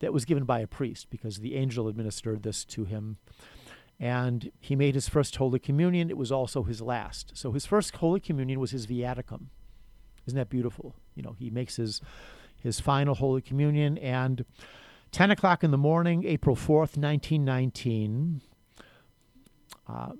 that 0.00 0.12
was 0.12 0.24
given 0.24 0.44
by 0.44 0.60
a 0.60 0.66
priest 0.66 1.08
because 1.10 1.38
the 1.38 1.54
angel 1.54 1.88
administered 1.88 2.42
this 2.42 2.64
to 2.66 2.84
him. 2.84 3.16
And 3.98 4.50
he 4.60 4.74
made 4.74 4.94
his 4.94 5.08
first 5.08 5.36
Holy 5.36 5.58
Communion. 5.58 6.10
It 6.10 6.16
was 6.16 6.32
also 6.32 6.64
his 6.64 6.80
last. 6.80 7.32
So 7.34 7.52
his 7.52 7.64
first 7.64 7.96
Holy 7.96 8.20
Communion 8.20 8.58
was 8.58 8.72
his 8.72 8.86
viaticum. 8.86 9.46
Isn't 10.26 10.36
that 10.36 10.50
beautiful? 10.50 10.94
You 11.14 11.22
know, 11.22 11.36
he 11.38 11.50
makes 11.50 11.76
his 11.76 12.00
his 12.64 12.80
final 12.80 13.14
Holy 13.14 13.42
Communion, 13.42 13.98
and 13.98 14.44
10 15.12 15.30
o'clock 15.30 15.62
in 15.62 15.70
the 15.70 15.78
morning, 15.78 16.24
April 16.24 16.56
4th, 16.56 16.96
1919, 16.96 18.40
uh, 19.86 20.12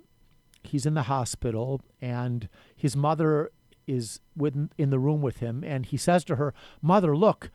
he's 0.67 0.85
in 0.85 0.93
the 0.93 1.03
hospital, 1.03 1.81
and 2.01 2.49
his 2.75 2.95
mother 2.95 3.51
is 3.87 4.19
with, 4.35 4.69
in 4.77 4.89
the 4.89 4.99
room 4.99 5.21
with 5.21 5.37
him, 5.37 5.63
and 5.63 5.85
he 5.85 5.97
says 5.97 6.23
to 6.25 6.35
her, 6.35 6.53
Mother, 6.81 7.15
look, 7.15 7.51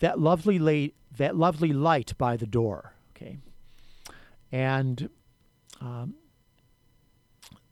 that 0.00 0.18
lovely, 0.18 0.58
la- 0.58 0.92
that 1.16 1.36
lovely 1.36 1.72
light 1.72 2.16
by 2.16 2.36
the 2.36 2.46
door. 2.46 2.94
Okay. 3.16 3.38
And 4.52 5.10
um, 5.80 6.14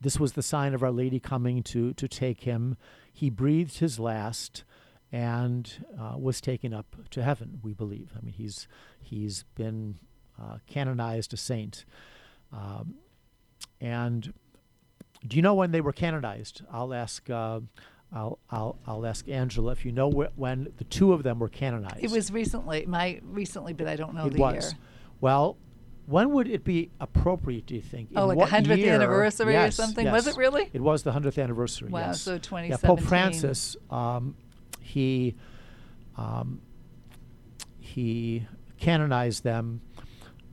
this 0.01 0.19
was 0.19 0.33
the 0.33 0.43
sign 0.43 0.73
of 0.73 0.83
Our 0.83 0.91
Lady 0.91 1.19
coming 1.19 1.63
to, 1.63 1.93
to 1.93 2.07
take 2.07 2.41
him. 2.41 2.77
He 3.11 3.29
breathed 3.29 3.79
his 3.79 3.99
last 3.99 4.63
and 5.11 5.85
uh, 5.99 6.17
was 6.17 6.39
taken 6.39 6.73
up 6.73 6.95
to 7.09 7.23
heaven. 7.23 7.59
We 7.63 7.73
believe. 7.73 8.11
I 8.15 8.23
mean, 8.23 8.33
he's 8.33 8.67
he's 9.01 9.43
been 9.55 9.99
uh, 10.39 10.57
canonized 10.67 11.33
a 11.33 11.37
saint. 11.37 11.83
Um, 12.53 12.95
and 13.81 14.33
do 15.27 15.35
you 15.35 15.41
know 15.41 15.53
when 15.53 15.71
they 15.71 15.81
were 15.81 15.93
canonized? 15.93 16.61
I'll 16.71 16.93
ask. 16.93 17.29
Uh, 17.29 17.61
I'll, 18.11 18.39
I'll 18.49 18.79
I'll 18.87 19.05
ask 19.05 19.27
Angela 19.29 19.71
if 19.73 19.85
you 19.85 19.91
know 19.91 20.09
wh- 20.09 20.37
when 20.39 20.69
the 20.77 20.83
two 20.85 21.13
of 21.13 21.21
them 21.23 21.37
were 21.39 21.49
canonized. 21.49 22.03
It 22.03 22.09
was 22.09 22.31
recently, 22.31 22.85
my 22.87 23.19
recently, 23.23 23.73
but 23.73 23.87
I 23.87 23.95
don't 23.95 24.15
know 24.15 24.25
It 24.25 24.33
the 24.33 24.39
was. 24.39 24.71
year. 24.73 24.79
Well, 25.21 25.57
when 26.07 26.31
would 26.31 26.47
it 26.47 26.63
be 26.63 26.89
appropriate? 26.99 27.67
Do 27.67 27.75
you 27.75 27.81
think? 27.81 28.09
Oh, 28.15 28.31
In 28.31 28.37
like 28.39 28.47
a 28.49 28.51
100th 28.51 28.77
year? 28.77 28.95
anniversary 28.95 29.49
or 29.55 29.59
Yes, 29.59 29.75
something? 29.75 30.09
Was 30.09 30.25
it 30.25 30.37
really? 30.37 30.71
It 30.73 30.81
was 30.81 31.03
the 31.03 31.11
hundredth 31.11 31.37
anniversary. 31.37 31.89
Wow, 31.89 31.99
yes. 31.99 32.21
so 32.21 32.39
Yeah, 32.51 32.77
Pope 32.77 33.01
Francis, 33.01 33.77
um, 33.91 34.35
he 34.81 35.35
um, 36.17 36.61
he 37.79 38.47
canonized 38.79 39.43
them 39.43 39.81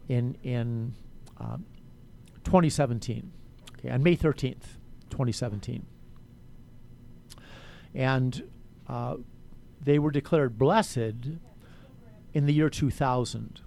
in 0.08 0.36
in 0.42 0.94
um, 1.38 1.64
2017, 2.44 3.32
okay, 3.78 3.90
on 3.90 4.02
May 4.02 4.16
13th, 4.16 4.78
2017, 5.10 5.86
and 7.94 8.42
uh, 8.88 9.16
they 9.82 9.98
were 9.98 10.10
declared 10.10 10.58
blessed 10.58 11.38
in 12.32 12.46
the 12.46 12.52
year 12.52 12.68
2000 12.68 13.60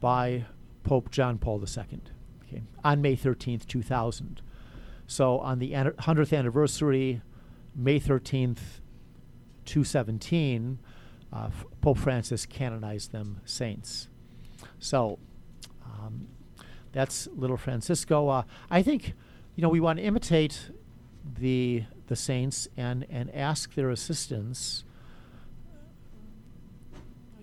by 0.00 0.46
Pope 0.84 1.10
John 1.10 1.38
Paul 1.38 1.60
II, 1.60 2.00
okay, 2.44 2.62
on 2.82 3.02
May 3.02 3.16
13th, 3.16 3.66
2000. 3.66 4.40
So 5.06 5.38
on 5.38 5.58
the 5.58 5.74
an- 5.74 5.92
100th 5.92 6.36
anniversary, 6.36 7.22
May 7.74 8.00
13th, 8.00 8.80
217, 9.64 10.78
uh, 11.32 11.44
F- 11.48 11.64
Pope 11.80 11.98
Francis 11.98 12.46
canonized 12.46 13.12
them 13.12 13.40
saints. 13.44 14.08
So 14.78 15.18
um, 15.84 16.28
that's 16.92 17.28
little 17.34 17.56
Francisco. 17.56 18.28
Uh, 18.28 18.42
I 18.70 18.82
think, 18.82 19.14
you 19.58 19.62
know, 19.62 19.70
we 19.70 19.80
want 19.80 19.98
to 19.98 20.04
imitate 20.04 20.70
the 21.36 21.82
the 22.06 22.14
saints 22.14 22.68
and 22.76 23.04
and 23.10 23.34
ask 23.34 23.74
their 23.74 23.90
assistance 23.90 24.84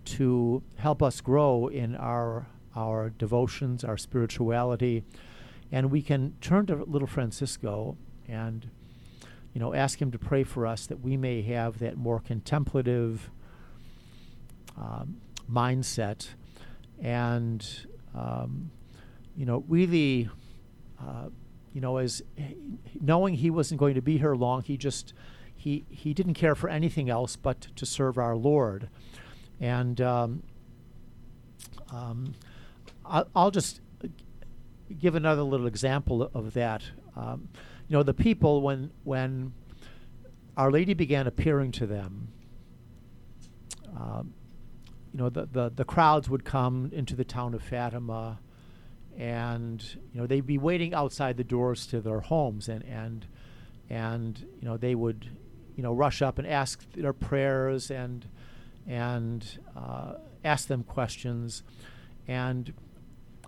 to 0.05 0.63
help 0.77 1.03
us 1.03 1.19
grow 1.19 1.67
in 1.67 1.93
our 1.93 2.47
our 2.73 3.09
devotions, 3.09 3.83
our 3.83 3.97
spirituality, 3.97 5.03
and 5.73 5.91
we 5.91 6.01
can 6.01 6.37
turn 6.39 6.65
to 6.67 6.85
little 6.85 7.05
Francisco 7.05 7.97
and 8.29 8.69
you 9.53 9.59
know 9.59 9.73
ask 9.73 10.01
him 10.01 10.09
to 10.11 10.17
pray 10.17 10.45
for 10.45 10.65
us 10.65 10.87
that 10.87 11.01
we 11.01 11.17
may 11.17 11.41
have 11.41 11.79
that 11.79 11.97
more 11.97 12.21
contemplative 12.21 13.29
um, 14.77 15.17
mindset. 15.51 16.29
And 17.01 17.67
um, 18.17 18.71
you 19.35 19.45
know 19.45 19.65
really 19.67 20.29
uh, 20.97 21.27
you 21.75 21.81
know 21.81 21.97
as 21.97 22.23
knowing 22.99 23.35
he 23.35 23.51
wasn't 23.51 23.79
going 23.79 23.93
to 23.93 24.01
be 24.01 24.17
here 24.17 24.33
long 24.33 24.63
he 24.63 24.77
just 24.77 25.13
he 25.65 25.83
he 25.89 26.13
didn't 26.13 26.35
care 26.35 26.55
for 26.55 26.69
anything 26.69 27.09
else 27.09 27.35
but 27.35 27.61
to 27.75 27.85
serve 27.85 28.17
our 28.19 28.35
lord. 28.35 28.87
And 29.59 29.99
um, 29.99 30.43
um, 31.91 32.35
I'll, 33.03 33.27
I'll 33.35 33.51
just 33.51 33.81
give 34.99 35.15
another 35.15 35.41
little 35.41 35.65
example 35.65 36.29
of 36.33 36.53
that. 36.53 36.83
Um, 37.15 37.49
you 37.87 37.97
know 37.97 38.03
the 38.03 38.13
people 38.13 38.61
when 38.61 38.91
when 39.03 39.53
our 40.55 40.71
lady 40.71 40.93
began 40.93 41.25
appearing 41.25 41.71
to 41.73 41.85
them 41.87 42.27
um, 43.97 44.33
you 45.11 45.19
know 45.19 45.29
the, 45.29 45.47
the 45.51 45.71
the 45.75 45.85
crowds 45.85 46.29
would 46.29 46.45
come 46.45 46.91
into 46.93 47.15
the 47.15 47.25
town 47.25 47.53
of 47.53 47.63
Fatima 47.63 48.39
and 49.17 49.97
you 50.13 50.19
know 50.19 50.27
they'd 50.27 50.45
be 50.45 50.57
waiting 50.57 50.93
outside 50.93 51.37
the 51.37 51.43
doors 51.43 51.87
to 51.87 52.01
their 52.01 52.19
homes 52.19 52.67
and 52.67 52.83
and 52.85 53.25
and 53.89 54.45
you 54.59 54.67
know 54.67 54.77
they 54.77 54.95
would 54.95 55.29
you 55.75 55.83
know 55.83 55.93
rush 55.93 56.21
up 56.21 56.37
and 56.37 56.47
ask 56.47 56.85
their 56.93 57.13
prayers 57.13 57.91
and 57.91 58.27
and 58.87 59.59
uh, 59.75 60.13
ask 60.43 60.67
them 60.67 60.83
questions 60.83 61.63
And 62.27 62.73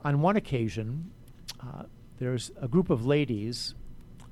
on 0.03 0.21
one 0.21 0.35
occasion, 0.37 1.11
uh, 1.61 1.83
there's 2.19 2.51
a 2.61 2.67
group 2.67 2.89
of 2.89 3.05
ladies 3.05 3.75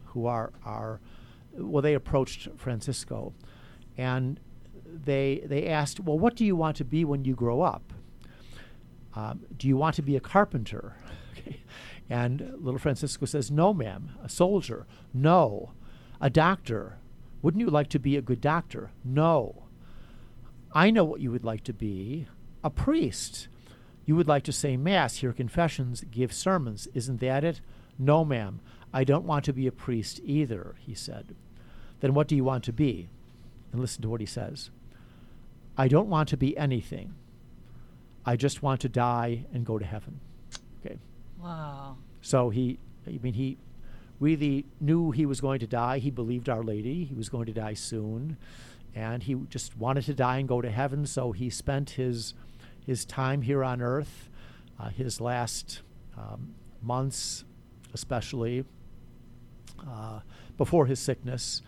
who 0.05 0.27
are, 0.27 0.51
are 0.63 0.99
well, 1.53 1.81
they 1.81 1.93
approached 1.93 2.47
Francisco 2.57 3.33
and 3.97 4.39
they, 4.85 5.41
they 5.45 5.67
asked, 5.67 5.99
Well, 5.99 6.19
what 6.19 6.35
do 6.35 6.45
you 6.45 6.55
want 6.55 6.77
to 6.77 6.85
be 6.85 7.05
when 7.05 7.25
you 7.25 7.35
grow 7.35 7.61
up? 7.61 7.93
Um, 9.15 9.41
do 9.57 9.67
you 9.67 9.77
want 9.77 9.95
to 9.95 10.01
be 10.01 10.15
a 10.15 10.19
carpenter? 10.19 10.95
And 12.09 12.53
little 12.59 12.79
Francisco 12.79 13.25
says, 13.25 13.49
No, 13.49 13.73
ma'am. 13.73 14.11
A 14.23 14.29
soldier? 14.29 14.85
No. 15.13 15.71
A 16.21 16.29
doctor? 16.29 16.97
Wouldn't 17.41 17.61
you 17.61 17.69
like 17.69 17.89
to 17.89 17.99
be 17.99 18.15
a 18.15 18.21
good 18.21 18.41
doctor? 18.41 18.91
No. 19.03 19.63
I 20.71 20.91
know 20.91 21.03
what 21.03 21.21
you 21.21 21.31
would 21.31 21.43
like 21.43 21.63
to 21.63 21.73
be 21.73 22.27
a 22.63 22.69
priest. 22.69 23.47
You 24.05 24.15
would 24.15 24.27
like 24.27 24.43
to 24.43 24.51
say 24.51 24.77
Mass, 24.77 25.17
hear 25.17 25.33
confessions, 25.33 26.03
give 26.11 26.33
sermons. 26.33 26.87
Isn't 26.93 27.21
that 27.21 27.43
it? 27.43 27.61
No, 27.97 28.25
ma'am. 28.25 28.59
I 28.93 29.03
don't 29.03 29.25
want 29.25 29.45
to 29.45 29.53
be 29.53 29.67
a 29.67 29.71
priest 29.71 30.19
either, 30.23 30.75
he 30.79 30.93
said. 30.93 31.35
Then 32.01 32.13
what 32.13 32.27
do 32.27 32.35
you 32.35 32.43
want 32.43 32.63
to 32.65 32.73
be? 32.73 33.09
And 33.71 33.81
listen 33.81 34.01
to 34.03 34.09
what 34.09 34.21
he 34.21 34.27
says 34.27 34.69
I 35.77 35.87
don't 35.87 36.09
want 36.09 36.29
to 36.29 36.37
be 36.37 36.57
anything. 36.57 37.15
I 38.25 38.35
just 38.35 38.63
want 38.63 38.81
to 38.81 38.89
die 38.89 39.45
and 39.53 39.65
go 39.65 39.77
to 39.77 39.85
heaven. 39.85 40.19
Okay. 40.83 40.97
Wow. 41.41 41.97
So 42.21 42.49
he, 42.49 42.79
I 43.07 43.19
mean, 43.21 43.33
he 43.33 43.57
really 44.19 44.65
knew 44.79 45.11
he 45.11 45.25
was 45.25 45.41
going 45.41 45.59
to 45.59 45.67
die. 45.67 45.99
He 45.99 46.09
believed 46.09 46.49
Our 46.49 46.63
Lady. 46.63 47.03
He 47.03 47.13
was 47.13 47.29
going 47.29 47.45
to 47.45 47.53
die 47.53 47.73
soon. 47.73 48.37
And 48.93 49.23
he 49.23 49.35
just 49.49 49.77
wanted 49.77 50.05
to 50.05 50.13
die 50.13 50.37
and 50.37 50.47
go 50.47 50.61
to 50.61 50.71
heaven. 50.71 51.05
So 51.05 51.33
he 51.33 51.49
spent 51.49 51.91
his, 51.91 52.33
his 52.85 53.05
time 53.05 53.41
here 53.41 53.63
on 53.63 53.81
earth, 53.81 54.29
uh, 54.79 54.89
his 54.89 55.19
last 55.19 55.81
um, 56.17 56.55
months, 56.81 57.43
especially 57.93 58.63
uh, 59.87 60.21
before 60.57 60.85
his 60.85 60.99
sickness, 60.99 61.61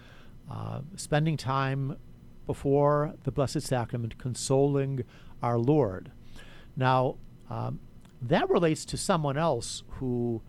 uh, 0.49 0.81
spending 0.95 1.35
time 1.35 1.97
before 2.45 3.13
the 3.23 3.31
Blessed 3.31 3.61
Sacrament, 3.61 4.17
consoling 4.17 5.03
our 5.43 5.59
Lord. 5.59 6.11
Now, 6.77 7.17
um, 7.49 7.79
that 8.21 8.49
relates 8.49 8.85
to 8.85 8.97
someone 8.97 9.37
else 9.37 9.83
who 9.91 10.41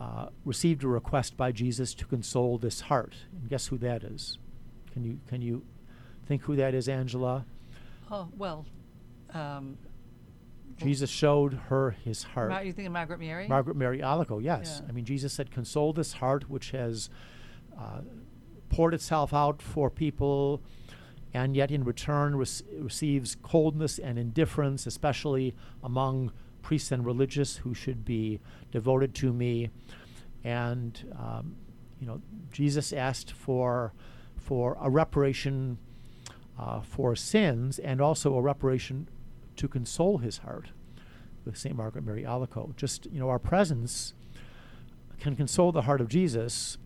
uh, 0.00 0.26
received 0.44 0.84
a 0.84 0.88
request 0.88 1.36
by 1.36 1.52
Jesus 1.52 1.94
to 1.94 2.04
console 2.06 2.58
this 2.58 2.82
heart. 2.82 3.14
And 3.38 3.48
guess 3.48 3.68
who 3.68 3.78
that 3.78 4.02
is? 4.02 4.38
Can 4.92 5.04
you 5.04 5.20
can 5.28 5.40
you 5.40 5.64
think 6.26 6.42
who 6.42 6.56
that 6.56 6.74
is, 6.74 6.88
Angela? 6.88 7.46
Oh 8.10 8.28
well. 8.36 8.66
Um, 9.32 9.78
Jesus 10.76 11.10
showed 11.10 11.54
her 11.68 11.92
his 12.04 12.22
heart. 12.22 12.50
Mar- 12.50 12.64
you 12.64 12.72
thinking 12.72 12.92
Margaret 12.92 13.20
Mary? 13.20 13.46
Margaret 13.46 13.76
Mary 13.76 14.00
Alacoque, 14.00 14.42
yes. 14.42 14.80
Yeah. 14.82 14.88
I 14.88 14.92
mean, 14.92 15.04
Jesus 15.04 15.32
said, 15.32 15.50
"Console 15.50 15.92
this 15.92 16.14
heart 16.14 16.50
which 16.50 16.72
has 16.72 17.08
uh, 17.78 18.00
poured 18.68 18.94
itself 18.94 19.32
out 19.32 19.62
for 19.62 19.90
people." 19.90 20.62
And 21.34 21.56
yet, 21.56 21.70
in 21.70 21.84
return, 21.84 22.36
rec- 22.36 22.48
receives 22.78 23.36
coldness 23.36 23.98
and 23.98 24.18
indifference, 24.18 24.86
especially 24.86 25.54
among 25.82 26.32
priests 26.62 26.92
and 26.92 27.04
religious 27.04 27.58
who 27.58 27.74
should 27.74 28.04
be 28.04 28.40
devoted 28.70 29.14
to 29.16 29.32
me. 29.32 29.70
And 30.44 31.14
um, 31.18 31.56
you 32.00 32.06
know, 32.06 32.20
Jesus 32.50 32.92
asked 32.92 33.32
for 33.32 33.92
for 34.36 34.76
a 34.80 34.90
reparation 34.90 35.78
uh, 36.58 36.80
for 36.80 37.14
sins 37.14 37.78
and 37.78 38.00
also 38.00 38.34
a 38.34 38.42
reparation 38.42 39.08
to 39.56 39.68
console 39.68 40.18
his 40.18 40.38
heart 40.38 40.70
with 41.44 41.56
Saint 41.56 41.76
Margaret 41.76 42.04
Mary 42.04 42.24
Alacoque. 42.24 42.76
Just 42.76 43.06
you 43.06 43.20
know, 43.20 43.28
our 43.28 43.38
presence 43.38 44.14
can 45.20 45.36
console 45.36 45.70
the 45.70 45.82
heart 45.82 46.00
of 46.00 46.08
Jesus, 46.08 46.78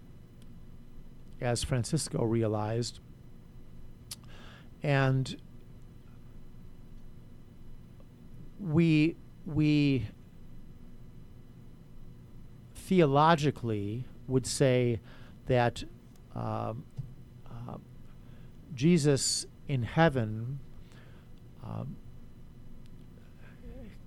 as 1.40 1.64
Francisco 1.64 2.22
realized, 2.24 3.00
and 4.82 5.36
we 8.60 9.16
we 9.46 10.06
theologically 12.74 14.04
would 14.28 14.46
say 14.46 15.00
that 15.46 15.84
uh, 16.34 16.74
Jesus 18.76 19.46
in 19.66 19.82
heaven 19.82 20.60
um, 21.64 21.96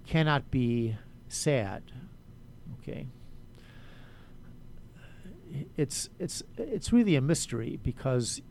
cannot 0.05 0.49
be 0.51 0.95
sad. 1.27 1.83
Okay. 2.79 3.07
It's 5.75 6.09
it's 6.19 6.43
it's 6.57 6.93
really 6.93 7.15
a 7.15 7.21
mystery 7.21 7.79
because 7.81 8.41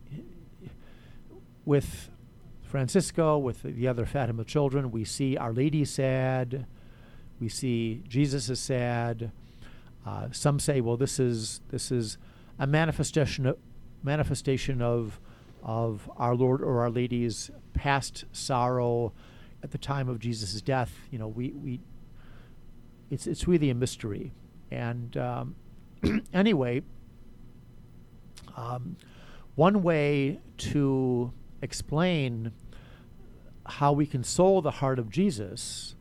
with 1.64 2.10
Francisco, 2.62 3.38
with 3.38 3.62
the 3.62 3.86
other 3.86 4.04
Fatima 4.04 4.44
children, 4.44 4.90
we 4.90 5.04
see 5.04 5.36
Our 5.36 5.52
Lady 5.52 5.84
sad, 5.84 6.66
we 7.40 7.48
see 7.48 8.02
Jesus 8.08 8.48
is 8.48 8.60
sad. 8.60 9.30
Uh, 10.06 10.28
some 10.32 10.58
say, 10.58 10.80
well, 10.80 10.96
this 10.96 11.18
is 11.18 11.60
this 11.68 11.90
is 11.92 12.18
a 12.58 12.66
manifestation 12.66 13.46
of, 13.46 13.58
manifestation 14.02 14.82
of 14.82 15.20
of 15.62 16.10
our 16.16 16.34
Lord 16.34 16.62
or 16.62 16.80
Our 16.80 16.90
Lady's 16.90 17.50
past 17.74 18.24
sorrow 18.32 19.12
at 19.62 19.70
the 19.70 19.78
time 19.78 20.08
of 20.08 20.18
Jesus' 20.18 20.60
death. 20.60 20.92
You 21.10 21.18
know, 21.18 21.28
we 21.28 21.50
we 21.50 21.80
it's 23.10 23.26
it's 23.26 23.46
really 23.46 23.70
a 23.70 23.74
mystery. 23.74 24.32
And 24.70 25.16
um, 25.16 25.54
anyway, 26.32 26.82
um, 28.56 28.96
one 29.54 29.82
way 29.82 30.40
to 30.58 31.32
explain 31.62 32.52
how 33.66 33.92
we 33.92 34.06
console 34.06 34.62
the 34.62 34.70
heart 34.70 34.98
of 34.98 35.10
Jesus 35.10 35.94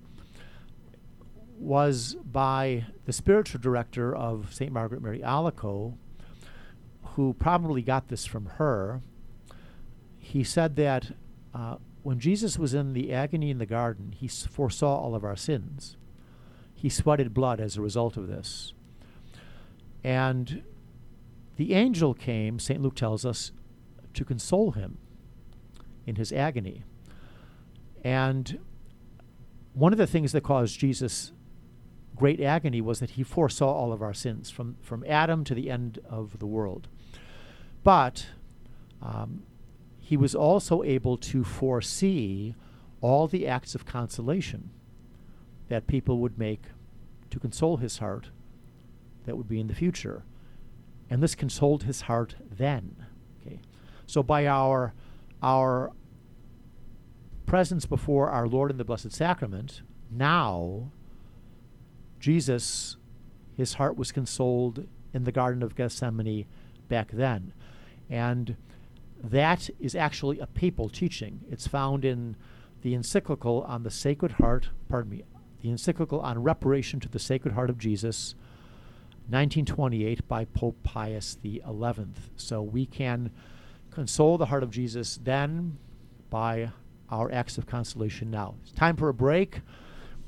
was 1.58 2.16
by 2.24 2.86
the 3.06 3.14
spiritual 3.14 3.60
director 3.60 4.16
of 4.16 4.54
St. 4.54 4.72
Margaret 4.72 5.02
Mary 5.02 5.20
Alacoque, 5.20 5.96
who 7.16 7.34
probably 7.34 7.82
got 7.82 8.10
this 8.10 8.26
from 8.26 8.46
her. 8.46 9.02
He 10.20 10.44
said 10.44 10.76
that 10.76 11.14
uh, 11.54 11.78
when 12.04 12.20
Jesus 12.20 12.60
was 12.60 12.74
in 12.74 12.94
the 12.94 13.12
agony 13.12 13.50
in 13.50 13.58
the 13.58 13.66
garden, 13.66 14.14
he 14.18 14.28
foresaw 14.28 14.98
all 14.98 15.16
of 15.16 15.24
our 15.24 15.36
sins. 15.36 15.98
He 16.74 16.90
sweated 16.90 17.34
blood 17.34 17.60
as 17.60 17.76
a 17.76 17.82
result 17.82 18.18
of 18.18 18.28
this. 18.28 18.74
And 20.04 20.64
the 21.56 21.74
angel 21.74 22.14
came, 22.14 22.60
St. 22.60 22.82
Luke 22.82 22.96
tells 22.96 23.26
us, 23.26 23.52
to 24.14 24.24
console 24.24 24.72
him 24.72 25.00
in 26.06 26.16
his 26.16 26.32
agony. 26.32 26.84
And 28.04 28.60
one 29.74 29.92
of 29.92 29.98
the 29.98 30.08
things 30.08 30.32
that 30.32 30.44
caused 30.44 30.80
Jesus 30.80 31.34
great 32.18 32.42
agony 32.42 32.82
was 32.82 33.00
that 33.00 33.12
he 33.12 33.24
foresaw 33.24 33.72
all 33.72 33.94
of 33.94 34.02
our 34.02 34.14
sins 34.14 34.50
from, 34.50 34.76
from 34.82 35.06
Adam 35.08 35.44
to 35.44 35.54
the 35.54 35.70
end 35.70 36.00
of 36.10 36.40
the 36.40 36.48
world. 36.48 36.88
But 37.84 38.28
um, 39.02 39.44
he 40.00 40.18
was 40.18 40.34
also 40.34 40.84
able 40.84 41.18
to 41.18 41.44
foresee 41.44 42.56
all 43.02 43.28
the 43.28 43.48
acts 43.48 43.76
of 43.76 43.86
consolation 43.86 44.72
that 45.70 45.88
people 45.88 46.20
would 46.20 46.38
make 46.38 46.64
to 47.30 47.40
console 47.40 47.78
his 47.78 48.00
heart 48.00 48.30
that 49.26 49.38
would 49.38 49.48
be 49.48 49.60
in 49.60 49.68
the 49.68 49.76
future. 49.76 50.24
And 51.10 51.22
this 51.22 51.36
consoled 51.36 51.84
his 51.84 52.02
heart 52.02 52.36
then. 52.50 53.06
Okay. 53.42 53.60
So 54.06 54.24
by 54.24 54.48
our 54.48 54.94
our 55.44 55.92
presence 57.46 57.86
before 57.86 58.30
our 58.30 58.48
Lord 58.48 58.72
in 58.72 58.78
the 58.78 58.84
Blessed 58.84 59.12
Sacrament, 59.12 59.82
now 60.10 60.92
Jesus, 62.20 62.98
his 63.56 63.74
heart 63.74 63.98
was 63.98 64.12
consoled 64.12 64.88
in 65.14 65.24
the 65.24 65.32
Garden 65.32 65.64
of 65.64 65.76
Gethsemane 65.76 66.46
back 66.88 67.12
then. 67.12 67.54
And 68.10 68.56
that 69.24 69.70
is 69.80 69.96
actually 69.96 70.40
a 70.40 70.48
papal 70.48 70.90
teaching. 70.90 71.42
It's 71.50 71.68
found 71.68 72.06
in 72.06 72.36
the 72.82 72.94
encyclical 72.94 73.64
on 73.64 73.84
the 73.84 73.92
Sacred 73.92 74.34
Heart, 74.34 74.70
pardon 74.88 75.12
me, 75.12 75.24
the 75.62 75.70
encyclical 75.70 76.20
on 76.22 76.44
reparation 76.44 77.00
to 77.00 77.10
the 77.10 77.20
Sacred 77.20 77.54
Heart 77.54 77.70
of 77.70 77.78
Jesus, 77.78 78.36
1928 79.30 80.28
by 80.28 80.46
Pope 80.46 80.82
Pius 80.84 81.38
XI. 81.44 81.62
So 82.36 82.62
we 82.62 82.86
can 82.86 83.32
console 83.92 84.38
the 84.38 84.46
heart 84.46 84.64
of 84.64 84.70
Jesus 84.70 85.20
then 85.22 85.78
by 86.30 86.72
our 87.10 87.32
acts 87.32 87.58
of 87.58 87.66
consolation 87.66 88.30
now. 88.30 88.56
It's 88.62 88.72
time 88.72 88.96
for 88.96 89.10
a 89.10 89.14
break. 89.14 89.62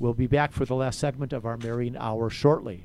We'll 0.00 0.14
be 0.14 0.26
back 0.26 0.52
for 0.52 0.64
the 0.64 0.74
last 0.74 0.98
segment 0.98 1.34
of 1.34 1.44
our 1.44 1.58
Marian 1.58 1.94
Hour 1.94 2.30
shortly. 2.30 2.84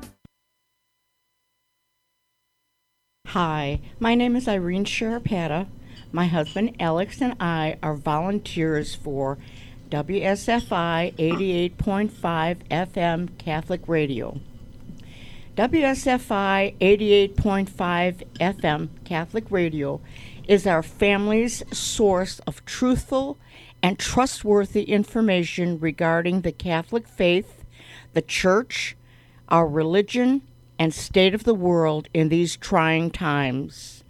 Hi, 3.31 3.79
my 3.97 4.13
name 4.13 4.35
is 4.35 4.45
Irene 4.45 4.83
Sharapata. 4.83 5.67
My 6.11 6.25
husband 6.27 6.75
Alex 6.81 7.21
and 7.21 7.33
I 7.39 7.77
are 7.81 7.95
volunteers 7.95 8.93
for 8.93 9.37
WSFI 9.89 11.15
88.5 11.15 12.57
FM 12.69 13.37
Catholic 13.37 13.87
Radio. 13.87 14.41
WSFI 15.55 16.77
88.5 16.79 18.23
FM 18.41 18.89
Catholic 19.05 19.45
Radio 19.49 20.01
is 20.45 20.67
our 20.67 20.83
family's 20.83 21.63
source 21.71 22.39
of 22.39 22.65
truthful 22.65 23.37
and 23.81 23.97
trustworthy 23.97 24.83
information 24.83 25.79
regarding 25.79 26.41
the 26.41 26.51
Catholic 26.51 27.07
faith, 27.07 27.63
the 28.11 28.21
Church, 28.21 28.97
our 29.47 29.65
religion, 29.65 30.41
and 30.81 30.95
state 30.95 31.35
of 31.35 31.43
the 31.43 31.53
world 31.53 32.07
in 32.11 32.29
these 32.29 32.57
trying 32.57 33.11
times. 33.11 34.03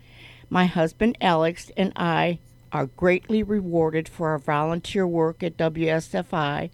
My 0.49 0.67
husband 0.67 1.17
Alex 1.19 1.69
and 1.75 1.91
I 1.97 2.39
are 2.71 2.85
greatly 2.85 3.43
rewarded 3.43 4.07
for 4.07 4.29
our 4.29 4.37
volunteer 4.39 5.05
work 5.05 5.43
at 5.43 5.57
WSFI 5.57 6.69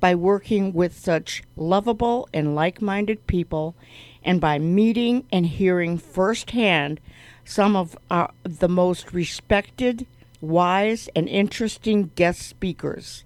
by 0.00 0.16
working 0.16 0.72
with 0.72 0.98
such 0.98 1.44
lovable 1.54 2.28
and 2.34 2.56
like 2.56 2.82
minded 2.82 3.24
people 3.28 3.76
and 4.24 4.40
by 4.40 4.58
meeting 4.58 5.24
and 5.30 5.46
hearing 5.46 5.96
firsthand 5.96 7.00
some 7.44 7.76
of 7.76 7.96
our, 8.10 8.32
the 8.42 8.68
most 8.68 9.12
respected, 9.12 10.08
wise, 10.40 11.08
and 11.14 11.28
interesting 11.28 12.10
guest 12.16 12.40
speakers. 12.42 13.22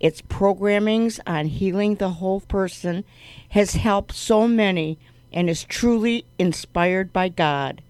Its 0.00 0.22
programmings 0.22 1.20
on 1.24 1.46
healing 1.46 1.94
the 1.94 2.14
whole 2.14 2.40
person 2.40 3.04
has 3.50 3.74
helped 3.76 4.12
so 4.12 4.48
many 4.48 4.98
and 5.32 5.48
is 5.48 5.64
truly 5.64 6.24
inspired 6.38 7.12
by 7.12 7.28
God. 7.28 7.82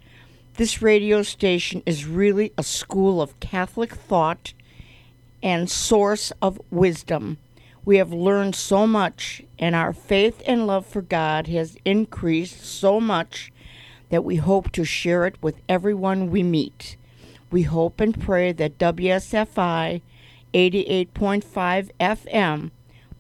This 0.55 0.83
radio 0.83 1.23
station 1.23 1.83
is 1.87 2.07
really 2.07 2.53
a 2.57 2.63
school 2.63 3.21
of 3.23 3.39
Catholic 3.41 3.95
thought 3.95 4.53
and 5.43 5.71
source 5.71 6.33
of 6.41 6.61
wisdom. 6.71 7.39
We 7.85 7.97
have 7.97 8.13
learned 8.13 8.55
so 8.55 8.87
much, 8.87 9.43
and 9.59 9.75
our 9.75 9.93
faith 9.93 10.41
and 10.47 10.67
love 10.67 10.87
for 10.87 11.03
God 11.03 11.49
has 11.49 11.77
increased 11.85 12.65
so 12.65 13.01
much 13.01 13.51
that 14.11 14.25
we 14.25 14.37
hope 14.37 14.71
to 14.73 14.85
share 14.85 15.27
it 15.27 15.43
with 15.43 15.57
everyone 15.69 16.31
we 16.31 16.43
meet. 16.43 16.97
We 17.51 17.63
hope 17.63 18.01
and 18.01 18.19
pray 18.21 18.53
that 18.53 18.79
WSFI 18.79 20.01
88.5 20.55 21.91
FM 21.99 22.71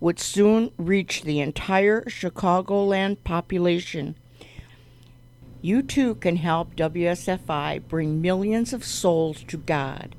would 0.03 0.19
soon 0.19 0.71
reach 0.77 1.23
the 1.23 1.39
entire 1.39 2.03
Chicagoland 2.03 3.17
population. 3.23 4.17
You 5.61 5.81
too 5.81 6.17
can 6.17 6.39
help 6.39 6.75
WSFI 6.75 7.87
bring 7.87 8.21
millions 8.21 8.73
of 8.73 8.85
souls 8.85 9.45
to 9.45 9.57
God. 9.57 10.17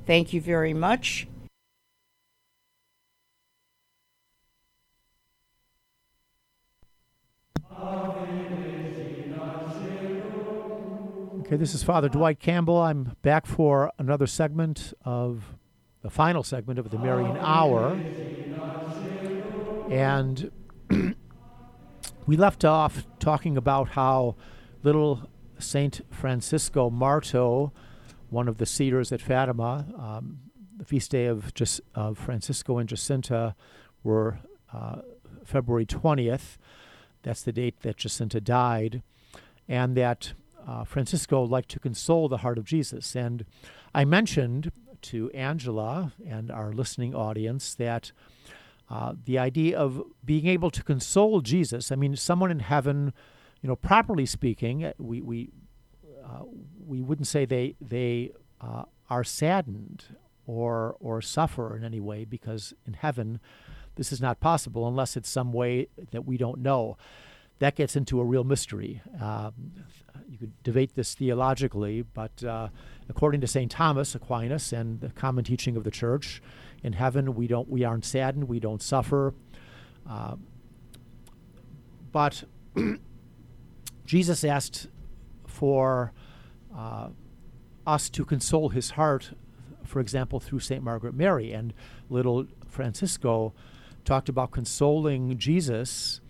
Thank 0.06 0.34
you 0.34 0.42
very 0.42 0.74
much. 0.74 1.28
Okay, 11.52 11.58
this 11.58 11.76
is 11.76 11.84
Father 11.84 12.08
Dwight 12.08 12.40
Campbell. 12.40 12.78
I'm 12.78 13.18
back 13.22 13.46
for 13.46 13.92
another 14.00 14.26
segment 14.26 14.94
of 15.04 15.44
the 16.02 16.10
final 16.10 16.44
segment 16.44 16.80
of 16.80 16.92
the 16.92 16.98
Marian 16.98 17.38
Hour. 17.38 18.00
And 19.90 20.50
we 22.26 22.38
left 22.38 22.64
off 22.64 23.06
talking 23.20 23.58
about 23.58 23.90
how 23.90 24.36
little 24.82 25.30
Saint 25.60 26.02
Francisco 26.10 26.90
Marto, 26.90 27.74
one 28.32 28.48
of 28.48 28.58
the 28.58 28.66
cedars 28.66 29.12
at 29.12 29.22
Fatima, 29.22 29.86
um, 30.00 30.40
the 30.78 30.86
feast 30.86 31.12
day 31.12 31.26
of, 31.26 31.52
of 31.94 32.18
Francisco 32.18 32.78
and 32.78 32.88
Jacinta 32.88 33.56
were 34.04 34.40
uh, 34.74 35.02
February 35.44 35.86
20th. 35.86 36.58
That's 37.24 37.44
the 37.44 37.52
date 37.52 37.82
that 37.82 37.98
Jacinta 37.98 38.40
died. 38.40 39.04
And 39.68 39.96
that 39.98 40.34
uh, 40.66 40.86
Francisco 40.86 41.44
liked 41.44 41.70
to 41.70 41.80
console 41.80 42.30
the 42.30 42.38
heart 42.38 42.58
of 42.58 42.64
Jesus. 42.64 43.16
And 43.16 43.46
I 43.94 44.06
mentioned 44.06 44.72
to 45.04 45.30
Angela 45.32 46.14
and 46.26 46.50
our 46.50 46.72
listening 46.72 47.14
audience 47.14 47.76
that 47.76 48.14
uh, 48.90 49.14
the 49.26 49.38
idea 49.40 49.78
of 49.78 50.02
being 50.24 50.48
able 50.48 50.72
to 50.72 50.84
console 50.84 51.42
Jesus, 51.42 51.92
I 51.92 51.96
mean, 51.96 52.16
someone 52.16 52.50
in 52.50 52.60
heaven, 52.60 53.14
you 53.62 53.68
know, 53.68 53.76
properly 53.76 54.26
speaking, 54.26 54.90
we, 54.98 55.22
we, 55.22 55.50
uh, 56.24 56.44
we 56.86 57.02
wouldn't 57.02 57.28
say 57.28 57.46
they, 57.46 57.76
they 57.82 58.32
uh, 58.60 58.84
are 59.10 59.24
saddened 59.24 60.06
or, 60.46 60.96
or 61.00 61.22
suffer 61.22 61.76
in 61.76 61.84
any 61.84 62.00
way 62.00 62.26
because 62.26 62.74
in 62.86 62.94
heaven, 62.94 63.40
this 63.96 64.12
is 64.12 64.22
not 64.22 64.40
possible 64.40 64.88
unless 64.88 65.16
it's 65.16 65.30
some 65.30 65.52
way 65.54 65.88
that 66.12 66.26
we 66.26 66.38
don't 66.38 66.60
know. 66.60 66.98
That 67.60 67.76
gets 67.76 67.96
into 67.96 68.20
a 68.20 68.26
real 68.26 68.44
mystery. 68.44 69.02
Um, 69.22 69.54
you 70.28 70.38
could 70.38 70.64
debate 70.64 70.96
this 70.96 71.14
theologically, 71.14 72.02
but 72.02 72.44
uh, 72.44 72.70
according 73.10 73.42
to 73.42 73.48
St. 73.48 73.70
Thomas 73.70 74.16
Aquinas 74.16 74.74
and 74.74 75.00
the 75.02 75.10
common 75.10 75.44
teaching 75.44 75.76
of 75.76 75.84
the 75.84 75.92
Church, 75.92 76.42
in 76.84 76.94
heaven 76.94 77.36
we 77.36 77.48
don't 77.48 77.70
we 77.70 77.84
aren't 77.84 78.06
saddened, 78.06 78.48
we 78.48 78.60
don't 78.60 78.82
suffer. 78.82 79.34
Uh, 80.10 80.36
but 82.12 82.44
Jesus 84.06 84.44
asked 84.44 84.88
for 85.46 86.14
uh, 86.76 87.10
us 87.86 88.10
to 88.10 88.26
console 88.26 88.70
his 88.70 88.92
heart, 88.92 89.32
for 89.84 90.00
example, 90.00 90.40
through 90.40 90.60
St. 90.60 90.84
Margaret 90.84 91.14
Mary. 91.14 91.52
And 91.52 91.74
little 92.10 92.46
Francisco 92.68 93.54
talked 94.06 94.30
about 94.30 94.52
consoling 94.52 95.38
Jesus. 95.38 96.22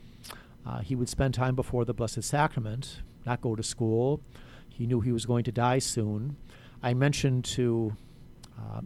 Uh, 0.65 0.79
he 0.79 0.95
would 0.95 1.09
spend 1.09 1.33
time 1.33 1.55
before 1.55 1.85
the 1.85 1.93
Blessed 1.93 2.23
Sacrament, 2.23 3.01
not 3.25 3.41
go 3.41 3.55
to 3.55 3.63
school. 3.63 4.21
He 4.69 4.85
knew 4.85 5.01
he 5.01 5.11
was 5.11 5.25
going 5.25 5.43
to 5.45 5.51
die 5.51 5.79
soon. 5.79 6.37
I 6.83 6.93
mentioned 6.93 7.45
to, 7.45 7.95
uh, 8.57 8.81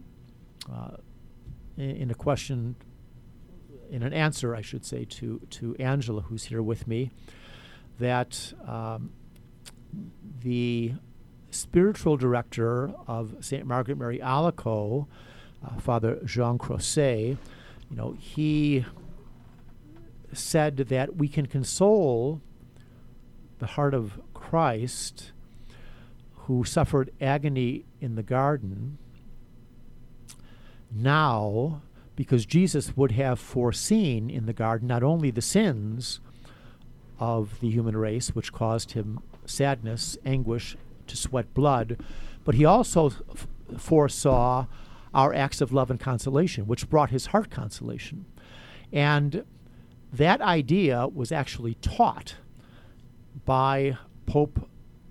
uh, 0.70 0.96
in, 1.76 2.10
a 2.10 2.14
question, 2.14 2.76
in 3.90 4.02
an 4.02 4.12
answer, 4.12 4.54
I 4.54 4.60
should 4.60 4.84
say, 4.84 5.04
to, 5.04 5.40
to 5.50 5.76
Angela, 5.76 6.22
who's 6.22 6.44
here 6.44 6.62
with 6.62 6.86
me, 6.86 7.10
that 7.98 8.52
um, 8.66 9.10
the 10.40 10.94
spiritual 11.56 12.16
director 12.16 12.92
of 13.06 13.36
St. 13.40 13.66
Margaret 13.66 13.98
Mary 13.98 14.18
Alacoque, 14.18 15.06
uh, 15.64 15.80
Father 15.80 16.20
Jean 16.24 16.58
Croiset, 16.58 17.36
you 17.90 17.96
know, 17.96 18.16
he 18.18 18.84
said 20.32 20.76
that 20.76 21.16
we 21.16 21.28
can 21.28 21.46
console 21.46 22.40
the 23.58 23.66
heart 23.66 23.94
of 23.94 24.20
Christ 24.34 25.32
who 26.34 26.64
suffered 26.64 27.10
agony 27.20 27.84
in 28.00 28.14
the 28.14 28.22
garden 28.22 28.98
now 30.92 31.82
because 32.14 32.46
Jesus 32.46 32.96
would 32.96 33.12
have 33.12 33.38
foreseen 33.38 34.30
in 34.30 34.46
the 34.46 34.52
garden 34.52 34.88
not 34.88 35.02
only 35.02 35.30
the 35.30 35.42
sins 35.42 36.20
of 37.18 37.60
the 37.60 37.70
human 37.70 37.96
race, 37.96 38.28
which 38.34 38.52
caused 38.52 38.92
him 38.92 39.20
sadness, 39.44 40.16
anguish, 40.24 40.76
to 41.08 41.16
sweat 41.16 41.52
blood, 41.54 41.98
but 42.44 42.54
he 42.54 42.64
also 42.64 43.06
f- 43.06 43.46
foresaw 43.78 44.66
our 45.14 45.34
acts 45.34 45.60
of 45.60 45.72
love 45.72 45.90
and 45.90 45.98
consolation, 45.98 46.66
which 46.66 46.90
brought 46.90 47.10
his 47.10 47.26
heart 47.26 47.50
consolation. 47.50 48.26
And 48.92 49.44
that 50.12 50.40
idea 50.40 51.08
was 51.08 51.32
actually 51.32 51.74
taught 51.74 52.36
by 53.44 53.96
Pope 54.26 54.68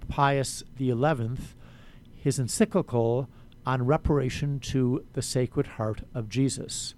Pius 0.07 0.63
XI, 0.77 0.93
his 2.15 2.39
encyclical 2.39 3.29
on 3.65 3.85
reparation 3.85 4.59
to 4.59 5.03
the 5.13 5.21
Sacred 5.21 5.67
Heart 5.67 6.03
of 6.13 6.29
Jesus. 6.29 6.93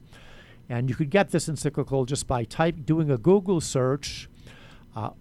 And 0.70 0.90
you 0.90 0.96
could 0.96 1.10
get 1.10 1.32
this 1.32 1.48
encyclical 1.48 2.06
just 2.06 2.28
by 2.28 2.44
type 2.44 2.86
doing 2.86 3.10
a 3.10 3.18
Google 3.18 3.62
search, 3.62 4.30
uh, 4.96 5.12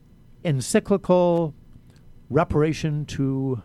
encyclical 0.44 1.54
reparation 2.30 3.04
to 3.06 3.62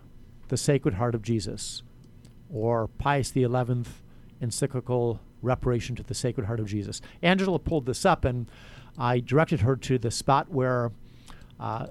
the 0.48 0.58
Sacred 0.58 0.96
Heart 0.96 1.16
of 1.16 1.22
Jesus, 1.22 1.84
or 2.50 2.88
Pius 2.88 3.32
XI 3.34 3.48
encyclical 4.42 5.20
reparation 5.42 5.96
to 5.96 6.04
the 6.04 6.14
Sacred 6.14 6.48
Heart 6.48 6.60
of 6.60 6.68
Jesus. 6.68 7.02
Angela 7.22 7.60
pulled 7.60 7.86
this 7.86 8.06
up, 8.06 8.26
and 8.26 8.50
I 8.98 9.20
directed 9.20 9.62
her 9.62 9.76
to 9.78 9.98
the 9.98 10.12
spot 10.12 10.50
where 10.50 10.92
uh, 11.60 11.88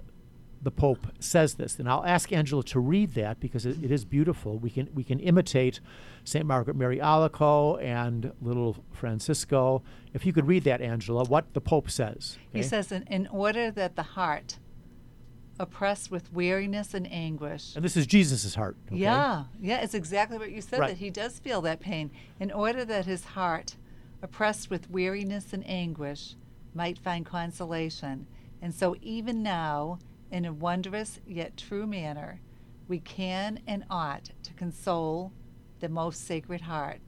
the 0.63 0.71
Pope 0.71 1.07
says 1.19 1.55
this. 1.55 1.79
And 1.79 1.89
I'll 1.89 2.05
ask 2.05 2.33
Angela 2.33 2.63
to 2.65 2.81
read 2.81 3.15
that 3.15 3.41
because 3.41 3.65
it, 3.65 3.83
it 3.83 3.91
is 3.91 4.05
beautiful. 4.05 4.59
We 4.59 4.71
can 4.71 4.89
we 4.95 5.05
can 5.05 5.19
imitate 5.21 5.81
St. 6.25 6.45
Margaret 6.45 6.77
Mary 6.77 6.99
Alacoque 6.99 7.83
and 7.83 8.33
little 8.43 8.77
Francisco. 8.93 9.83
If 10.13 10.27
you 10.27 10.33
could 10.33 10.47
read 10.47 10.65
that, 10.65 10.81
Angela, 10.81 11.25
what 11.25 11.55
the 11.55 11.61
Pope 11.61 11.91
says. 11.91 12.37
Okay? 12.51 12.59
He 12.59 12.63
says, 12.63 12.93
in, 12.93 13.05
in 13.05 13.27
order 13.29 13.71
that 13.71 13.97
the 13.97 14.03
heart, 14.03 14.59
oppressed 15.61 16.11
with 16.11 16.33
weariness 16.33 16.95
and 16.95 17.07
anguish. 17.13 17.77
And 17.77 17.85
this 17.85 17.97
is 17.97 18.07
Jesus' 18.07 18.55
heart. 18.55 18.77
Okay? 18.89 18.97
Yeah, 18.97 19.45
yeah, 19.61 19.83
it's 19.83 19.95
exactly 19.95 20.39
what 20.39 20.51
you 20.51 20.63
said, 20.63 20.81
Right. 20.81 20.89
that 20.89 20.97
he 20.97 21.11
does 21.11 21.39
feel 21.39 21.61
that 21.61 21.81
pain. 21.81 22.11
In 22.41 22.51
order 22.51 22.83
that 22.87 23.05
his 23.05 23.25
heart, 23.25 23.77
oppressed 24.23 24.71
with 24.71 24.91
weariness 24.91 25.53
and 25.53 25.63
anguish, 25.69 26.35
might 26.75 26.99
find 26.99 27.27
consolation. 27.27 28.27
And 28.63 28.75
so, 28.75 28.97
even 29.03 29.43
now, 29.43 29.99
in 30.31 30.47
a 30.47 30.53
wondrous 30.53 31.21
yet 31.27 31.57
true 31.59 31.87
manner, 31.87 32.41
we 32.89 32.99
can 32.99 33.61
and 33.67 33.85
ought 33.91 34.31
to 34.45 34.53
console 34.55 35.33
the 35.81 35.89
most 35.91 36.27
sacred 36.27 36.63
heart, 36.63 37.01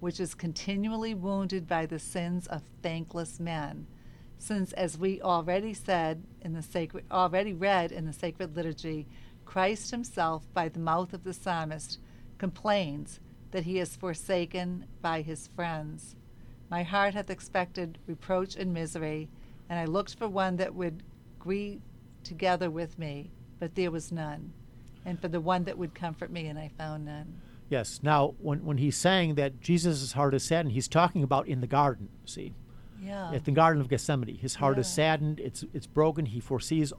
which 0.00 0.18
is 0.18 0.34
continually 0.34 1.14
wounded 1.14 1.66
by 1.68 1.84
the 1.84 1.98
sins 1.98 2.46
of 2.46 2.62
thankless 2.82 3.38
men. 3.38 3.86
Since, 4.38 4.72
as 4.72 4.96
we 4.96 5.20
already 5.20 5.74
said 5.74 6.22
in 6.40 6.52
the 6.52 6.62
sacred, 6.62 7.04
already 7.10 7.52
read 7.52 7.92
in 7.92 8.06
the 8.06 8.12
sacred 8.12 8.56
liturgy, 8.56 9.06
Christ 9.44 9.90
Himself, 9.90 10.44
by 10.54 10.68
the 10.68 10.78
mouth 10.78 11.12
of 11.12 11.24
the 11.24 11.34
psalmist, 11.34 11.98
complains 12.38 13.20
that 13.50 13.64
He 13.64 13.78
is 13.78 13.96
forsaken 13.96 14.86
by 15.02 15.22
His 15.22 15.48
friends. 15.48 16.16
My 16.70 16.82
heart 16.82 17.14
hath 17.14 17.30
expected 17.30 17.98
reproach 18.06 18.54
and 18.56 18.72
misery, 18.72 19.28
and 19.68 19.78
I 19.78 19.86
looked 19.86 20.14
for 20.16 20.28
one 20.28 20.56
that 20.56 20.74
would 20.74 21.02
grieve 21.38 21.80
together 22.22 22.70
with 22.70 22.98
me, 22.98 23.30
but 23.58 23.74
there 23.74 23.90
was 23.90 24.12
none. 24.12 24.52
And 25.04 25.20
for 25.20 25.28
the 25.28 25.40
one 25.40 25.64
that 25.64 25.78
would 25.78 25.94
comfort 25.94 26.30
me, 26.30 26.46
and 26.46 26.58
I 26.58 26.70
found 26.76 27.06
none. 27.06 27.40
Yes. 27.70 28.00
Now, 28.02 28.34
when, 28.38 28.64
when 28.64 28.78
he's 28.78 28.96
saying 28.96 29.34
that 29.34 29.60
Jesus' 29.60 30.12
heart 30.12 30.34
is 30.34 30.44
saddened, 30.44 30.72
he's 30.72 30.88
talking 30.88 31.22
about 31.22 31.48
in 31.48 31.60
the 31.60 31.66
garden, 31.66 32.08
see? 32.24 32.54
Yeah. 33.00 33.32
At 33.32 33.44
the 33.44 33.52
Garden 33.52 33.80
of 33.80 33.88
Gethsemane. 33.88 34.36
His 34.36 34.56
heart 34.56 34.78
is 34.78 34.88
saddened, 34.88 35.40
it's, 35.40 35.64
it's 35.72 35.86
broken, 35.86 36.26
he 36.26 36.40
foresees. 36.40 36.92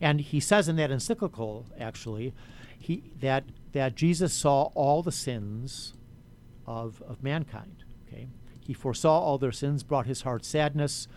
And 0.00 0.20
he 0.20 0.40
says 0.40 0.68
in 0.68 0.76
that 0.76 0.90
encyclical, 0.90 1.66
actually, 1.78 2.34
he, 2.78 3.02
that, 3.20 3.44
that 3.72 3.94
Jesus 3.94 4.32
saw 4.32 4.64
all 4.74 5.02
the 5.02 5.12
sins 5.12 5.94
of, 6.66 7.02
of 7.08 7.22
mankind. 7.22 7.84
Okay? 8.06 8.28
He 8.60 8.74
foresaw 8.74 9.18
all 9.18 9.38
their 9.38 9.52
sins, 9.52 9.82
brought 9.82 10.06
his 10.06 10.22
heart 10.22 10.44
sadness. 10.44 11.08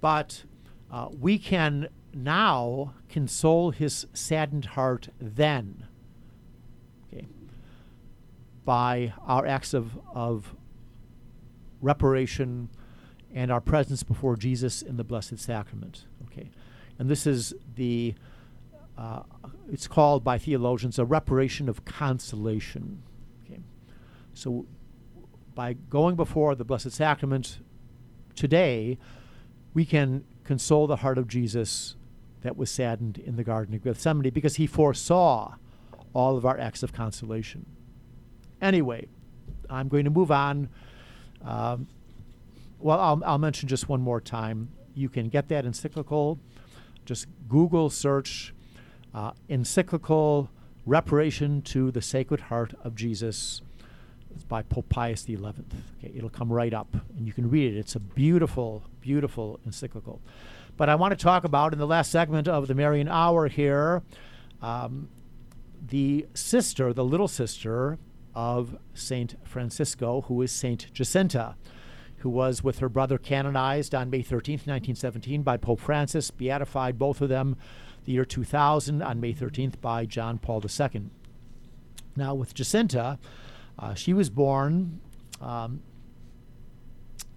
But 0.00 0.44
uh, 0.90 1.08
we 1.18 1.38
can 1.38 1.88
now 2.14 2.94
console 3.08 3.70
his 3.70 4.06
saddened 4.14 4.64
heart 4.64 5.10
then. 5.20 5.86
Okay? 7.12 7.28
By 8.64 9.12
our 9.26 9.46
acts 9.46 9.74
of, 9.74 9.98
of 10.12 10.54
reparation 11.80 12.70
and 13.34 13.50
our 13.50 13.60
presence 13.60 14.02
before 14.02 14.36
Jesus 14.36 14.82
in 14.82 14.96
the 14.96 15.04
Blessed 15.04 15.38
Sacrament. 15.38 16.04
Okay, 16.26 16.50
and 16.98 17.08
this 17.08 17.26
is 17.26 17.54
the 17.74 18.14
uh, 18.96 19.22
it's 19.70 19.86
called 19.86 20.24
by 20.24 20.38
theologians 20.38 20.98
a 20.98 21.04
reparation 21.04 21.68
of 21.68 21.84
consolation. 21.84 23.02
Okay, 23.44 23.60
so 24.34 24.66
by 25.54 25.74
going 25.74 26.16
before 26.16 26.54
the 26.54 26.64
Blessed 26.64 26.92
Sacrament 26.92 27.58
today, 28.34 28.98
we 29.74 29.84
can 29.84 30.24
console 30.44 30.86
the 30.86 30.96
heart 30.96 31.18
of 31.18 31.28
Jesus 31.28 31.96
that 32.42 32.56
was 32.56 32.70
saddened 32.70 33.18
in 33.18 33.36
the 33.36 33.44
Garden 33.44 33.74
of 33.74 33.82
Gethsemane 33.82 34.30
because 34.30 34.56
he 34.56 34.66
foresaw 34.66 35.54
all 36.14 36.36
of 36.36 36.46
our 36.46 36.58
acts 36.58 36.82
of 36.82 36.92
consolation. 36.92 37.66
Anyway, 38.60 39.08
I'm 39.68 39.88
going 39.88 40.04
to 40.04 40.10
move 40.10 40.30
on. 40.30 40.68
Um, 41.44 41.86
well, 42.78 43.00
I'll, 43.00 43.22
I'll 43.24 43.38
mention 43.38 43.68
just 43.68 43.88
one 43.88 44.00
more 44.00 44.20
time. 44.20 44.70
You 44.94 45.08
can 45.08 45.28
get 45.28 45.48
that 45.48 45.64
encyclical. 45.64 46.38
Just 47.04 47.26
Google 47.48 47.90
search 47.90 48.54
uh, 49.14 49.32
encyclical 49.48 50.50
reparation 50.86 51.62
to 51.62 51.90
the 51.90 52.02
Sacred 52.02 52.40
Heart 52.40 52.74
of 52.82 52.94
Jesus. 52.94 53.62
It's 54.34 54.44
by 54.44 54.62
Pope 54.62 54.88
Pius 54.88 55.24
XI. 55.24 55.36
Okay, 55.36 56.12
it'll 56.14 56.30
come 56.30 56.52
right 56.52 56.72
up, 56.72 56.94
and 57.16 57.26
you 57.26 57.32
can 57.32 57.50
read 57.50 57.74
it. 57.74 57.78
It's 57.78 57.94
a 57.94 58.00
beautiful, 58.00 58.84
beautiful 59.00 59.58
encyclical. 59.66 60.20
But 60.76 60.88
I 60.88 60.94
want 60.94 61.18
to 61.18 61.22
talk 61.22 61.44
about 61.44 61.72
in 61.72 61.78
the 61.78 61.86
last 61.86 62.12
segment 62.12 62.46
of 62.46 62.68
the 62.68 62.74
Marian 62.74 63.08
Hour 63.08 63.48
here, 63.48 64.02
um, 64.62 65.08
the 65.84 66.26
sister, 66.34 66.92
the 66.92 67.04
little 67.04 67.28
sister 67.28 67.98
of 68.34 68.78
Saint 68.94 69.34
Francisco, 69.44 70.22
who 70.22 70.40
is 70.42 70.52
Saint 70.52 70.92
Jacinta 70.92 71.56
who 72.18 72.30
was 72.30 72.64
with 72.64 72.78
her 72.80 72.88
brother 72.88 73.18
canonized 73.18 73.94
on 73.94 74.10
May 74.10 74.22
13th, 74.22 74.66
1917 74.66 75.42
by 75.42 75.56
Pope 75.56 75.80
Francis, 75.80 76.30
beatified 76.30 76.98
both 76.98 77.20
of 77.20 77.28
them 77.28 77.56
the 78.04 78.12
year 78.12 78.24
2000 78.24 79.02
on 79.02 79.20
May 79.20 79.32
13th 79.32 79.80
by 79.80 80.06
John 80.06 80.38
Paul 80.38 80.62
II. 80.64 81.10
Now, 82.16 82.34
with 82.34 82.54
Jacinta, 82.54 83.18
uh, 83.78 83.94
she 83.94 84.12
was 84.12 84.30
born 84.30 85.00
um, 85.40 85.82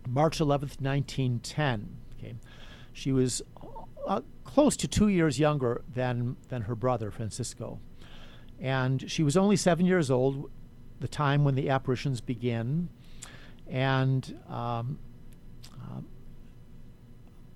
March 0.07 0.39
11th, 0.39 0.79
1910. 0.81 1.97
Okay. 2.17 2.35
She 2.93 3.11
was 3.11 3.41
uh, 4.07 4.21
close 4.43 4.75
to 4.77 4.87
two 4.87 5.07
years 5.07 5.39
younger 5.39 5.83
than, 5.93 6.37
than 6.49 6.63
her 6.63 6.75
brother, 6.75 7.11
Francisco. 7.11 7.79
And 8.59 9.09
she 9.09 9.23
was 9.23 9.37
only 9.37 9.55
seven 9.55 9.85
years 9.85 10.09
old 10.09 10.49
the 10.99 11.07
time 11.07 11.43
when 11.43 11.55
the 11.55 11.69
apparitions 11.69 12.21
began. 12.21 12.89
And 13.71 14.37
um, 14.49 14.99
um, 15.81 16.05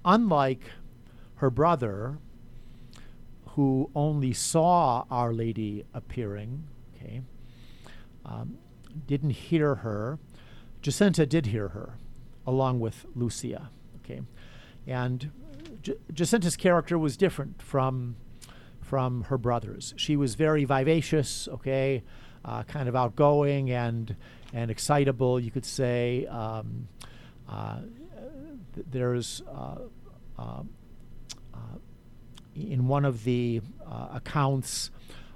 unlike 0.06 0.62
her 1.36 1.50
brother, 1.50 2.18
who 3.50 3.90
only 3.94 4.34
saw 4.34 5.06
Our 5.12 5.34
Lady 5.34 5.84
appearing, 5.94 6.68
okay, 6.96 7.22
um, 8.26 8.58
didn't 9.08 9.32
hear 9.32 9.76
her, 9.76 10.18
Jacinta 10.82 11.26
did 11.26 11.48
hear 11.48 11.70
her, 11.70 11.98
along 12.48 12.80
with 12.80 13.06
Lucia, 13.14 13.70
okay, 13.98 14.22
and 14.88 15.32
J- 15.82 15.96
Jacinta's 16.14 16.56
character 16.56 16.98
was 16.98 17.18
different 17.18 17.62
from 17.62 18.16
from 18.82 19.24
her 19.24 19.38
brothers. 19.38 19.96
She 19.98 20.16
was 20.16 20.36
very 20.36 20.64
vivacious, 20.64 21.48
okay, 21.48 22.04
uh, 22.46 22.64
kind 22.64 22.88
of 22.88 22.96
outgoing 22.96 23.72
and 23.72 24.16
and 24.54 24.72
excitable, 24.72 25.40
you 25.40 25.52
could 25.52 25.66
say. 25.66 26.26
Um, 26.28 26.88
uh, 27.50 27.80
th- 28.74 28.88
there's 28.90 29.42
uh, 29.52 29.80
uh, 30.38 30.62
uh, 31.54 31.58
in 32.56 32.88
one 32.88 33.04
of 33.04 33.24
the 33.24 33.62
accounts 34.14 34.92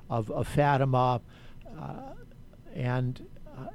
of, 0.09 0.31
of 0.31 0.47
Fatima, 0.47 1.21
and 2.73 3.25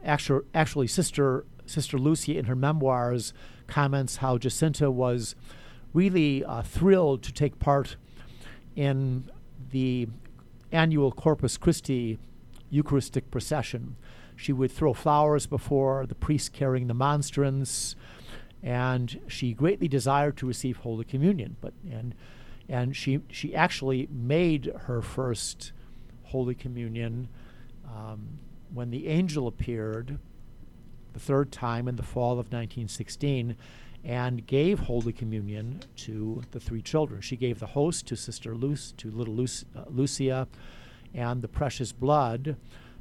actually, 0.05 0.45
actually, 0.55 0.87
Sister 0.87 1.45
Sister 1.67 1.99
Lucia 1.99 2.39
in 2.39 2.45
her 2.45 2.57
memoirs 2.57 3.33
comments 3.67 4.17
how 4.17 4.39
Jacinta 4.39 4.91
was 4.91 5.35
really 5.93 6.45
thrilled 6.65 7.23
to 7.23 7.33
take 7.33 7.59
part 7.59 7.97
in 8.77 9.31
the 9.71 10.09
annual 10.73 11.13
Corpus 11.13 11.57
Christi 11.57 12.19
Eucharistic 12.75 13.31
procession. 13.31 13.97
She 14.37 14.53
would 14.53 14.73
throw 14.73 14.93
flowers 14.93 15.47
before 15.47 16.07
the 16.07 16.15
priest 16.15 16.53
carrying 16.53 16.89
the 16.89 16.95
monstrance, 16.95 17.95
and 18.63 19.21
she 19.29 19.53
greatly 19.53 19.87
desired 19.89 20.37
to 20.39 20.47
receive 20.47 20.79
Holy 20.79 21.05
Communion. 21.05 21.57
But 21.61 21.75
and 21.89 22.15
and 22.69 22.97
she 22.97 23.21
she 23.31 23.55
actually 23.55 24.09
made 24.11 24.73
her 24.87 25.01
first 25.01 25.73
Holy 26.25 26.55
Communion 26.55 27.29
um, 27.85 28.41
when 28.73 28.91
the 28.91 29.07
angel 29.07 29.47
appeared 29.47 30.19
the 31.13 31.21
third 31.21 31.53
time 31.53 31.87
in 31.87 31.95
the 31.95 32.03
fall 32.03 32.33
of 32.33 32.53
1916, 32.53 33.57
and 34.05 34.47
gave 34.47 34.81
Holy 34.81 35.13
Communion 35.13 35.81
to 35.97 36.43
the 36.51 36.61
three 36.61 36.83
children. 36.83 37.21
She 37.21 37.37
gave 37.37 37.61
the 37.61 37.67
host 37.67 38.07
to 38.09 38.17
Sister 38.17 38.55
Luce, 38.55 38.93
to 38.99 39.11
little 39.11 39.35
Luce, 39.35 39.65
uh, 39.77 39.85
Lucia, 39.89 40.49
and 41.15 41.43
the 41.43 41.49
precious 41.49 41.93
blood 41.93 42.57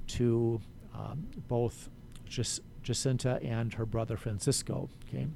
to 0.07 0.61
um, 0.93 1.27
both 1.47 1.89
Jac- 2.27 2.63
Jacinta 2.83 3.39
and 3.41 3.73
her 3.73 3.85
brother 3.85 4.17
Francisco. 4.17 4.89
Okay. 5.07 5.27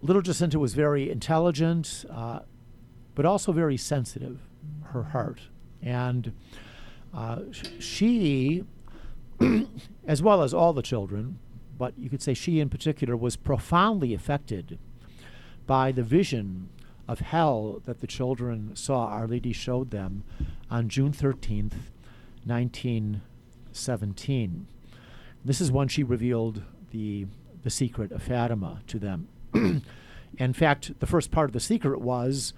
Little 0.00 0.22
Jacinta 0.22 0.58
was 0.58 0.74
very 0.74 1.10
intelligent, 1.10 2.04
uh, 2.10 2.40
but 3.14 3.24
also 3.24 3.52
very 3.52 3.76
sensitive, 3.76 4.40
her 4.86 5.04
heart. 5.04 5.40
And 5.80 6.32
uh, 7.14 7.40
she, 7.78 8.64
as 10.06 10.22
well 10.22 10.42
as 10.42 10.52
all 10.52 10.72
the 10.72 10.82
children, 10.82 11.38
but 11.78 11.96
you 11.98 12.10
could 12.10 12.22
say 12.22 12.34
she 12.34 12.58
in 12.58 12.68
particular 12.68 13.16
was 13.16 13.36
profoundly 13.36 14.14
affected 14.14 14.78
by 15.66 15.92
the 15.92 16.02
vision 16.02 16.68
of 17.12 17.20
hell 17.20 17.80
that 17.84 18.00
the 18.00 18.06
children 18.06 18.74
saw. 18.74 19.06
Our 19.06 19.28
Lady 19.28 19.52
showed 19.52 19.90
them 19.90 20.24
on 20.70 20.88
June 20.88 21.12
13th, 21.12 21.74
1917. 22.44 24.66
This 25.44 25.60
is 25.60 25.70
when 25.70 25.88
she 25.88 26.02
revealed 26.02 26.62
the, 26.90 27.26
the 27.62 27.68
secret 27.70 28.10
of 28.12 28.22
Fatima 28.22 28.80
to 28.86 28.98
them. 28.98 29.28
in 30.38 30.54
fact, 30.54 30.98
the 31.00 31.06
first 31.06 31.30
part 31.30 31.50
of 31.50 31.52
the 31.52 31.60
secret 31.60 32.00
was 32.00 32.54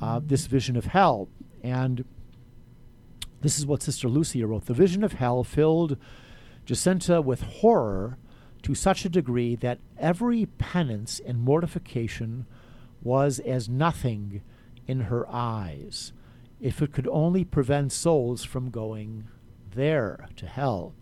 uh, 0.00 0.20
this 0.24 0.46
vision 0.46 0.74
of 0.76 0.86
hell. 0.86 1.28
And 1.62 2.06
this 3.42 3.58
is 3.58 3.66
what 3.66 3.82
Sister 3.82 4.08
Lucia 4.08 4.46
wrote 4.46 4.64
The 4.66 4.74
vision 4.74 5.04
of 5.04 5.12
hell 5.14 5.42
filled 5.44 5.96
Jacinta 6.64 7.20
with 7.20 7.42
horror 7.42 8.16
to 8.62 8.74
such 8.74 9.04
a 9.04 9.08
degree 9.08 9.54
that 9.56 9.78
every 9.98 10.46
penance 10.46 11.20
and 11.24 11.40
mortification 11.40 12.46
was 13.02 13.38
as 13.40 13.68
nothing 13.68 14.42
in 14.86 15.02
her 15.02 15.28
eyes, 15.30 16.12
if 16.60 16.82
it 16.82 16.92
could 16.92 17.08
only 17.08 17.44
prevent 17.44 17.92
souls 17.92 18.44
from 18.44 18.70
going 18.70 19.28
there 19.74 20.26
to 20.36 20.46
hell. 20.46 20.94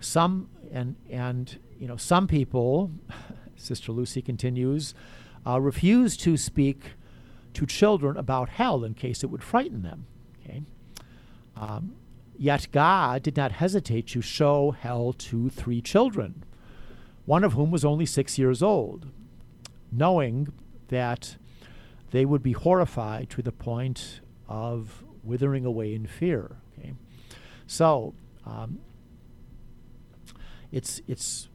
Some 0.00 0.48
and 0.72 0.96
and 1.08 1.58
you 1.78 1.86
know 1.86 1.96
some 1.96 2.26
people, 2.26 2.90
Sister 3.56 3.92
Lucy 3.92 4.22
continues, 4.22 4.94
uh, 5.46 5.60
refuse 5.60 6.16
to 6.18 6.36
speak 6.36 6.92
to 7.54 7.66
children 7.66 8.16
about 8.16 8.48
hell 8.48 8.84
in 8.84 8.94
case 8.94 9.22
it 9.22 9.28
would 9.28 9.42
frighten 9.42 9.82
them. 9.82 10.06
Okay. 10.42 10.62
Um, 11.56 11.94
yet 12.36 12.66
God 12.72 13.22
did 13.22 13.36
not 13.36 13.52
hesitate 13.52 14.08
to 14.08 14.20
show 14.20 14.72
hell 14.72 15.12
to 15.12 15.48
three 15.50 15.80
children, 15.80 16.44
one 17.26 17.44
of 17.44 17.52
whom 17.52 17.70
was 17.70 17.84
only 17.84 18.06
six 18.06 18.38
years 18.38 18.62
old, 18.62 19.06
knowing 19.92 20.52
that 20.88 21.36
they 22.10 22.24
would 22.24 22.42
be 22.42 22.52
horrified 22.52 23.30
to 23.30 23.42
the 23.42 23.52
point 23.52 24.20
of 24.48 25.04
withering 25.22 25.64
away 25.64 25.94
in 25.94 26.06
fear. 26.06 26.56
Okay, 26.78 26.94
so 27.66 28.14
um, 28.44 28.78
it's 30.70 31.00
it's 31.06 31.48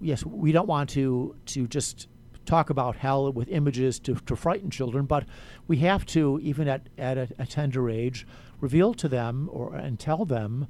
yes, 0.00 0.24
we 0.24 0.52
don't 0.52 0.68
want 0.68 0.90
to 0.90 1.36
to 1.46 1.66
just 1.66 2.08
talk 2.44 2.70
about 2.70 2.96
hell 2.96 3.32
with 3.32 3.48
images 3.48 3.98
to, 4.00 4.14
to 4.14 4.34
frighten 4.34 4.70
children, 4.70 5.06
but 5.06 5.24
we 5.68 5.78
have 5.78 6.04
to, 6.04 6.40
even 6.42 6.66
at, 6.68 6.88
at 6.98 7.16
a, 7.16 7.28
a 7.38 7.46
tender 7.46 7.88
age, 7.88 8.26
reveal 8.60 8.94
to 8.94 9.08
them 9.08 9.48
or 9.52 9.74
and 9.74 9.98
tell 9.98 10.24
them 10.24 10.66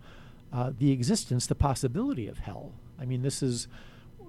uh, 0.53 0.71
the 0.77 0.93
existence, 0.93 1.47
the 1.47 1.55
possibility 1.55 2.27
of 2.29 2.39
hell. 2.39 2.73
I 3.01 3.07
mean, 3.07 3.23
this 3.23 3.43
is 3.43 3.69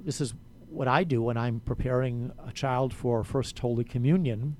this 0.06 0.22
is 0.22 0.34
what 0.74 0.88
I 0.88 1.04
do 1.04 1.22
when 1.22 1.38
I'm 1.38 1.60
preparing 1.60 2.32
a 2.46 2.52
child 2.52 2.94
for 2.94 3.24
First 3.24 3.60
Holy 3.60 3.84
Communion, 3.84 4.58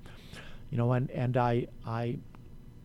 you 0.70 0.78
know, 0.78 0.92
and, 0.92 1.10
and 1.10 1.36
I, 1.36 1.66
I 1.84 2.18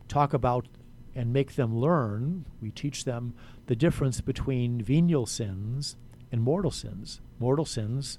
talk 0.07 0.33
about 0.33 0.67
and 1.15 1.31
make 1.31 1.55
them 1.55 1.75
learn, 1.75 2.45
we 2.61 2.71
teach 2.71 3.03
them 3.03 3.33
the 3.67 3.75
difference 3.75 4.21
between 4.21 4.81
venial 4.81 5.25
sins 5.25 5.95
and 6.31 6.41
mortal 6.41 6.71
sins. 6.71 7.21
Mortal 7.39 7.65
sins 7.65 8.17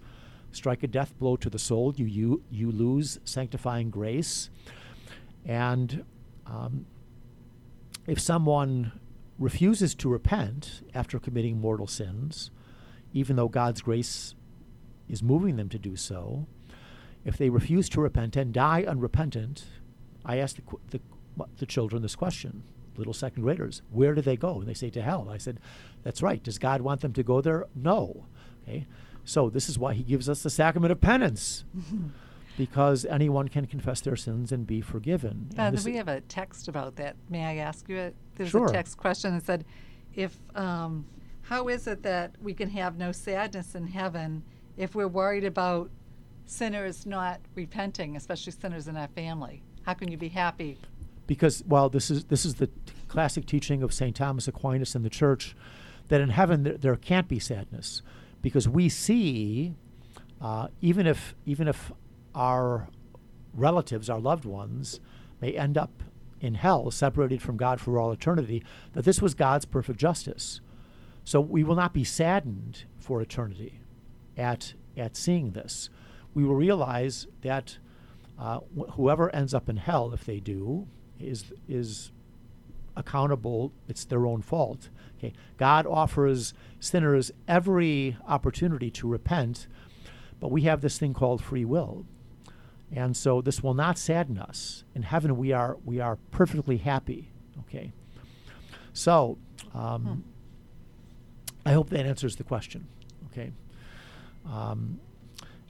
strike 0.53 0.83
a 0.83 0.87
death 0.87 1.17
blow 1.19 1.37
to 1.37 1.51
the 1.51 1.59
soul, 1.59 1.95
you, 1.97 2.07
you, 2.07 2.43
you 2.51 2.71
lose 2.71 3.19
sanctifying 3.25 3.91
grace. 3.91 4.51
And 5.45 6.05
um, 6.47 6.87
if 8.07 8.21
someone 8.21 8.93
refuses 9.39 9.95
to 9.97 10.09
repent 10.09 10.83
after 10.95 11.19
committing 11.19 11.61
mortal 11.61 11.87
sins, 11.87 12.51
even 13.13 13.37
though 13.37 13.49
God's 13.49 13.81
grace 13.81 14.35
is 15.11 15.23
moving 15.23 15.57
them 15.57 15.69
to 15.69 15.79
do 15.79 15.97
so. 15.97 16.47
If 17.25 17.37
they 17.37 17.51
refuse 17.51 17.89
to 17.91 18.01
repent 18.01 18.37
and 18.37 18.53
die 18.53 18.85
unrepentant, 18.87 19.65
I 20.25 20.39
ask 20.39 20.57
the, 20.57 20.63
the, 20.91 21.01
the 21.59 21.67
children 21.67 22.03
this 22.03 22.17
question, 22.17 22.63
little 22.97 23.13
second 23.13 23.43
graders, 23.43 23.83
where 23.91 24.15
do 24.15 24.23
they 24.23 24.37
go? 24.37 24.61
And 24.61 24.69
they 24.69 24.75
say 24.75 24.91
to 24.91 25.03
hell. 25.03 25.29
I 25.31 25.39
said, 25.39 25.61
that's 26.03 26.23
right. 26.23 26.43
Does 26.43 26.59
God 26.59 26.81
want 26.81 27.01
them 27.03 27.13
to 27.15 27.23
go 27.23 27.41
there? 27.41 27.67
No. 27.75 28.27
Okay. 28.63 28.87
So 29.25 29.51
this 29.51 29.69
is 29.69 29.79
why 29.79 29.95
he 29.95 30.03
gives 30.03 30.29
us 30.29 30.43
the 30.43 30.51
sacrament 30.51 30.93
of 30.93 31.01
penance. 31.01 31.65
because 32.57 33.07
anyone 33.07 33.49
can 33.49 33.67
confess 33.67 34.01
their 34.03 34.17
sins 34.17 34.53
and 34.53 34.67
be 34.67 34.81
forgiven. 34.81 35.49
Father, 35.57 35.79
we 35.85 35.97
have 35.97 36.09
a 36.09 36.21
text 36.23 36.69
about 36.69 36.97
that. 36.97 37.17
May 37.31 37.45
I 37.45 37.57
ask 37.57 37.89
you? 37.89 37.99
A, 37.99 38.13
there's 38.37 38.51
sure. 38.51 38.67
a 38.67 38.73
text 38.73 38.99
question 38.99 39.35
that 39.35 39.47
said, 39.47 39.65
"If 40.15 40.37
um, 40.55 41.07
how 41.43 41.69
is 41.69 41.87
it 41.87 42.03
that 42.03 42.35
we 42.43 42.53
can 42.53 42.69
have 42.71 42.99
no 42.99 43.13
sadness 43.13 43.75
in 43.75 43.87
heaven 43.87 44.43
if 44.81 44.95
we're 44.95 45.07
worried 45.07 45.45
about 45.45 45.91
sinners 46.47 47.05
not 47.05 47.39
repenting, 47.55 48.17
especially 48.17 48.51
sinners 48.53 48.89
in 48.89 48.97
our 48.97 49.09
family? 49.09 49.63
How 49.83 49.93
can 49.93 50.11
you 50.11 50.17
be 50.17 50.29
happy? 50.29 50.79
Because 51.27 51.63
well, 51.67 51.91
this 51.91 52.11
is 52.11 52.25
this 52.25 52.47
is 52.47 52.55
the 52.55 52.67
t- 52.67 52.73
classic 53.07 53.45
teaching 53.47 53.83
of 53.83 53.93
Saint 53.93 54.17
Thomas 54.17 54.49
Aquinas 54.49 54.97
in 54.97 55.03
the 55.03 55.11
Church, 55.11 55.55
that 56.09 56.21
in 56.21 56.31
heaven 56.31 56.63
there, 56.63 56.79
there 56.79 56.97
can't 56.97 57.29
be 57.29 57.39
sadness, 57.39 58.01
because 58.41 58.67
we 58.69 58.89
see, 58.89 59.75
uh, 60.41 60.69
even 60.81 61.07
if 61.07 61.35
even 61.45 61.69
if 61.69 61.93
our 62.35 62.89
relatives, 63.53 64.09
our 64.09 64.19
loved 64.19 64.47
ones, 64.47 64.99
may 65.43 65.53
end 65.53 65.77
up 65.77 66.03
in 66.41 66.55
hell, 66.55 66.91
separated 66.91 67.43
from 67.43 67.59
God 67.59 67.83
for 67.83 67.99
all 67.99 68.11
eternity, 68.13 68.65
that 68.95 69.05
this 69.05 69.21
was 69.21 69.35
God's 69.35 69.67
perfect 69.67 69.99
justice. 69.99 70.63
So 71.23 71.39
we 71.39 71.63
will 71.63 71.75
not 71.77 71.93
be 71.93 72.03
saddened 72.03 72.85
for 72.99 73.21
eternity 73.21 73.80
at, 74.41 74.75
at 74.97 75.17
seeing 75.17 75.51
this. 75.53 75.91
We 76.35 76.45
will 76.45 76.55
realize 76.55 77.27
that 77.43 77.79
uh, 78.39 78.61
wh- 78.77 78.91
whoever 78.95 79.35
ends 79.35 79.53
up 79.55 79.69
in 79.69 79.77
hell, 79.77 80.13
if 80.13 80.25
they 80.25 80.41
do, 80.41 80.87
is, 81.21 81.53
is 81.69 82.11
accountable. 82.97 83.73
It's 83.89 84.05
their 84.05 84.27
own 84.27 84.43
fault. 84.43 84.89
Okay? 85.19 85.33
God 85.59 85.87
offers 85.87 86.55
sinners 86.81 87.31
every 87.47 88.17
opportunity 88.27 88.91
to 88.93 89.07
repent, 89.09 89.67
but 90.41 90.51
we 90.51 90.63
have 90.63 90.81
this 90.81 90.99
thing 90.99 91.13
called 91.13 91.43
free 91.43 91.65
will. 91.65 92.07
And 92.93 93.17
so 93.17 93.41
this 93.41 93.63
will 93.63 93.75
not 93.75 93.99
sadden 93.99 94.39
us. 94.39 94.85
In 94.95 95.03
heaven, 95.03 95.37
we 95.37 95.53
are, 95.53 95.77
we 95.85 96.01
are 96.01 96.17
perfectly 96.33 96.79
happy. 96.79 97.31
Okay? 97.61 97.93
So, 98.93 99.39
um, 99.75 100.03
Hmm. 100.03 100.21
I 101.67 101.73
hope 101.73 101.91
that 101.91 102.07
answers 102.07 102.37
the 102.37 102.43
question. 102.45 102.87
Okay. 103.27 103.53
Um, 104.47 105.01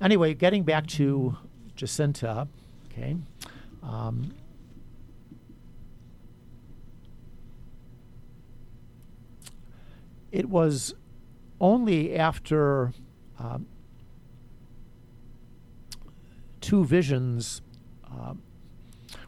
anyway, 0.01 0.35
getting 0.35 0.63
back 0.63 0.87
to 0.89 1.37
Jacinta, 1.77 2.49
okay. 2.87 3.17
Um, 3.83 4.35
it 10.33 10.49
was 10.49 10.95
only 11.61 12.17
after 12.17 12.93
um, 13.39 13.67
two 16.61 16.85
visions, 16.85 17.63
um, 18.11 18.43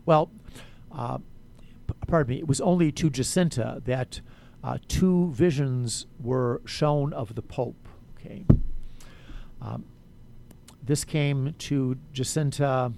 well, 0.06 0.30
uh, 0.92 1.18
p- 1.18 1.94
pardon 2.06 2.34
me, 2.34 2.38
it 2.40 2.46
was 2.46 2.60
only 2.60 2.92
to 2.92 3.10
Jacinta 3.10 3.82
that 3.84 4.20
uh, 4.62 4.78
two 4.88 5.30
visions 5.32 6.06
were 6.20 6.60
shown 6.64 7.12
of 7.12 7.34
the 7.34 7.42
Pope. 7.42 7.88
Okay, 8.16 8.44
um, 9.62 9.84
this 10.82 11.04
came 11.04 11.54
to 11.58 11.96
Jacinta 12.12 12.92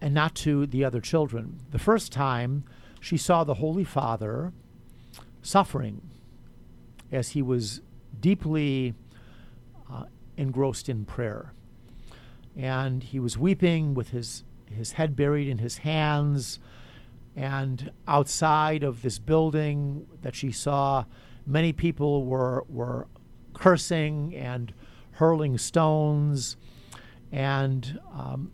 and 0.00 0.14
not 0.14 0.34
to 0.36 0.66
the 0.66 0.84
other 0.84 1.00
children. 1.00 1.60
The 1.70 1.78
first 1.78 2.12
time 2.12 2.64
she 3.00 3.16
saw 3.16 3.44
the 3.44 3.54
Holy 3.54 3.84
Father 3.84 4.52
suffering 5.40 6.02
as 7.10 7.30
he 7.30 7.40
was 7.40 7.80
deeply 8.20 8.94
uh, 9.90 10.04
engrossed 10.36 10.88
in 10.88 11.04
prayer. 11.04 11.52
And 12.54 13.02
he 13.02 13.18
was 13.18 13.38
weeping 13.38 13.94
with 13.94 14.10
his, 14.10 14.44
his 14.70 14.92
head 14.92 15.16
buried 15.16 15.48
in 15.48 15.58
his 15.58 15.78
hands. 15.78 16.58
And 17.34 17.90
outside 18.08 18.82
of 18.82 19.02
this 19.02 19.18
building 19.18 20.06
that 20.22 20.34
she 20.34 20.50
saw, 20.50 21.04
many 21.46 21.72
people 21.72 22.24
were, 22.24 22.64
were 22.68 23.06
cursing 23.56 24.34
and 24.34 24.72
hurling 25.12 25.58
stones. 25.58 26.56
And 27.32 27.98
um, 28.12 28.52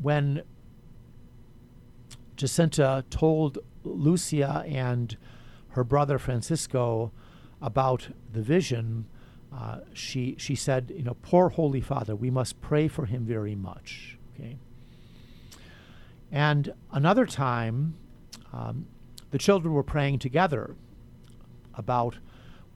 when 0.00 0.42
Jacinta 2.36 3.04
told 3.08 3.58
Lucia 3.84 4.64
and 4.66 5.16
her 5.70 5.84
brother 5.84 6.18
Francisco 6.18 7.12
about 7.62 8.08
the 8.32 8.42
vision, 8.42 9.06
uh, 9.52 9.80
she 9.94 10.34
she 10.38 10.54
said, 10.54 10.92
you 10.94 11.02
know, 11.02 11.16
poor 11.22 11.48
Holy 11.48 11.80
Father, 11.80 12.14
we 12.14 12.30
must 12.30 12.60
pray 12.60 12.88
for 12.88 13.06
him 13.06 13.24
very 13.24 13.54
much. 13.54 14.18
Okay. 14.34 14.58
And 16.30 16.74
another 16.92 17.24
time, 17.24 17.94
um, 18.52 18.86
the 19.30 19.38
children 19.38 19.72
were 19.72 19.84
praying 19.84 20.18
together 20.18 20.74
about 21.74 22.18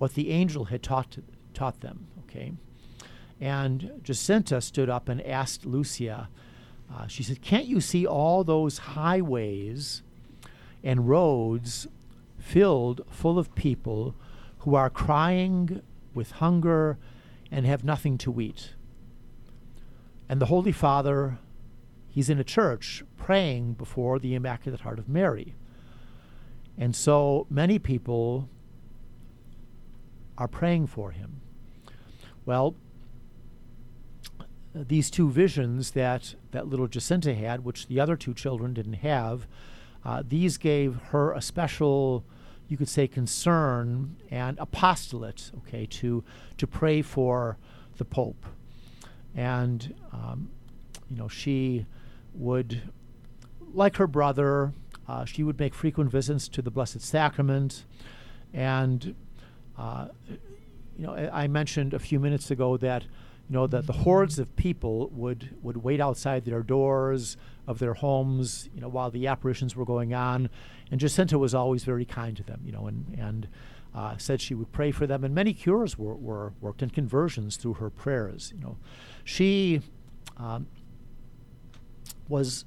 what 0.00 0.14
the 0.14 0.30
angel 0.30 0.64
had 0.64 0.82
taught 0.82 1.18
taught 1.54 1.80
them. 1.80 2.08
Okay. 2.24 2.52
And 3.40 4.00
Jacinta 4.02 4.60
stood 4.60 4.90
up 4.90 5.08
and 5.08 5.20
asked 5.22 5.64
Lucia. 5.64 6.28
Uh, 6.92 7.06
she 7.06 7.22
said, 7.22 7.40
"Can't 7.42 7.66
you 7.66 7.80
see 7.80 8.06
all 8.06 8.42
those 8.42 8.78
highways 8.78 10.02
and 10.82 11.08
roads 11.08 11.86
filled 12.38 13.02
full 13.10 13.38
of 13.38 13.54
people 13.54 14.14
who 14.60 14.74
are 14.74 14.90
crying 14.90 15.82
with 16.14 16.32
hunger 16.32 16.98
and 17.50 17.66
have 17.66 17.84
nothing 17.84 18.18
to 18.18 18.40
eat. 18.40 18.74
And 20.28 20.40
the 20.40 20.46
Holy 20.46 20.72
Father, 20.72 21.38
he's 22.08 22.30
in 22.30 22.38
a 22.38 22.44
church 22.44 23.02
praying 23.16 23.74
before 23.74 24.18
the 24.18 24.34
Immaculate 24.34 24.80
Heart 24.80 24.98
of 24.98 25.08
Mary. 25.08 25.54
And 26.78 26.94
so 26.94 27.46
many 27.50 27.78
people 27.78 28.48
are 30.40 30.48
praying 30.48 30.88
for 30.88 31.12
him. 31.12 31.40
Well, 32.44 32.74
these 34.74 35.08
two 35.08 35.30
visions 35.30 35.92
that, 35.92 36.34
that 36.50 36.66
little 36.66 36.88
Jacinta 36.88 37.34
had, 37.34 37.64
which 37.64 37.86
the 37.86 38.00
other 38.00 38.16
two 38.16 38.34
children 38.34 38.74
didn't 38.74 38.94
have, 38.94 39.46
uh, 40.04 40.24
these 40.26 40.56
gave 40.56 40.96
her 41.12 41.32
a 41.32 41.40
special 41.40 42.24
you 42.70 42.76
could 42.76 42.88
say, 42.88 43.08
concern 43.08 44.16
and 44.30 44.56
apostolate, 44.60 45.50
okay, 45.58 45.86
to, 45.86 46.22
to 46.56 46.66
pray 46.68 47.02
for 47.02 47.58
the 47.98 48.04
Pope. 48.04 48.46
And, 49.34 49.92
um, 50.12 50.50
you 51.10 51.16
know, 51.16 51.26
she 51.26 51.84
would, 52.32 52.80
like 53.74 53.96
her 53.96 54.06
brother, 54.06 54.72
uh, 55.08 55.24
she 55.24 55.42
would 55.42 55.58
make 55.58 55.74
frequent 55.74 56.12
visits 56.12 56.46
to 56.46 56.62
the 56.62 56.70
Blessed 56.70 57.00
Sacrament. 57.00 57.84
And, 58.54 59.16
uh, 59.80 60.08
you 60.98 61.06
know, 61.06 61.14
I, 61.14 61.48
mentioned 61.48 61.94
a 61.94 61.98
few 61.98 62.20
minutes 62.20 62.50
ago 62.50 62.76
that, 62.76 63.04
you 63.04 63.54
know, 63.54 63.66
that 63.66 63.86
the 63.86 63.94
hordes 63.94 64.38
of 64.38 64.54
people 64.56 65.08
would, 65.08 65.56
would 65.62 65.78
wait 65.78 66.00
outside 66.00 66.44
their 66.44 66.62
doors 66.62 67.38
of 67.66 67.78
their 67.78 67.94
homes, 67.94 68.68
you 68.74 68.82
know, 68.82 68.88
while 68.88 69.10
the 69.10 69.26
apparitions 69.26 69.74
were 69.74 69.86
going 69.86 70.12
on 70.12 70.50
and 70.90 71.00
Jacinta 71.00 71.38
was 71.38 71.54
always 71.54 71.84
very 71.84 72.04
kind 72.04 72.36
to 72.36 72.42
them, 72.42 72.60
you 72.64 72.72
know, 72.72 72.86
and, 72.88 73.16
and 73.18 73.48
uh, 73.94 74.16
said 74.18 74.42
she 74.42 74.54
would 74.54 74.70
pray 74.72 74.90
for 74.90 75.06
them. 75.06 75.24
And 75.24 75.34
many 75.34 75.54
cures 75.54 75.98
were, 75.98 76.14
were 76.14 76.52
worked 76.60 76.82
and 76.82 76.92
conversions 76.92 77.56
through 77.56 77.74
her 77.74 77.88
prayers. 77.88 78.52
You 78.54 78.60
know, 78.60 78.76
she 79.24 79.80
um, 80.36 80.66
was 82.28 82.66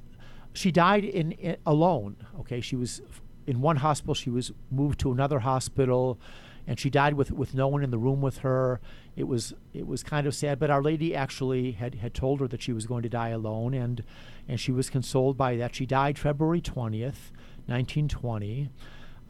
she 0.54 0.72
died 0.72 1.04
in, 1.04 1.34
in, 1.34 1.58
alone. 1.66 2.16
Okay, 2.40 2.62
she 2.62 2.76
was 2.76 3.02
in 3.46 3.62
one 3.62 3.78
hospital. 3.78 4.14
She 4.14 4.30
was 4.30 4.52
moved 4.72 5.00
to 5.02 5.12
another 5.12 5.40
hospital, 5.40 6.20
and 6.66 6.80
she 6.80 6.90
died 6.90 7.16
with, 7.16 7.32
with 7.32 7.54
no 7.54 7.68
one 7.68 7.84
in 7.84 7.92
the 7.92 7.98
room 7.98 8.22
with 8.22 8.40
her. 8.40 8.80
It 9.16 9.26
was 9.26 9.54
it 9.74 9.86
was 9.86 10.04
kind 10.04 10.26
of 10.26 10.34
sad. 10.34 10.60
But 10.60 10.70
Our 10.70 10.82
Lady 10.82 11.14
actually 11.14 11.74
had, 11.74 11.96
had 11.96 12.14
told 12.14 12.40
her 12.40 12.48
that 12.48 12.62
she 12.62 12.74
was 12.74 12.86
going 12.86 13.04
to 13.04 13.10
die 13.10 13.30
alone, 13.30 13.74
and 13.74 14.04
and 14.48 14.60
she 14.60 14.72
was 14.72 14.90
consoled 14.90 15.38
by 15.38 15.56
that. 15.58 15.76
She 15.76 15.86
died 15.86 16.18
February 16.18 16.62
twentieth. 16.62 17.32
1920, 17.68 18.70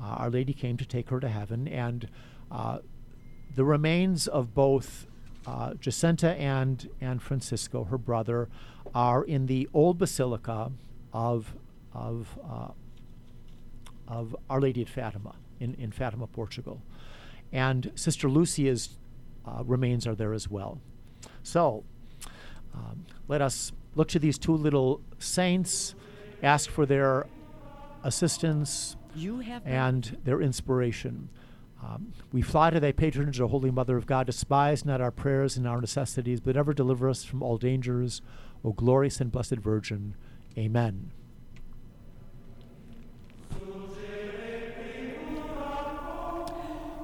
uh, 0.02 0.04
Our 0.04 0.30
Lady 0.30 0.54
came 0.54 0.78
to 0.78 0.86
take 0.86 1.10
her 1.10 1.20
to 1.20 1.30
heaven, 1.30 1.68
and 1.68 2.10
uh, 2.52 2.80
the 3.56 3.64
remains 3.64 4.28
of 4.28 4.54
both 4.56 5.06
uh, 5.46 5.76
Jacinta 5.76 6.32
and, 6.36 6.90
and 7.00 7.22
Francisco, 7.22 7.84
her 7.86 7.98
brother, 7.98 8.50
are 8.96 9.24
in 9.24 9.46
the 9.46 9.70
old 9.74 9.98
basilica 10.00 10.72
of, 11.12 11.54
of, 11.94 12.40
uh, 12.50 12.70
of 14.08 14.36
Our 14.50 14.62
Lady 14.62 14.82
at 14.82 14.90
Fatima 14.90 15.36
in, 15.60 15.76
in 15.76 15.92
Fatima, 15.92 16.26
Portugal. 16.26 16.82
And 17.54 17.91
Sister 17.95 18.28
Lucia's 18.28 18.97
uh, 19.45 19.64
remains 19.64 20.06
are 20.08 20.16
there 20.16 20.34
as 20.34 20.49
well. 20.49 20.82
So 21.43 21.84
um, 22.74 23.06
let 23.28 23.41
us 23.41 23.72
look 23.95 24.08
to 24.10 24.20
these 24.20 24.38
two 24.38 24.56
little 24.56 25.01
saints, 25.20 25.93
ask 26.41 26.70
for 26.70 26.86
their 26.86 27.28
assistance 28.04 28.97
and 29.66 30.18
their 30.24 30.41
inspiration. 30.41 31.30
Um, 31.84 32.14
we 32.32 32.41
fly 32.41 32.70
to 32.70 32.80
thy 32.80 32.91
patronage, 32.93 33.39
O 33.41 33.47
Holy 33.47 33.70
Mother 33.70 33.97
of 33.97 34.08
God. 34.08 34.26
Despise 34.26 34.86
not 34.86 35.01
our 35.01 35.12
prayers 35.12 35.58
and 35.58 35.68
our 35.68 35.82
necessities, 35.82 36.39
but 36.39 36.58
ever 36.58 36.74
deliver 36.74 37.10
us 37.10 37.24
from 37.24 37.43
all 37.43 37.58
dangers, 37.58 38.22
O 38.64 38.72
glorious 38.72 39.20
and 39.22 39.32
blessed 39.32 39.58
Virgin. 39.58 40.16
Amen. 40.58 41.12